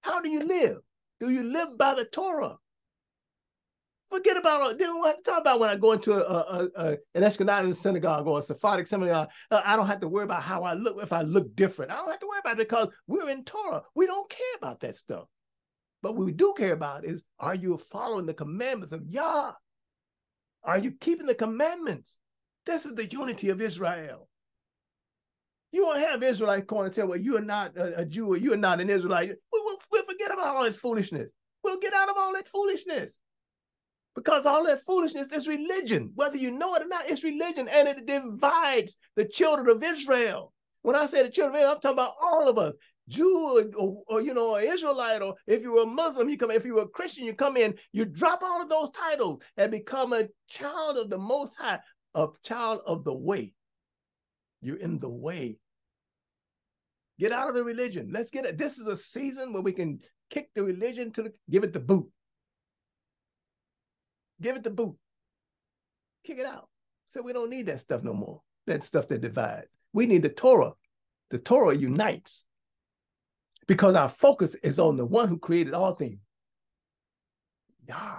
How 0.00 0.20
do 0.20 0.28
you 0.28 0.40
live? 0.40 0.78
Do 1.20 1.30
you 1.30 1.44
live 1.44 1.78
by 1.78 1.94
the 1.94 2.06
Torah? 2.06 2.56
Forget 4.10 4.36
about. 4.36 4.76
Then 4.78 4.98
what 4.98 5.24
talk 5.24 5.40
about 5.40 5.60
when 5.60 5.70
I 5.70 5.76
go 5.76 5.92
into 5.92 6.12
a, 6.12 6.18
a, 6.18 6.68
a 6.74 6.98
an 7.14 7.22
Ashkenazi 7.22 7.74
synagogue 7.74 8.26
or 8.26 8.40
a 8.40 8.42
Sephardic 8.42 8.88
synagogue. 8.88 9.28
Uh, 9.50 9.62
I 9.64 9.76
don't 9.76 9.86
have 9.86 10.00
to 10.00 10.08
worry 10.08 10.24
about 10.24 10.42
how 10.42 10.64
I 10.64 10.74
look 10.74 11.00
if 11.00 11.12
I 11.12 11.22
look 11.22 11.54
different. 11.54 11.92
I 11.92 11.96
don't 11.96 12.10
have 12.10 12.18
to 12.20 12.26
worry 12.26 12.40
about 12.40 12.54
it 12.58 12.68
because 12.68 12.88
we're 13.06 13.30
in 13.30 13.44
Torah. 13.44 13.82
We 13.94 14.06
don't 14.06 14.28
care 14.28 14.56
about 14.58 14.80
that 14.80 14.96
stuff. 14.96 15.26
But 16.02 16.16
what 16.16 16.26
we 16.26 16.32
do 16.32 16.54
care 16.56 16.72
about 16.72 17.04
is 17.04 17.22
are 17.38 17.54
you 17.54 17.78
following 17.90 18.26
the 18.26 18.34
commandments 18.34 18.92
of 18.92 19.06
Yah? 19.06 19.52
Are 20.64 20.78
you 20.78 20.92
keeping 20.92 21.26
the 21.26 21.34
commandments? 21.34 22.18
This 22.66 22.86
is 22.86 22.94
the 22.94 23.06
unity 23.06 23.50
of 23.50 23.60
Israel. 23.60 24.28
You 25.72 25.86
won't 25.86 26.00
have 26.00 26.22
Israelites 26.22 26.66
going 26.66 26.86
and 26.86 26.94
tell, 26.94 27.06
well, 27.06 27.18
you 27.18 27.36
are 27.36 27.42
not 27.42 27.76
a, 27.76 28.00
a 28.00 28.04
Jew 28.04 28.26
or 28.26 28.36
you 28.36 28.52
are 28.52 28.56
not 28.56 28.80
an 28.80 28.90
Israelite. 28.90 29.28
We 29.28 29.60
will 29.60 29.78
we'll 29.92 30.04
forget 30.04 30.32
about 30.32 30.56
all 30.56 30.64
that 30.64 30.76
foolishness. 30.76 31.28
We'll 31.62 31.78
get 31.78 31.94
out 31.94 32.08
of 32.08 32.16
all 32.18 32.32
that 32.34 32.48
foolishness. 32.48 33.16
Because 34.14 34.44
all 34.44 34.64
that 34.64 34.84
foolishness 34.84 35.28
is 35.32 35.46
religion. 35.46 36.10
Whether 36.14 36.36
you 36.36 36.50
know 36.50 36.74
it 36.74 36.82
or 36.82 36.88
not, 36.88 37.08
it's 37.08 37.22
religion 37.22 37.68
and 37.68 37.88
it 37.88 38.06
divides 38.06 38.96
the 39.16 39.24
children 39.24 39.68
of 39.68 39.82
Israel. 39.82 40.52
When 40.82 40.96
I 40.96 41.06
say 41.06 41.22
the 41.22 41.30
children 41.30 41.54
of 41.54 41.60
Israel, 41.60 41.74
I'm 41.74 41.80
talking 41.80 41.98
about 41.98 42.14
all 42.20 42.48
of 42.48 42.58
us. 42.58 42.74
Jew 43.08 43.58
or, 43.58 43.64
or, 43.76 44.02
or, 44.06 44.20
you 44.20 44.32
know, 44.34 44.54
an 44.54 44.64
Israelite, 44.64 45.20
or 45.20 45.34
if 45.46 45.62
you 45.62 45.72
were 45.72 45.82
a 45.82 45.86
Muslim, 45.86 46.28
you 46.28 46.38
come. 46.38 46.50
In, 46.50 46.56
if 46.56 46.64
you 46.64 46.74
were 46.74 46.82
a 46.82 46.88
Christian, 46.88 47.24
you 47.24 47.34
come 47.34 47.56
in. 47.56 47.74
You 47.92 48.04
drop 48.04 48.40
all 48.42 48.62
of 48.62 48.68
those 48.68 48.90
titles 48.90 49.42
and 49.56 49.72
become 49.72 50.12
a 50.12 50.28
child 50.48 50.96
of 50.96 51.10
the 51.10 51.18
Most 51.18 51.56
High, 51.58 51.80
a 52.14 52.28
child 52.44 52.80
of 52.86 53.02
the 53.02 53.12
way. 53.12 53.52
You're 54.62 54.76
in 54.76 55.00
the 55.00 55.08
way. 55.08 55.58
Get 57.18 57.32
out 57.32 57.48
of 57.48 57.54
the 57.54 57.64
religion. 57.64 58.10
Let's 58.12 58.30
get 58.30 58.44
it. 58.44 58.58
This 58.58 58.78
is 58.78 58.86
a 58.86 58.96
season 58.96 59.52
where 59.52 59.62
we 59.62 59.72
can 59.72 60.00
kick 60.30 60.48
the 60.54 60.62
religion 60.62 61.12
to 61.12 61.24
the 61.24 61.32
give 61.50 61.64
it 61.64 61.72
the 61.72 61.80
boot. 61.80 62.08
Give 64.40 64.56
it 64.56 64.64
the 64.64 64.70
boot. 64.70 64.96
Kick 66.24 66.38
it 66.38 66.46
out. 66.46 66.68
So 67.08 67.22
we 67.22 67.32
don't 67.32 67.50
need 67.50 67.66
that 67.66 67.80
stuff 67.80 68.02
no 68.02 68.14
more. 68.14 68.42
That 68.66 68.84
stuff 68.84 69.08
that 69.08 69.20
divides. 69.20 69.66
We 69.92 70.06
need 70.06 70.22
the 70.22 70.28
Torah. 70.28 70.72
The 71.30 71.38
Torah 71.38 71.76
unites 71.76 72.44
because 73.66 73.94
our 73.94 74.08
focus 74.08 74.54
is 74.62 74.78
on 74.78 74.96
the 74.96 75.06
one 75.06 75.28
who 75.28 75.38
created 75.38 75.74
all 75.74 75.94
things. 75.94 76.20
Yah. 77.88 78.18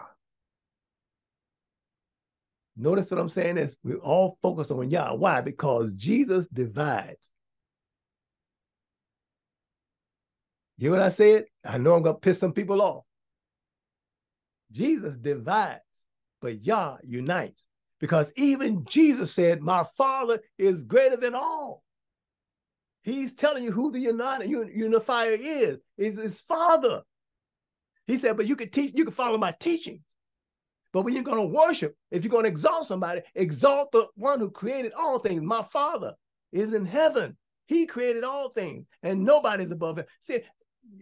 Notice 2.77 3.11
what 3.11 3.19
I'm 3.19 3.29
saying 3.29 3.57
is 3.57 3.75
we're 3.83 3.97
all 3.97 4.37
focused 4.41 4.71
on 4.71 4.89
Yah. 4.89 5.13
Why? 5.13 5.41
Because 5.41 5.91
Jesus 5.93 6.47
divides. 6.47 7.31
You 10.77 10.89
hear 10.89 10.91
what 10.91 11.05
I 11.05 11.09
said? 11.09 11.45
I 11.63 11.77
know 11.77 11.93
I'm 11.93 12.01
gonna 12.01 12.17
piss 12.17 12.39
some 12.39 12.53
people 12.53 12.81
off. 12.81 13.03
Jesus 14.71 15.17
divides, 15.17 15.81
but 16.41 16.63
Yah 16.63 16.97
unites. 17.03 17.65
Because 17.99 18.33
even 18.35 18.85
Jesus 18.85 19.31
said, 19.31 19.61
My 19.61 19.85
Father 19.95 20.39
is 20.57 20.85
greater 20.85 21.17
than 21.17 21.35
all. 21.35 21.83
He's 23.03 23.33
telling 23.33 23.63
you 23.63 23.71
who 23.71 23.91
the 23.91 23.99
unifier 23.99 25.37
is, 25.39 25.77
is 25.97 26.17
his 26.17 26.41
Father. 26.41 27.01
He 28.07 28.17
said, 28.17 28.37
But 28.37 28.47
you 28.47 28.55
can 28.55 28.69
teach, 28.69 28.93
you 28.95 29.05
can 29.05 29.13
follow 29.13 29.37
my 29.37 29.53
teaching. 29.59 30.01
But 30.93 31.03
when 31.03 31.13
you're 31.13 31.23
going 31.23 31.37
to 31.37 31.55
worship, 31.55 31.95
if 32.09 32.23
you're 32.23 32.31
going 32.31 32.43
to 32.43 32.49
exalt 32.49 32.87
somebody, 32.87 33.21
exalt 33.33 33.91
the 33.91 34.07
one 34.15 34.39
who 34.39 34.49
created 34.49 34.91
all 34.93 35.19
things. 35.19 35.41
My 35.41 35.63
Father 35.63 36.15
is 36.51 36.73
in 36.73 36.85
heaven. 36.85 37.37
He 37.65 37.85
created 37.85 38.25
all 38.25 38.49
things, 38.49 38.85
and 39.01 39.23
nobody's 39.23 39.71
above 39.71 39.99
him. 39.99 40.05
See, 40.21 40.41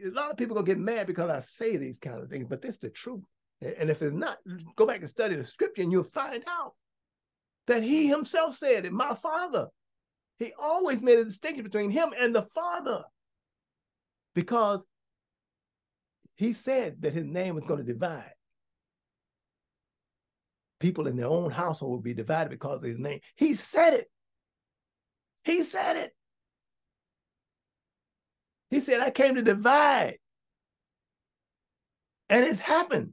a 0.05 0.09
lot 0.11 0.29
of 0.29 0.37
people 0.37 0.55
are 0.55 0.61
gonna 0.61 0.67
get 0.67 0.77
mad 0.77 1.07
because 1.07 1.29
I 1.29 1.39
say 1.39 1.77
these 1.77 1.97
kind 1.97 2.21
of 2.21 2.29
things, 2.29 2.45
but 2.47 2.61
that's 2.61 2.77
the 2.77 2.89
truth. 2.89 3.23
And 3.61 3.89
if 3.89 4.01
it's 4.01 4.15
not, 4.15 4.37
go 4.75 4.85
back 4.85 5.01
and 5.01 5.09
study 5.09 5.35
the 5.35 5.45
scripture, 5.45 5.81
and 5.81 5.91
you'll 5.91 6.03
find 6.03 6.43
out 6.47 6.73
that 7.67 7.83
he 7.83 8.07
himself 8.07 8.55
said 8.55 8.85
it, 8.85 8.93
my 8.93 9.13
father. 9.15 9.67
He 10.37 10.53
always 10.57 11.01
made 11.01 11.19
a 11.19 11.25
distinction 11.25 11.65
between 11.65 11.91
him 11.91 12.13
and 12.17 12.33
the 12.33 12.43
father 12.43 13.03
because 14.33 14.85
he 16.37 16.53
said 16.53 17.01
that 17.01 17.13
his 17.13 17.25
name 17.25 17.55
was 17.55 17.65
going 17.65 17.85
to 17.85 17.93
divide. 17.93 18.31
People 20.79 21.07
in 21.07 21.17
their 21.17 21.27
own 21.27 21.51
household 21.51 21.91
would 21.91 22.03
be 22.03 22.13
divided 22.13 22.51
because 22.51 22.81
of 22.81 22.87
his 22.87 22.97
name. 22.97 23.19
He 23.35 23.53
said 23.53 23.93
it. 23.93 24.09
He 25.43 25.63
said 25.63 25.97
it. 25.97 26.13
He 28.69 28.79
said, 28.79 29.01
I 29.01 29.09
came 29.09 29.35
to 29.35 29.41
divide. 29.41 30.19
And 32.29 32.45
it's 32.45 32.59
happened. 32.59 33.11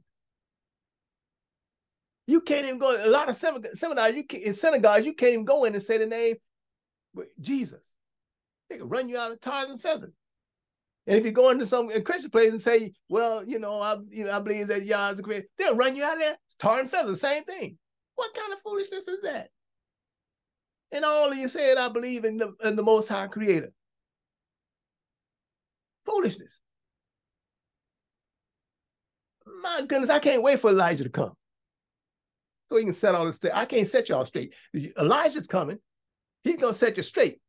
You 2.27 2.41
can't 2.41 2.65
even 2.65 2.77
go, 2.77 2.91
a 2.93 3.09
lot 3.09 3.29
of 3.29 3.35
seminars, 3.35 4.15
you 4.15 4.25
can, 4.25 4.41
in 4.41 4.53
synagogues, 4.53 5.05
you 5.05 5.13
can't 5.13 5.33
even 5.33 5.45
go 5.45 5.63
in 5.63 5.73
and 5.73 5.81
say 5.81 5.97
the 5.97 6.05
name 6.05 6.35
Jesus. 7.39 7.89
They 8.69 8.77
can 8.77 8.89
run 8.89 9.07
you 9.07 9.17
out 9.17 9.31
of 9.31 9.39
tires 9.39 9.69
and 9.69 9.81
feathers. 9.81 10.13
And 11.07 11.17
if 11.17 11.25
you 11.25 11.31
go 11.31 11.51
into 11.51 11.65
some 11.65 11.89
Christian 12.03 12.29
place 12.29 12.51
and 12.51 12.61
say, 12.61 12.91
well, 13.07 13.47
you 13.47 13.59
know, 13.59 13.79
I, 13.79 13.95
you 14.09 14.25
know, 14.25 14.31
I 14.33 14.39
believe 14.39 14.67
that 14.67 14.83
Yah 14.85 15.11
is 15.11 15.19
a 15.19 15.23
creator, 15.23 15.47
they'll 15.57 15.75
run 15.75 15.95
you 15.95 16.03
out 16.03 16.15
of 16.15 16.19
there. 16.19 16.37
It's 16.47 16.55
tar 16.57 16.81
and 16.81 16.91
feathers, 16.91 17.21
same 17.21 17.45
thing. 17.45 17.77
What 18.15 18.33
kind 18.33 18.51
of 18.51 18.59
foolishness 18.59 19.07
is 19.07 19.21
that? 19.23 19.47
And 20.91 21.05
all 21.05 21.31
of 21.31 21.37
you 21.37 21.47
said, 21.47 21.77
I 21.77 21.87
believe 21.87 22.25
in 22.25 22.37
the, 22.37 22.53
in 22.61 22.75
the 22.75 22.83
Most 22.83 23.07
High 23.07 23.27
Creator. 23.27 23.71
Foolishness. 26.05 26.59
My 29.61 29.83
goodness, 29.87 30.09
I 30.09 30.19
can't 30.19 30.43
wait 30.43 30.59
for 30.59 30.71
Elijah 30.71 31.05
to 31.05 31.09
come. 31.09 31.33
So 32.69 32.77
he 32.77 32.83
can 32.83 32.93
set 32.93 33.15
all 33.15 33.25
this 33.25 33.37
straight. 33.37 33.53
I 33.53 33.65
can't 33.65 33.87
set 33.87 34.09
y'all 34.09 34.25
straight. 34.25 34.53
Elijah's 34.99 35.47
coming. 35.47 35.79
He's 36.43 36.57
gonna 36.57 36.73
set 36.73 36.97
you 36.97 37.03
straight. 37.03 37.39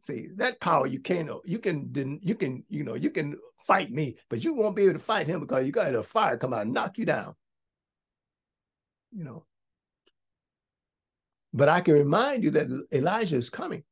See, 0.00 0.28
that 0.36 0.60
power 0.60 0.86
you 0.86 1.00
can't, 1.00 1.28
you 1.44 1.58
can, 1.58 2.20
you 2.22 2.34
can, 2.34 2.64
you 2.68 2.84
know, 2.84 2.94
you 2.94 3.10
can 3.10 3.36
fight 3.66 3.90
me, 3.90 4.16
but 4.30 4.44
you 4.44 4.54
won't 4.54 4.76
be 4.76 4.84
able 4.84 4.94
to 4.94 4.98
fight 5.00 5.26
him 5.26 5.40
because 5.40 5.66
you 5.66 5.72
got 5.72 5.94
a 5.94 6.02
fire 6.02 6.38
come 6.38 6.54
out 6.54 6.62
and 6.62 6.72
knock 6.72 6.98
you 6.98 7.04
down. 7.04 7.34
You 9.12 9.24
know. 9.24 9.44
But 11.52 11.68
I 11.68 11.80
can 11.80 11.94
remind 11.94 12.44
you 12.44 12.52
that 12.52 12.68
Elijah 12.92 13.36
is 13.36 13.50
coming. 13.50 13.82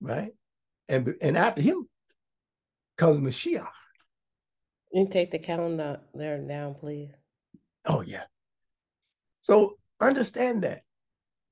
Right? 0.00 0.32
And, 0.88 1.14
and 1.20 1.36
after 1.36 1.62
him 1.62 1.88
comes 2.96 3.20
Mashiach. 3.20 3.68
You 4.92 5.08
take 5.08 5.30
the 5.30 5.38
calendar 5.38 6.00
there 6.14 6.38
down, 6.38 6.74
please. 6.74 7.10
Oh, 7.86 8.02
yeah. 8.02 8.24
So 9.42 9.78
understand 10.00 10.64
that. 10.64 10.82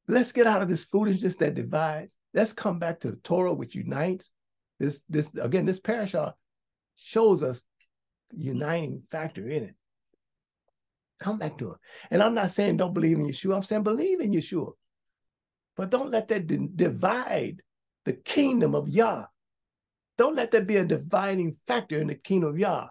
Let's 0.07 0.33
get 0.33 0.47
out 0.47 0.63
of 0.63 0.69
this 0.69 0.85
foolishness 0.85 1.37
that 1.37 1.55
divides. 1.55 2.17
Let's 2.35 2.53
come 2.53 2.79
back 2.79 3.01
to 3.01 3.11
the 3.11 3.17
Torah, 3.17 3.55
which 3.55 3.75
unites. 3.75 4.31
This, 4.79 5.03
this 5.09 5.31
again, 5.41 5.67
this 5.67 5.81
parashah 5.81 6.35
shows 6.97 7.43
us 7.43 7.63
uniting 8.37 9.03
factor 9.11 9.49
in 9.49 9.65
it. 9.65 9.75
Come 11.21 11.39
back 11.39 11.57
to 11.59 11.73
it. 11.73 11.79
And 12.11 12.23
I'm 12.23 12.35
not 12.35 12.51
saying 12.51 12.77
don't 12.77 12.93
believe 12.93 13.19
in 13.19 13.27
Yeshua. 13.27 13.57
I'm 13.57 13.63
saying 13.63 13.85
believe 13.85 14.21
in 14.21 14.33
Yeshua. 14.33 14.73
But 15.77 15.91
don't 15.91 16.11
let 16.11 16.29
that 16.29 16.47
divide 16.77 17.63
the 18.05 18.13
kingdom 18.13 18.75
of 18.75 18.89
Yah. 18.89 19.27
Don't 20.19 20.37
let 20.37 20.51
that 20.53 20.67
be 20.67 20.77
a 20.77 20.85
dividing 20.85 21.57
factor 21.67 22.01
in 22.01 22.09
the 22.09 22.15
kingdom 22.15 22.51
of 22.51 22.59
Yah. 22.59 22.89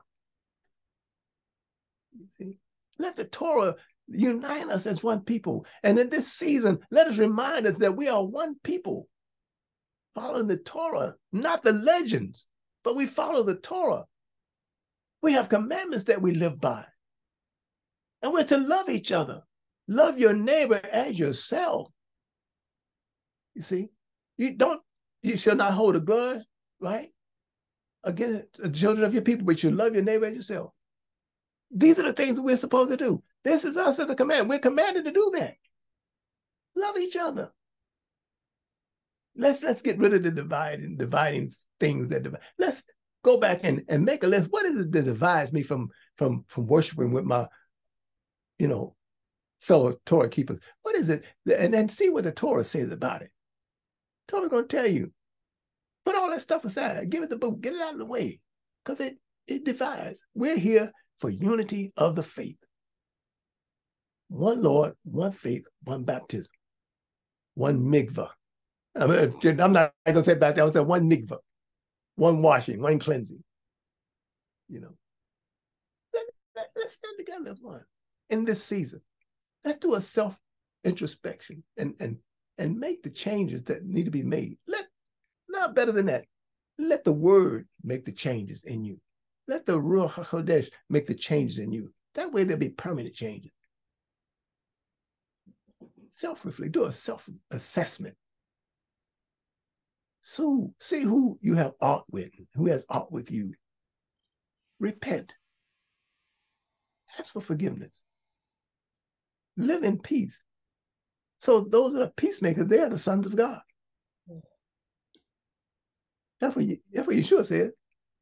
You 2.17 2.27
see? 2.37 2.59
Let 2.99 3.15
the 3.15 3.25
Torah 3.25 3.75
unite 4.07 4.69
us 4.69 4.85
as 4.85 5.03
one 5.03 5.21
people. 5.21 5.65
And 5.83 5.97
in 5.97 6.09
this 6.09 6.31
season, 6.31 6.79
let 6.91 7.07
us 7.07 7.17
remind 7.17 7.67
us 7.67 7.79
that 7.79 7.95
we 7.95 8.07
are 8.07 8.23
one 8.23 8.55
people 8.63 9.07
following 10.13 10.47
the 10.47 10.57
Torah, 10.57 11.15
not 11.31 11.63
the 11.63 11.73
legends, 11.73 12.47
but 12.83 12.95
we 12.95 13.05
follow 13.05 13.43
the 13.43 13.55
Torah. 13.55 14.03
We 15.21 15.33
have 15.33 15.49
commandments 15.49 16.05
that 16.05 16.21
we 16.21 16.33
live 16.33 16.59
by. 16.59 16.85
And 18.21 18.31
we're 18.31 18.43
to 18.45 18.57
love 18.57 18.89
each 18.89 19.11
other. 19.11 19.41
Love 19.87 20.17
your 20.17 20.33
neighbor 20.33 20.81
as 20.91 21.17
yourself. 21.17 21.89
You 23.55 23.61
see, 23.61 23.89
you 24.37 24.53
don't 24.53 24.81
you 25.21 25.37
shall 25.37 25.55
not 25.55 25.73
hold 25.73 25.95
a 25.95 25.99
grudge, 25.99 26.41
right? 26.79 27.09
Against 28.03 28.61
the 28.61 28.69
children 28.69 29.05
of 29.05 29.13
your 29.13 29.23
people, 29.23 29.45
but 29.45 29.63
you 29.63 29.71
love 29.71 29.93
your 29.93 30.03
neighbor 30.03 30.25
as 30.25 30.35
yourself. 30.35 30.71
These 31.73 31.99
are 31.99 32.03
the 32.03 32.13
things 32.13 32.39
we're 32.39 32.57
supposed 32.57 32.91
to 32.91 32.97
do. 32.97 33.23
This 33.43 33.65
is 33.65 33.77
us 33.77 33.99
as 33.99 34.09
a 34.09 34.15
command. 34.15 34.47
We're 34.47 34.59
commanded 34.59 35.05
to 35.05 35.11
do 35.11 35.31
that. 35.35 35.55
Love 36.75 36.97
each 36.97 37.15
other. 37.15 37.51
Let's 39.35 39.63
let's 39.63 39.81
get 39.81 39.97
rid 39.97 40.13
of 40.13 40.23
the 40.23 40.31
dividing, 40.31 40.97
dividing 40.97 41.53
things 41.79 42.09
that 42.09 42.23
divide. 42.23 42.41
Let's 42.59 42.83
go 43.23 43.39
back 43.39 43.61
and, 43.63 43.83
and 43.87 44.05
make 44.05 44.23
a 44.23 44.27
list. 44.27 44.51
What 44.51 44.65
is 44.65 44.79
it 44.79 44.91
that 44.91 45.05
divides 45.05 45.51
me 45.51 45.63
from 45.63 45.89
from 46.17 46.45
from 46.47 46.67
worshiping 46.67 47.11
with 47.11 47.25
my, 47.25 47.47
you 48.59 48.67
know, 48.67 48.95
fellow 49.59 49.97
Torah 50.05 50.29
keepers? 50.29 50.59
What 50.83 50.95
is 50.95 51.09
it? 51.09 51.23
And 51.57 51.73
then 51.73 51.89
see 51.89 52.09
what 52.09 52.25
the 52.25 52.31
Torah 52.31 52.63
says 52.63 52.91
about 52.91 53.23
it. 53.23 53.31
Torah's 54.27 54.51
going 54.51 54.67
to 54.67 54.75
tell 54.75 54.87
you. 54.87 55.11
Put 56.05 56.15
all 56.15 56.29
that 56.29 56.41
stuff 56.41 56.65
aside. 56.65 57.09
Give 57.09 57.23
it 57.23 57.29
the 57.29 57.37
boot. 57.37 57.61
Get 57.61 57.73
it 57.73 57.81
out 57.81 57.93
of 57.93 57.99
the 57.99 58.05
way. 58.05 58.41
Because 58.83 58.99
it, 58.99 59.17
it 59.47 59.63
divides. 59.63 60.21
We're 60.35 60.57
here 60.57 60.91
for 61.19 61.29
unity 61.29 61.93
of 61.97 62.15
the 62.15 62.23
faith. 62.23 62.57
One 64.29 64.61
Lord, 64.61 64.93
one 65.03 65.31
faith, 65.31 65.63
one 65.83 66.03
baptism, 66.03 66.51
one 67.55 67.79
mikvah. 67.79 68.29
I 68.95 69.07
mean, 69.07 69.33
uh, 69.43 69.63
I'm 69.63 69.73
not 69.73 69.93
going 70.05 70.15
to 70.15 70.23
say 70.23 70.35
baptism, 70.35 70.61
I 70.61 70.65
will 70.65 70.73
say 70.73 70.79
one 70.79 71.09
mikvah, 71.09 71.37
one 72.15 72.41
washing, 72.41 72.81
one 72.81 72.99
cleansing. 72.99 73.43
You 74.69 74.81
know, 74.81 74.95
let, 76.13 76.23
let, 76.55 76.67
let's 76.75 76.93
stand 76.93 77.15
together 77.17 77.51
as 77.51 77.61
one 77.61 77.83
in 78.29 78.45
this 78.45 78.63
season. 78.63 79.01
Let's 79.63 79.79
do 79.79 79.95
a 79.95 80.01
self 80.01 80.35
introspection 80.83 81.63
and, 81.77 81.95
and 81.99 82.17
and 82.57 82.79
make 82.79 83.03
the 83.03 83.09
changes 83.09 83.63
that 83.63 83.85
need 83.85 84.05
to 84.05 84.11
be 84.11 84.23
made. 84.23 84.57
Let 84.67 84.85
not 85.49 85.75
better 85.75 85.91
than 85.91 86.07
that. 86.07 86.25
Let 86.77 87.03
the 87.03 87.13
word 87.13 87.67
make 87.83 88.05
the 88.05 88.11
changes 88.11 88.63
in 88.63 88.83
you. 88.83 88.99
Let 89.47 89.65
the 89.65 89.73
Ruach 89.73 90.11
HaKodesh 90.11 90.69
make 90.89 91.07
the 91.07 91.15
changes 91.15 91.59
in 91.59 91.71
you. 91.71 91.93
That 92.15 92.31
way 92.31 92.43
there'll 92.43 92.59
be 92.59 92.69
permanent 92.69 93.13
changes. 93.15 93.51
Self-reflect, 96.11 96.71
do 96.71 96.85
a 96.85 96.91
self-assessment. 96.91 98.15
So 100.21 100.73
see 100.79 101.01
who 101.01 101.37
you 101.41 101.55
have 101.55 101.73
aught 101.81 102.05
with, 102.09 102.29
who 102.55 102.67
has 102.67 102.85
aught 102.87 103.11
with 103.11 103.31
you. 103.31 103.53
Repent. 104.79 105.33
Ask 107.19 107.33
for 107.33 107.41
forgiveness. 107.41 108.01
Live 109.57 109.83
in 109.83 109.99
peace. 109.99 110.41
So 111.39 111.61
those 111.61 111.93
are 111.95 111.99
the 111.99 112.13
peacemakers. 112.15 112.67
They 112.67 112.79
are 112.79 112.89
the 112.89 112.97
sons 112.97 113.25
of 113.25 113.35
God. 113.35 113.59
That's 116.39 116.55
what 116.55 116.65
you, 116.65 116.77
that's 116.93 117.07
what 117.07 117.15
Yeshua 117.15 117.45
said. 117.45 117.71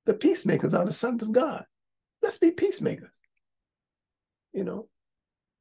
The 0.06 0.14
peacemakers 0.14 0.74
are 0.74 0.86
the 0.86 0.94
sons 0.94 1.24
of 1.24 1.32
God. 1.32 1.66
Let's 2.22 2.40
be 2.40 2.52
peacemakers. 2.52 3.14
You 4.54 4.64
know, 4.64 4.88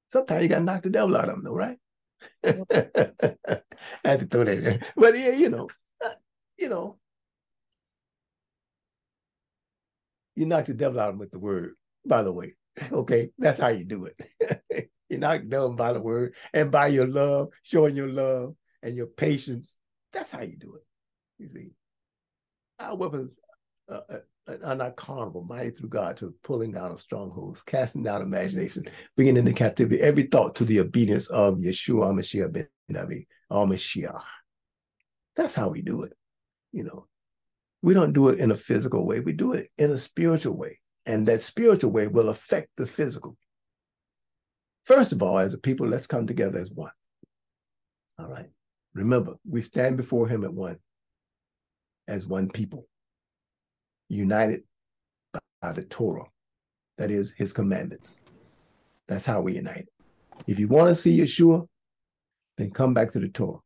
sometimes 0.08 0.42
you 0.42 0.48
got 0.48 0.58
to 0.58 0.64
knock 0.64 0.82
the 0.82 0.90
devil 0.90 1.16
out 1.16 1.28
of 1.28 1.36
them, 1.36 1.44
though, 1.44 1.54
right? 1.54 1.78
I 2.44 2.52
had 4.04 4.20
to 4.20 4.26
throw 4.26 4.44
that 4.44 4.64
in. 4.64 4.84
But 4.96 5.18
yeah, 5.18 5.30
you 5.30 5.48
know, 5.48 5.68
you 6.58 6.68
know, 6.68 6.98
you 10.34 10.46
knock 10.46 10.66
the 10.66 10.74
devil 10.74 11.00
out 11.00 11.10
of 11.10 11.14
him 11.14 11.18
with 11.20 11.30
the 11.30 11.38
word, 11.38 11.74
by 12.04 12.22
the 12.22 12.32
way. 12.32 12.54
Okay, 12.90 13.30
that's 13.38 13.60
how 13.60 13.68
you 13.68 13.84
do 13.84 14.06
it. 14.06 14.90
you 15.08 15.18
knock 15.18 15.40
the 15.40 15.46
devil 15.46 15.74
by 15.74 15.92
the 15.92 16.00
word 16.00 16.34
and 16.52 16.70
by 16.70 16.86
your 16.86 17.06
love, 17.06 17.48
showing 17.62 17.96
your 17.96 18.08
love 18.08 18.54
and 18.82 18.96
your 18.96 19.06
patience. 19.06 19.76
That's 20.12 20.30
how 20.30 20.42
you 20.42 20.56
do 20.56 20.76
it. 20.76 20.84
You 21.38 21.48
see, 21.48 21.70
our 22.78 22.96
weapons 22.96 23.38
uh, 23.88 24.00
uh, 24.08 24.18
are 24.48 24.74
not 24.74 24.96
carnal, 24.96 25.44
mighty 25.48 25.70
through 25.70 25.88
God 25.88 26.16
to 26.18 26.34
pulling 26.42 26.72
down 26.72 26.90
of 26.90 27.00
strongholds, 27.00 27.62
casting 27.62 28.02
down 28.02 28.22
imagination, 28.22 28.84
bringing 29.16 29.36
into 29.36 29.52
captivity 29.52 30.00
every 30.00 30.24
thought 30.24 30.54
to 30.56 30.64
the 30.64 30.80
obedience 30.80 31.26
of 31.28 31.58
Yeshua 31.58 32.12
Mashiach 32.12 32.52
ben 32.52 32.68
David, 32.90 33.26
al 33.50 33.66
Mashiach. 33.66 34.22
That's 35.36 35.54
how 35.54 35.68
we 35.68 35.82
do 35.82 36.02
it. 36.02 36.12
You 36.72 36.84
know, 36.84 37.06
we 37.82 37.94
don't 37.94 38.12
do 38.12 38.28
it 38.28 38.38
in 38.38 38.50
a 38.50 38.56
physical 38.56 39.06
way. 39.06 39.20
We 39.20 39.32
do 39.32 39.52
it 39.52 39.70
in 39.78 39.90
a 39.90 39.98
spiritual 39.98 40.56
way. 40.56 40.80
And 41.06 41.26
that 41.28 41.42
spiritual 41.42 41.90
way 41.92 42.08
will 42.08 42.28
affect 42.28 42.70
the 42.76 42.86
physical. 42.86 43.36
First 44.84 45.12
of 45.12 45.22
all, 45.22 45.38
as 45.38 45.54
a 45.54 45.58
people, 45.58 45.86
let's 45.86 46.06
come 46.06 46.26
together 46.26 46.58
as 46.58 46.70
one. 46.70 46.92
All 48.18 48.28
right. 48.28 48.50
Remember, 48.94 49.34
we 49.48 49.62
stand 49.62 49.96
before 49.96 50.28
him 50.28 50.44
at 50.44 50.52
one, 50.52 50.78
as 52.08 52.26
one 52.26 52.48
people, 52.48 52.86
united 54.10 54.64
by 55.62 55.72
the 55.72 55.84
Torah, 55.84 56.26
that 56.98 57.10
is 57.10 57.32
his 57.32 57.52
commandments. 57.52 58.20
That's 59.08 59.24
how 59.24 59.40
we 59.40 59.54
unite. 59.54 59.86
If 60.46 60.58
you 60.58 60.68
want 60.68 60.88
to 60.88 60.94
see 60.94 61.18
Yeshua, 61.18 61.66
then 62.58 62.70
come 62.70 62.92
back 62.92 63.12
to 63.12 63.20
the 63.20 63.28
Torah. 63.28 63.60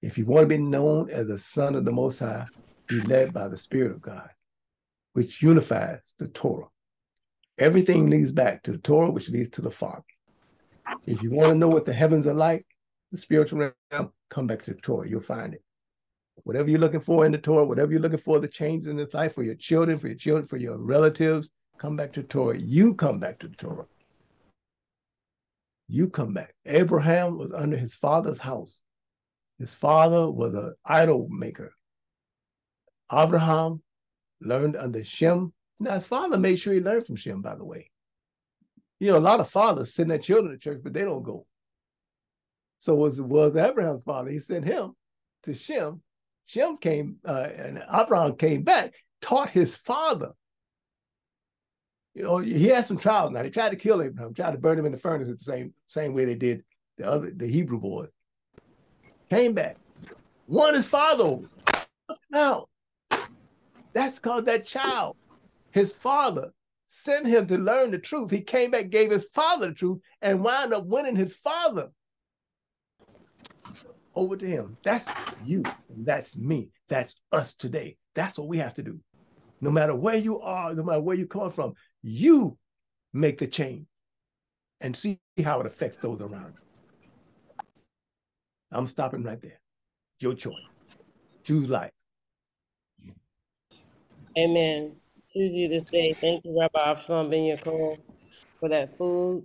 If 0.00 0.16
you 0.16 0.26
want 0.26 0.44
to 0.44 0.48
be 0.48 0.58
known 0.58 1.10
as 1.10 1.28
a 1.28 1.38
son 1.38 1.74
of 1.74 1.84
the 1.84 1.92
Most 1.92 2.18
High, 2.20 2.46
be 2.88 3.00
led 3.02 3.32
by 3.32 3.48
the 3.48 3.56
Spirit 3.56 3.92
of 3.92 4.00
God, 4.00 4.28
which 5.12 5.42
unifies 5.42 6.00
the 6.18 6.28
Torah. 6.28 6.68
Everything 7.58 8.08
leads 8.08 8.32
back 8.32 8.62
to 8.62 8.72
the 8.72 8.78
Torah, 8.78 9.10
which 9.10 9.28
leads 9.28 9.50
to 9.50 9.62
the 9.62 9.70
Father. 9.70 10.02
If 11.06 11.22
you 11.22 11.30
want 11.30 11.50
to 11.50 11.54
know 11.54 11.68
what 11.68 11.84
the 11.84 11.92
heavens 11.92 12.26
are 12.26 12.34
like, 12.34 12.66
the 13.12 13.18
spiritual 13.18 13.70
realm, 13.90 14.12
come 14.30 14.46
back 14.46 14.62
to 14.64 14.74
the 14.74 14.80
Torah. 14.80 15.08
You'll 15.08 15.20
find 15.20 15.54
it. 15.54 15.62
Whatever 16.44 16.70
you're 16.70 16.80
looking 16.80 17.00
for 17.00 17.24
in 17.24 17.32
the 17.32 17.38
Torah, 17.38 17.64
whatever 17.64 17.92
you're 17.92 18.00
looking 18.00 18.18
for, 18.18 18.40
the 18.40 18.48
change 18.48 18.86
in 18.86 18.96
this 18.96 19.14
life 19.14 19.34
for 19.34 19.42
your 19.42 19.54
children, 19.54 19.98
for 19.98 20.08
your 20.08 20.16
children, 20.16 20.46
for 20.46 20.56
your 20.56 20.76
relatives, 20.76 21.50
come 21.78 21.96
back 21.96 22.12
to 22.12 22.22
the 22.22 22.28
Torah. 22.28 22.58
You 22.58 22.94
come 22.94 23.20
back 23.20 23.38
to 23.40 23.48
the 23.48 23.56
Torah. 23.56 23.86
You 25.88 26.08
come 26.08 26.32
back. 26.34 26.54
Abraham 26.66 27.38
was 27.38 27.52
under 27.52 27.76
his 27.76 27.94
father's 27.94 28.40
house. 28.40 28.80
His 29.58 29.74
father 29.74 30.30
was 30.30 30.54
an 30.54 30.74
idol 30.84 31.28
maker. 31.30 31.74
Abraham 33.12 33.82
learned 34.40 34.76
under 34.76 35.04
Shem. 35.04 35.52
Now, 35.78 35.94
his 35.94 36.06
father 36.06 36.38
made 36.38 36.56
sure 36.56 36.72
he 36.72 36.80
learned 36.80 37.06
from 37.06 37.16
Shem, 37.16 37.42
by 37.42 37.54
the 37.54 37.64
way. 37.64 37.90
You 38.98 39.08
know, 39.08 39.18
a 39.18 39.20
lot 39.20 39.40
of 39.40 39.50
fathers 39.50 39.94
send 39.94 40.10
their 40.10 40.18
children 40.18 40.52
to 40.52 40.58
church, 40.58 40.80
but 40.82 40.92
they 40.92 41.02
don't 41.02 41.22
go. 41.22 41.46
So 42.78 42.94
was 42.94 43.20
was 43.20 43.54
Abraham's 43.54 44.02
father. 44.02 44.30
He 44.30 44.40
sent 44.40 44.64
him 44.64 44.92
to 45.44 45.54
Shem. 45.54 46.02
Shem 46.46 46.76
came, 46.76 47.16
uh, 47.26 47.48
and 47.56 47.82
Abraham 47.92 48.36
came 48.36 48.62
back, 48.62 48.94
taught 49.20 49.50
his 49.50 49.74
father. 49.74 50.32
You 52.14 52.24
know, 52.24 52.38
he 52.38 52.66
had 52.66 52.84
some 52.84 52.98
trials 52.98 53.32
now. 53.32 53.42
They 53.42 53.50
tried 53.50 53.70
to 53.70 53.76
kill 53.76 54.02
Abraham, 54.02 54.34
tried 54.34 54.52
to 54.52 54.58
burn 54.58 54.78
him 54.78 54.86
in 54.86 54.92
the 54.92 54.98
furnace 54.98 55.28
the 55.28 55.36
same 55.38 55.72
same 55.88 56.12
way 56.12 56.24
they 56.24 56.34
did 56.34 56.62
the 56.98 57.08
other 57.08 57.30
the 57.30 57.46
Hebrew 57.46 57.80
boys. 57.80 58.10
Came 59.30 59.54
back, 59.54 59.76
won 60.46 60.74
his 60.74 60.86
father. 60.86 61.24
Now, 62.30 62.66
that's 63.94 64.18
called 64.18 64.46
that 64.46 64.66
child. 64.66 65.16
His 65.70 65.92
father 65.92 66.52
sent 66.86 67.26
him 67.26 67.46
to 67.46 67.56
learn 67.56 67.90
the 67.90 67.98
truth. 67.98 68.30
He 68.30 68.42
came 68.42 68.72
back, 68.72 68.90
gave 68.90 69.10
his 69.10 69.24
father 69.32 69.68
the 69.68 69.74
truth, 69.74 70.00
and 70.20 70.44
wound 70.44 70.74
up 70.74 70.84
winning 70.84 71.16
his 71.16 71.34
father 71.34 71.88
over 74.14 74.36
to 74.36 74.46
him. 74.46 74.76
That's 74.84 75.06
you. 75.44 75.62
That's 75.88 76.36
me. 76.36 76.70
That's 76.88 77.16
us 77.30 77.54
today. 77.54 77.96
That's 78.14 78.38
what 78.38 78.48
we 78.48 78.58
have 78.58 78.74
to 78.74 78.82
do. 78.82 79.00
No 79.60 79.70
matter 79.70 79.94
where 79.94 80.16
you 80.16 80.40
are, 80.40 80.74
no 80.74 80.82
matter 80.82 81.00
where 81.00 81.16
you 81.16 81.26
come 81.26 81.50
from, 81.50 81.74
you 82.02 82.58
make 83.12 83.38
the 83.38 83.46
change 83.46 83.86
and 84.80 84.96
see 84.96 85.20
how 85.42 85.60
it 85.60 85.66
affects 85.66 85.98
those 86.02 86.20
around 86.20 86.54
you. 86.54 86.62
I'm 88.72 88.86
stopping 88.86 89.22
right 89.22 89.40
there. 89.40 89.60
Your 90.18 90.34
choice. 90.34 90.54
Choose 91.44 91.68
life. 91.68 91.92
Amen. 94.38 94.96
Choose 95.32 95.52
you 95.52 95.68
this 95.68 95.90
day. 95.90 96.14
Thank 96.20 96.44
you, 96.44 96.58
Rabbi 96.58 96.78
Avshalom 96.78 97.30
Ben 97.30 97.40
Yaakov, 97.40 97.98
for 98.60 98.68
that 98.68 98.96
food. 98.96 99.44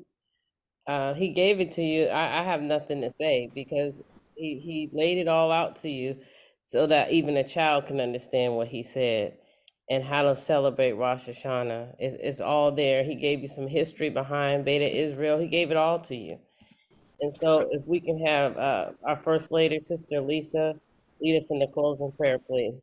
Uh, 0.88 1.14
he 1.14 1.30
gave 1.34 1.60
it 1.60 1.72
to 1.73 1.81
you. 1.81 2.06
I, 2.06 2.41
I 2.41 2.44
have 2.44 2.61
nothing 2.61 3.02
to 3.02 3.11
say 3.11 3.49
because 3.53 4.02
he, 4.38 4.60
he 4.60 4.90
laid 4.94 5.18
it 5.18 5.28
all 5.28 5.52
out 5.52 5.76
to 5.78 5.90
you 5.90 6.18
so 6.66 6.86
that 6.88 7.12
even 7.12 7.38
a 7.38 7.44
child 7.44 7.88
can 7.88 8.00
understand 8.00 8.56
what 8.56 8.68
he 8.68 8.84
said 8.84 9.38
and 9.90 10.04
how 10.04 10.22
to 10.22 10.36
celebrate 10.36 10.94
Rosh 10.94 11.28
Hashanah. 11.28 11.96
It's, 11.98 12.16
it's 12.20 12.42
all 12.42 12.72
there. 12.72 13.04
He 13.04 13.16
gave 13.16 13.42
you 13.42 13.48
some 13.48 13.68
history 13.68 14.10
behind 14.10 14.66
Beta 14.66 14.86
Israel. 14.86 15.40
He 15.40 15.48
gave 15.48 15.72
it 15.72 15.78
all 15.78 16.00
to 16.00 16.16
you. 16.16 16.38
And 17.22 17.36
so 17.36 17.68
if 17.72 17.84
we 17.86 18.00
can 18.00 18.24
have 18.26 18.58
uh, 18.58 18.90
our 19.06 19.18
First 19.24 19.52
Lady, 19.52 19.80
Sister 19.80 20.22
Aliza, 20.22 20.78
lead 21.22 21.38
us 21.38 21.50
in 21.50 21.60
the 21.60 21.68
closing 21.68 22.12
prayer, 22.12 22.38
please. 22.38 22.76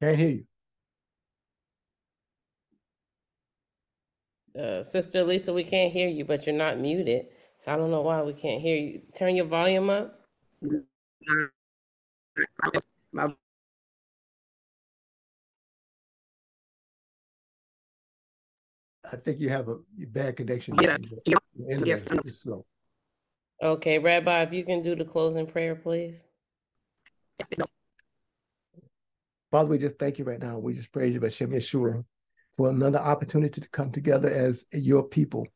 Can't 0.00 0.18
hear 0.18 0.28
you. 0.28 0.44
Uh, 4.60 4.82
Sister 4.82 5.22
Aliza, 5.22 5.54
we 5.54 5.64
can't 5.64 5.92
hear 5.92 6.08
you, 6.08 6.24
but 6.24 6.46
you're 6.46 6.56
not 6.56 6.78
muted. 6.78 7.26
So 7.58 7.72
I 7.72 7.76
don't 7.76 7.90
know 7.90 8.00
why 8.00 8.22
we 8.22 8.32
can't 8.32 8.60
hear 8.60 8.76
you. 8.76 9.02
Turn 9.14 9.36
your 9.36 9.46
volume 9.46 9.90
up. 9.90 10.18
My 13.12 13.34
I 19.12 19.16
think 19.16 19.40
you 19.40 19.48
have 19.48 19.68
a 19.68 19.78
bad 20.08 20.36
connection. 20.36 20.76
Yeah, 20.80 20.96
yeah, 21.24 21.36
yeah. 21.84 21.96
is 22.24 22.40
slow. 22.40 22.64
Okay, 23.62 23.98
Rabbi, 23.98 24.42
if 24.42 24.52
you 24.52 24.64
can 24.64 24.82
do 24.82 24.94
the 24.94 25.04
closing 25.04 25.46
prayer, 25.46 25.74
please. 25.74 26.22
Father, 29.50 29.68
we 29.68 29.78
just 29.78 29.98
thank 29.98 30.18
you 30.18 30.24
right 30.24 30.40
now. 30.40 30.58
We 30.58 30.74
just 30.74 30.92
praise 30.92 31.14
you, 31.14 31.20
Hashem 31.20 31.50
Yeshua, 31.50 32.04
for 32.56 32.70
another 32.70 33.00
opportunity 33.00 33.60
to 33.60 33.68
come 33.70 33.90
together 33.90 34.30
as 34.30 34.64
your 34.72 35.02
people 35.02 35.46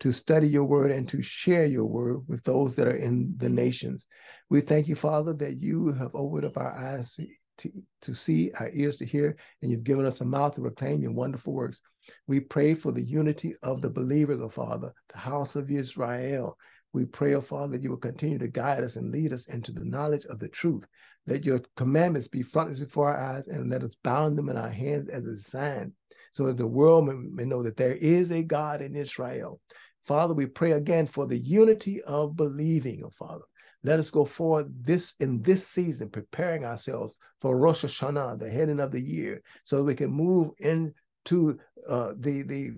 to 0.00 0.12
study 0.12 0.48
your 0.48 0.64
word 0.64 0.90
and 0.90 1.08
to 1.08 1.22
share 1.22 1.64
your 1.64 1.84
word 1.84 2.20
with 2.26 2.42
those 2.42 2.74
that 2.74 2.88
are 2.88 2.96
in 2.96 3.34
the 3.36 3.48
nations. 3.48 4.06
We 4.50 4.60
thank 4.60 4.88
you, 4.88 4.96
Father, 4.96 5.32
that 5.34 5.60
you 5.60 5.92
have 5.92 6.14
opened 6.14 6.44
up 6.44 6.56
our 6.56 6.72
eyes 6.72 7.16
to, 7.58 7.70
to 8.02 8.14
see, 8.14 8.50
our 8.58 8.70
ears 8.72 8.96
to 8.96 9.06
hear, 9.06 9.36
and 9.60 9.70
you've 9.70 9.84
given 9.84 10.04
us 10.04 10.20
a 10.20 10.24
mouth 10.24 10.56
to 10.56 10.60
proclaim 10.60 11.02
your 11.02 11.12
wonderful 11.12 11.52
works. 11.52 11.78
We 12.26 12.40
pray 12.40 12.74
for 12.74 12.90
the 12.90 13.02
unity 13.02 13.54
of 13.62 13.80
the 13.80 13.90
believers, 13.90 14.40
O 14.40 14.48
Father, 14.48 14.92
the 15.12 15.18
house 15.18 15.54
of 15.54 15.70
Israel. 15.70 16.58
We 16.92 17.06
pray, 17.06 17.34
O 17.34 17.40
Father, 17.40 17.72
that 17.72 17.82
you 17.82 17.90
will 17.90 17.96
continue 17.96 18.38
to 18.38 18.48
guide 18.48 18.84
us 18.84 18.96
and 18.96 19.10
lead 19.10 19.32
us 19.32 19.46
into 19.46 19.72
the 19.72 19.84
knowledge 19.84 20.26
of 20.26 20.38
the 20.38 20.48
truth. 20.48 20.86
Let 21.26 21.44
your 21.44 21.60
commandments 21.76 22.28
be 22.28 22.42
front 22.42 22.78
before 22.78 23.08
our 23.08 23.36
eyes 23.36 23.46
and 23.46 23.70
let 23.70 23.82
us 23.82 23.94
bound 24.02 24.36
them 24.36 24.48
in 24.48 24.56
our 24.56 24.68
hands 24.68 25.08
as 25.08 25.24
a 25.24 25.38
sign 25.38 25.92
so 26.32 26.46
that 26.46 26.56
the 26.56 26.66
world 26.66 27.06
may, 27.06 27.14
may 27.14 27.44
know 27.44 27.62
that 27.62 27.76
there 27.76 27.94
is 27.94 28.30
a 28.30 28.42
God 28.42 28.82
in 28.82 28.96
Israel. 28.96 29.60
Father, 30.02 30.34
we 30.34 30.46
pray 30.46 30.72
again 30.72 31.06
for 31.06 31.26
the 31.26 31.38
unity 31.38 32.02
of 32.02 32.36
believing, 32.36 33.02
oh 33.04 33.10
Father. 33.10 33.44
Let 33.84 33.98
us 33.98 34.10
go 34.10 34.24
forward 34.24 34.72
this 34.84 35.14
in 35.18 35.42
this 35.42 35.66
season, 35.66 36.08
preparing 36.08 36.64
ourselves 36.64 37.14
for 37.40 37.56
Rosh 37.56 37.84
Hashanah, 37.84 38.38
the 38.38 38.48
heading 38.48 38.78
of 38.78 38.92
the 38.92 39.00
year, 39.00 39.42
so 39.64 39.76
that 39.76 39.82
we 39.82 39.96
can 39.96 40.10
move 40.10 40.50
into 40.58 41.58
uh, 41.88 42.12
the 42.16 42.42
the 42.42 42.70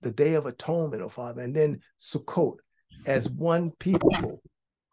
the 0.00 0.10
Day 0.10 0.34
of 0.34 0.46
Atonement, 0.46 1.02
oh 1.02 1.08
Father, 1.08 1.42
and 1.42 1.54
then 1.54 1.80
Sukkot 2.00 2.56
as 3.06 3.28
one 3.30 3.70
people, 3.78 4.42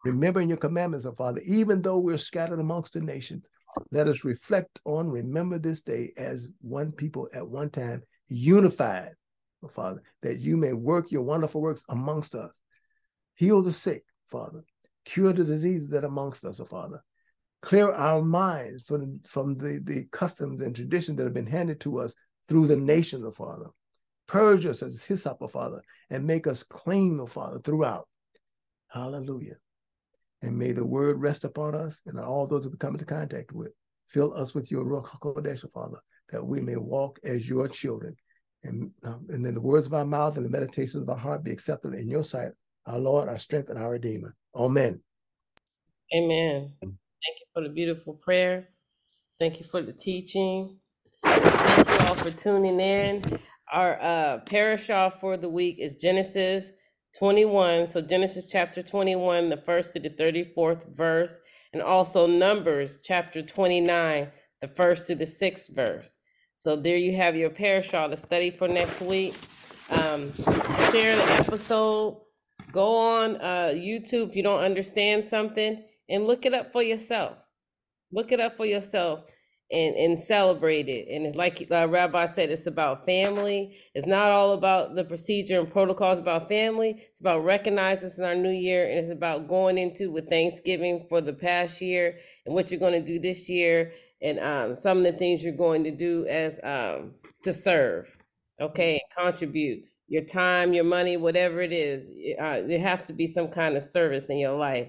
remembering 0.04 0.48
your 0.48 0.58
commandments, 0.58 1.06
oh 1.06 1.12
Father, 1.12 1.40
even 1.44 1.82
though 1.82 1.98
we're 1.98 2.18
scattered 2.18 2.60
amongst 2.60 2.92
the 2.92 3.00
nations, 3.00 3.44
Let 3.90 4.08
us 4.08 4.24
reflect 4.24 4.78
on, 4.84 5.08
remember 5.10 5.58
this 5.58 5.80
day 5.80 6.12
as 6.16 6.48
one 6.60 6.92
people 6.92 7.28
at 7.32 7.46
one 7.46 7.70
time, 7.70 8.02
unified, 8.28 9.12
oh, 9.62 9.68
Father, 9.68 10.02
that 10.22 10.40
you 10.40 10.56
may 10.56 10.72
work 10.72 11.10
your 11.10 11.22
wonderful 11.22 11.60
works 11.60 11.82
amongst 11.88 12.34
us. 12.34 12.52
Heal 13.34 13.62
the 13.62 13.72
sick, 13.72 14.04
Father. 14.28 14.64
Cure 15.04 15.32
the 15.32 15.44
diseases 15.44 15.88
that 15.90 16.04
are 16.04 16.08
amongst 16.08 16.44
us, 16.44 16.60
oh, 16.60 16.64
Father. 16.64 17.02
Clear 17.62 17.92
our 17.92 18.22
minds 18.22 18.82
from, 18.82 19.20
from 19.26 19.56
the, 19.56 19.80
the 19.82 20.06
customs 20.12 20.60
and 20.60 20.74
traditions 20.74 21.16
that 21.16 21.24
have 21.24 21.34
been 21.34 21.46
handed 21.46 21.80
to 21.80 22.00
us 22.00 22.14
through 22.46 22.66
the 22.66 22.76
nation, 22.76 23.22
oh, 23.24 23.30
Father. 23.30 23.66
Purge 24.26 24.66
us 24.66 24.82
as 24.82 25.04
hyssop, 25.04 25.38
oh, 25.40 25.48
Father, 25.48 25.82
and 26.10 26.26
make 26.26 26.46
us 26.46 26.62
clean, 26.62 27.18
oh, 27.20 27.26
Father, 27.26 27.60
throughout. 27.60 28.08
Hallelujah. 28.88 29.56
And 30.42 30.58
may 30.58 30.72
the 30.72 30.84
word 30.84 31.20
rest 31.20 31.44
upon 31.44 31.74
us 31.74 32.00
and 32.06 32.18
all 32.18 32.46
those 32.46 32.66
we 32.66 32.76
come 32.76 32.94
into 32.94 33.04
contact 33.04 33.52
with. 33.52 33.72
Fill 34.08 34.34
us 34.34 34.54
with 34.54 34.70
your 34.70 34.84
Ruach 34.84 35.06
HaKodesh, 35.06 35.70
Father, 35.72 35.98
that 36.30 36.44
we 36.44 36.60
may 36.60 36.76
walk 36.76 37.18
as 37.24 37.48
your 37.48 37.68
children. 37.68 38.14
And, 38.62 38.90
um, 39.04 39.26
and 39.28 39.44
then 39.44 39.54
the 39.54 39.60
words 39.60 39.86
of 39.86 39.94
our 39.94 40.04
mouth 40.04 40.36
and 40.36 40.44
the 40.44 40.50
meditations 40.50 41.02
of 41.02 41.10
our 41.10 41.16
heart 41.16 41.44
be 41.44 41.50
acceptable 41.50 41.96
in 41.96 42.08
your 42.08 42.24
sight, 42.24 42.50
our 42.86 42.98
Lord, 42.98 43.28
our 43.28 43.38
strength, 43.38 43.68
and 43.68 43.78
our 43.78 43.90
Redeemer. 43.92 44.34
Amen. 44.56 45.00
Amen. 46.14 46.72
Thank 46.80 47.40
you 47.40 47.46
for 47.52 47.62
the 47.62 47.68
beautiful 47.68 48.14
prayer. 48.14 48.68
Thank 49.38 49.58
you 49.58 49.66
for 49.66 49.82
the 49.82 49.92
teaching. 49.92 50.78
Thank 51.24 51.88
you 51.88 52.06
all 52.06 52.14
for 52.14 52.30
tuning 52.30 52.80
in. 52.80 53.22
Our 53.72 54.00
uh 54.00 54.40
parashah 54.46 55.18
for 55.20 55.36
the 55.36 55.48
week 55.48 55.78
is 55.78 55.96
Genesis 55.96 56.70
21. 57.18 57.88
So 57.88 58.00
Genesis 58.00 58.46
chapter 58.46 58.82
21, 58.82 59.48
the 59.48 59.56
first 59.56 59.92
to 59.92 60.00
the 60.00 60.10
34th 60.10 60.94
verse, 60.94 61.38
and 61.72 61.82
also 61.82 62.26
Numbers 62.26 63.02
chapter 63.02 63.40
29, 63.42 64.28
the 64.60 64.68
first 64.68 65.06
to 65.06 65.14
the 65.14 65.26
sixth 65.26 65.74
verse. 65.74 66.16
So 66.56 66.76
there 66.76 66.96
you 66.96 67.16
have 67.16 67.36
your 67.36 67.50
parashah 67.50 68.10
to 68.10 68.16
study 68.16 68.50
for 68.50 68.68
next 68.68 69.00
week. 69.00 69.34
Um, 69.90 70.32
share 70.92 71.16
the 71.16 71.32
episode. 71.38 72.20
Go 72.72 72.96
on 72.96 73.36
uh, 73.36 73.72
YouTube 73.74 74.30
if 74.30 74.36
you 74.36 74.42
don't 74.42 74.60
understand 74.60 75.24
something 75.24 75.84
and 76.08 76.26
look 76.26 76.44
it 76.44 76.54
up 76.54 76.72
for 76.72 76.82
yourself. 76.82 77.38
Look 78.12 78.32
it 78.32 78.40
up 78.40 78.56
for 78.56 78.66
yourself 78.66 79.24
and, 79.74 79.96
and 79.96 80.18
celebrate 80.18 80.88
it. 80.88 81.08
And 81.10 81.26
it's 81.26 81.36
like 81.36 81.66
uh, 81.70 81.88
Rabbi 81.88 82.26
said, 82.26 82.50
it's 82.50 82.66
about 82.66 83.04
family. 83.04 83.76
It's 83.94 84.06
not 84.06 84.30
all 84.30 84.52
about 84.52 84.94
the 84.94 85.04
procedure 85.04 85.58
and 85.58 85.70
protocols 85.70 86.18
about 86.18 86.48
family. 86.48 86.96
It's 86.98 87.20
about 87.20 87.44
recognizing 87.44 88.08
this 88.08 88.18
in 88.18 88.24
our 88.24 88.34
new 88.34 88.50
year. 88.50 88.88
And 88.88 88.98
it's 88.98 89.10
about 89.10 89.48
going 89.48 89.78
into 89.78 90.10
with 90.10 90.28
Thanksgiving 90.28 91.06
for 91.08 91.20
the 91.20 91.32
past 91.32 91.80
year 91.80 92.18
and 92.46 92.54
what 92.54 92.70
you're 92.70 92.80
going 92.80 93.00
to 93.00 93.06
do 93.06 93.18
this 93.18 93.48
year 93.48 93.92
and 94.22 94.40
um, 94.40 94.76
some 94.76 94.98
of 94.98 95.04
the 95.04 95.12
things 95.12 95.42
you're 95.42 95.52
going 95.56 95.84
to 95.84 95.90
do 95.90 96.26
as 96.26 96.58
um, 96.62 97.12
to 97.42 97.52
serve, 97.52 98.16
okay, 98.60 98.92
and 98.92 99.26
contribute 99.26 99.84
your 100.06 100.24
time, 100.24 100.72
your 100.72 100.84
money, 100.84 101.16
whatever 101.16 101.60
it 101.60 101.72
is. 101.72 102.08
Uh, 102.40 102.62
there 102.66 102.80
has 102.80 103.02
to 103.02 103.12
be 103.12 103.26
some 103.26 103.48
kind 103.48 103.76
of 103.76 103.82
service 103.82 104.30
in 104.30 104.38
your 104.38 104.56
life. 104.56 104.88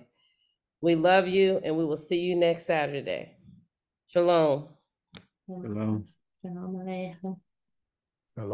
We 0.81 0.95
love 0.95 1.27
you, 1.27 1.59
and 1.63 1.75
we 1.75 1.85
will 1.85 1.97
see 1.97 2.19
you 2.19 2.35
next 2.35 2.65
Saturday. 2.65 3.33
Shalom. 5.47 6.05
Shalom 6.41 6.75
Aleichem. 6.81 7.37
Shalom. 8.35 8.51